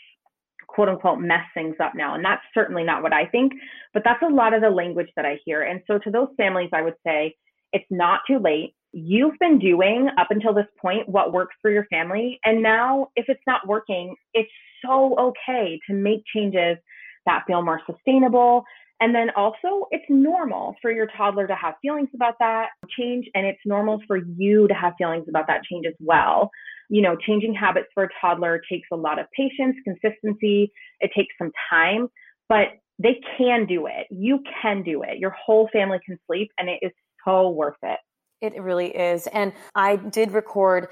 quote 0.67 0.89
unquote 0.89 1.19
mess 1.19 1.45
things 1.53 1.75
up 1.81 1.93
now. 1.95 2.15
And 2.15 2.23
that's 2.23 2.41
certainly 2.53 2.83
not 2.83 3.01
what 3.01 3.13
I 3.13 3.25
think, 3.25 3.53
but 3.93 4.03
that's 4.03 4.21
a 4.21 4.33
lot 4.33 4.53
of 4.53 4.61
the 4.61 4.69
language 4.69 5.09
that 5.15 5.25
I 5.25 5.39
hear. 5.45 5.63
And 5.63 5.81
so 5.87 5.97
to 5.99 6.11
those 6.11 6.29
families, 6.37 6.69
I 6.73 6.81
would 6.81 6.95
say 7.05 7.35
it's 7.73 7.85
not 7.89 8.21
too 8.27 8.39
late 8.39 8.75
you've 8.91 9.37
been 9.39 9.59
doing 9.59 10.09
up 10.17 10.27
until 10.29 10.53
this 10.53 10.65
point 10.81 11.07
what 11.07 11.33
works 11.33 11.55
for 11.61 11.71
your 11.71 11.85
family. 11.85 12.39
And 12.45 12.61
now, 12.63 13.07
if 13.15 13.25
it's 13.27 13.41
not 13.45 13.67
working, 13.67 14.15
it's 14.33 14.49
so 14.85 15.15
okay 15.19 15.79
to 15.89 15.95
make 15.95 16.23
changes 16.33 16.77
that 17.25 17.43
feel 17.47 17.61
more 17.61 17.81
sustainable. 17.85 18.63
And 18.99 19.13
then 19.13 19.29
also, 19.35 19.87
it's 19.91 20.05
normal 20.09 20.75
for 20.81 20.91
your 20.91 21.07
toddler 21.15 21.45
to 21.47 21.55
have 21.55 21.75
feelings 21.81 22.09
about 22.15 22.33
that 22.39 22.69
change, 22.97 23.27
and 23.35 23.45
it's 23.45 23.59
normal 23.65 24.01
for 24.07 24.17
you 24.17 24.67
to 24.67 24.73
have 24.73 24.93
feelings 24.97 25.25
about 25.29 25.45
that 25.47 25.61
change 25.69 25.85
as 25.85 25.93
well. 25.99 26.49
You 26.89 27.01
know, 27.01 27.15
changing 27.15 27.53
habits 27.53 27.87
for 27.93 28.03
a 28.05 28.09
toddler 28.19 28.61
takes 28.71 28.87
a 28.91 28.95
lot 28.95 29.19
of 29.19 29.27
patience, 29.35 29.75
consistency, 29.83 30.71
it 30.99 31.11
takes 31.15 31.35
some 31.37 31.51
time, 31.69 32.07
but 32.49 32.69
they 32.97 33.19
can 33.37 33.67
do 33.67 33.85
it. 33.85 34.07
You 34.09 34.39
can 34.61 34.81
do 34.81 35.03
it. 35.03 35.19
Your 35.19 35.31
whole 35.31 35.69
family 35.71 35.99
can 36.03 36.17
sleep, 36.25 36.49
and 36.57 36.67
it 36.67 36.79
is 36.81 36.91
so 37.23 37.49
worth 37.49 37.75
it. 37.83 37.99
It 38.41 38.61
really 38.61 38.95
is. 38.95 39.27
And 39.27 39.53
I 39.75 39.95
did 39.95 40.31
record 40.31 40.87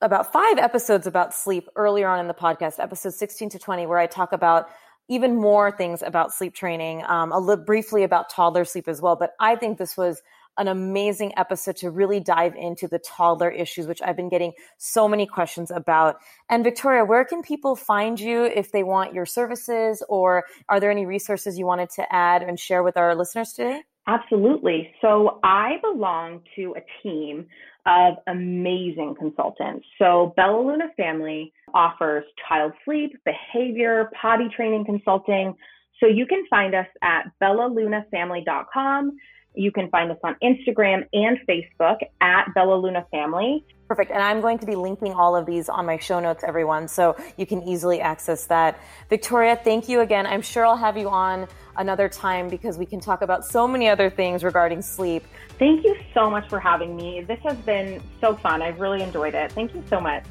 about 0.00 0.32
five 0.32 0.58
episodes 0.58 1.06
about 1.06 1.34
sleep 1.34 1.68
earlier 1.76 2.08
on 2.08 2.20
in 2.20 2.28
the 2.28 2.34
podcast, 2.34 2.78
episode 2.78 3.14
16 3.14 3.50
to 3.50 3.58
20, 3.58 3.86
where 3.86 3.98
I 3.98 4.06
talk 4.06 4.32
about 4.32 4.68
even 5.08 5.34
more 5.34 5.72
things 5.72 6.02
about 6.02 6.32
sleep 6.32 6.54
training, 6.54 7.02
um, 7.06 7.32
a 7.32 7.38
little 7.38 7.64
briefly 7.64 8.04
about 8.04 8.30
toddler 8.30 8.64
sleep 8.64 8.86
as 8.86 9.02
well. 9.02 9.16
But 9.16 9.32
I 9.40 9.56
think 9.56 9.76
this 9.76 9.96
was 9.96 10.22
an 10.56 10.68
amazing 10.68 11.32
episode 11.36 11.76
to 11.76 11.90
really 11.90 12.20
dive 12.20 12.54
into 12.54 12.86
the 12.86 13.00
toddler 13.00 13.50
issues, 13.50 13.86
which 13.86 14.00
I've 14.02 14.16
been 14.16 14.28
getting 14.28 14.52
so 14.78 15.08
many 15.08 15.26
questions 15.26 15.70
about. 15.70 16.16
And 16.48 16.62
Victoria, 16.62 17.04
where 17.04 17.24
can 17.24 17.42
people 17.42 17.74
find 17.74 18.20
you 18.20 18.44
if 18.44 18.70
they 18.70 18.84
want 18.84 19.12
your 19.14 19.26
services, 19.26 20.02
or 20.08 20.44
are 20.68 20.78
there 20.78 20.90
any 20.90 21.06
resources 21.06 21.58
you 21.58 21.66
wanted 21.66 21.90
to 21.90 22.12
add 22.12 22.42
and 22.42 22.58
share 22.58 22.82
with 22.82 22.96
our 22.96 23.16
listeners 23.16 23.52
today? 23.52 23.82
Absolutely. 24.06 24.90
So 25.00 25.38
I 25.44 25.76
belong 25.82 26.40
to 26.56 26.74
a 26.76 27.02
team 27.02 27.46
of 27.86 28.14
amazing 28.26 29.14
consultants. 29.18 29.86
So 29.98 30.32
Bella 30.36 30.60
Luna 30.60 30.88
Family 30.96 31.52
offers 31.74 32.24
child 32.48 32.72
sleep, 32.84 33.12
behavior, 33.24 34.10
potty 34.20 34.48
training 34.54 34.84
consulting. 34.84 35.54
So 36.00 36.06
you 36.06 36.26
can 36.26 36.44
find 36.48 36.74
us 36.74 36.86
at 37.02 37.30
bellalunafamily.com. 37.42 39.16
You 39.54 39.72
can 39.72 39.90
find 39.90 40.10
us 40.10 40.18
on 40.24 40.36
Instagram 40.42 41.04
and 41.12 41.38
Facebook 41.48 41.98
at 42.20 42.46
Bella 42.54 42.76
Luna 42.76 43.06
Family. 43.10 43.64
Perfect. 43.90 44.12
And 44.12 44.22
I'm 44.22 44.40
going 44.40 44.56
to 44.60 44.66
be 44.66 44.76
linking 44.76 45.14
all 45.14 45.34
of 45.34 45.46
these 45.46 45.68
on 45.68 45.84
my 45.84 45.98
show 45.98 46.20
notes, 46.20 46.44
everyone, 46.46 46.86
so 46.86 47.16
you 47.36 47.44
can 47.44 47.60
easily 47.64 48.00
access 48.00 48.46
that. 48.46 48.78
Victoria, 49.08 49.56
thank 49.64 49.88
you 49.88 50.02
again. 50.02 50.28
I'm 50.28 50.42
sure 50.42 50.64
I'll 50.64 50.76
have 50.76 50.96
you 50.96 51.08
on 51.08 51.48
another 51.76 52.08
time 52.08 52.48
because 52.48 52.78
we 52.78 52.86
can 52.86 53.00
talk 53.00 53.20
about 53.20 53.44
so 53.44 53.66
many 53.66 53.88
other 53.88 54.08
things 54.08 54.44
regarding 54.44 54.80
sleep. 54.80 55.24
Thank 55.58 55.84
you 55.84 55.96
so 56.14 56.30
much 56.30 56.48
for 56.48 56.60
having 56.60 56.94
me. 56.94 57.22
This 57.22 57.40
has 57.42 57.56
been 57.56 58.00
so 58.20 58.36
fun. 58.36 58.62
I've 58.62 58.78
really 58.78 59.02
enjoyed 59.02 59.34
it. 59.34 59.50
Thank 59.50 59.74
you 59.74 59.82
so 59.90 60.00
much. 60.00 60.22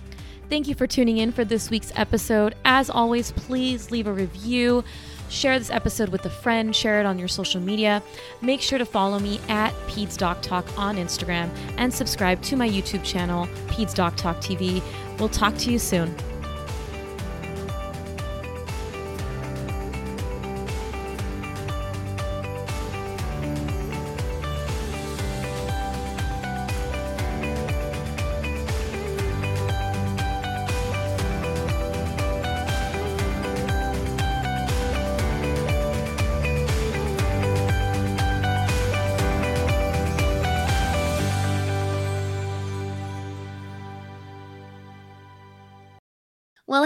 Thank 0.49 0.69
you 0.69 0.73
for 0.73 0.87
tuning 0.87 1.17
in 1.17 1.33
for 1.33 1.43
this 1.43 1.69
week's 1.69 1.91
episode. 1.97 2.55
As 2.63 2.89
always, 2.89 3.33
please 3.33 3.91
leave 3.91 4.07
a 4.07 4.13
review. 4.13 4.85
Share 5.29 5.59
this 5.59 5.69
episode 5.69 6.09
with 6.09 6.25
a 6.25 6.29
friend, 6.29 6.75
share 6.75 6.99
it 6.99 7.05
on 7.05 7.19
your 7.19 7.27
social 7.27 7.61
media. 7.61 8.01
Make 8.41 8.61
sure 8.61 8.79
to 8.79 8.85
follow 8.85 9.19
me 9.19 9.39
at 9.47 9.71
Peds 9.87 10.17
Doc 10.17 10.41
Talk 10.41 10.65
on 10.77 10.97
Instagram 10.97 11.49
and 11.77 11.93
subscribe 11.93 12.41
to 12.43 12.55
my 12.55 12.67
YouTube 12.67 13.03
channel, 13.03 13.45
Peds 13.67 13.93
Doc 13.93 14.15
Talk 14.15 14.37
TV. 14.37 14.81
We'll 15.19 15.29
talk 15.29 15.55
to 15.59 15.71
you 15.71 15.79
soon. 15.79 16.15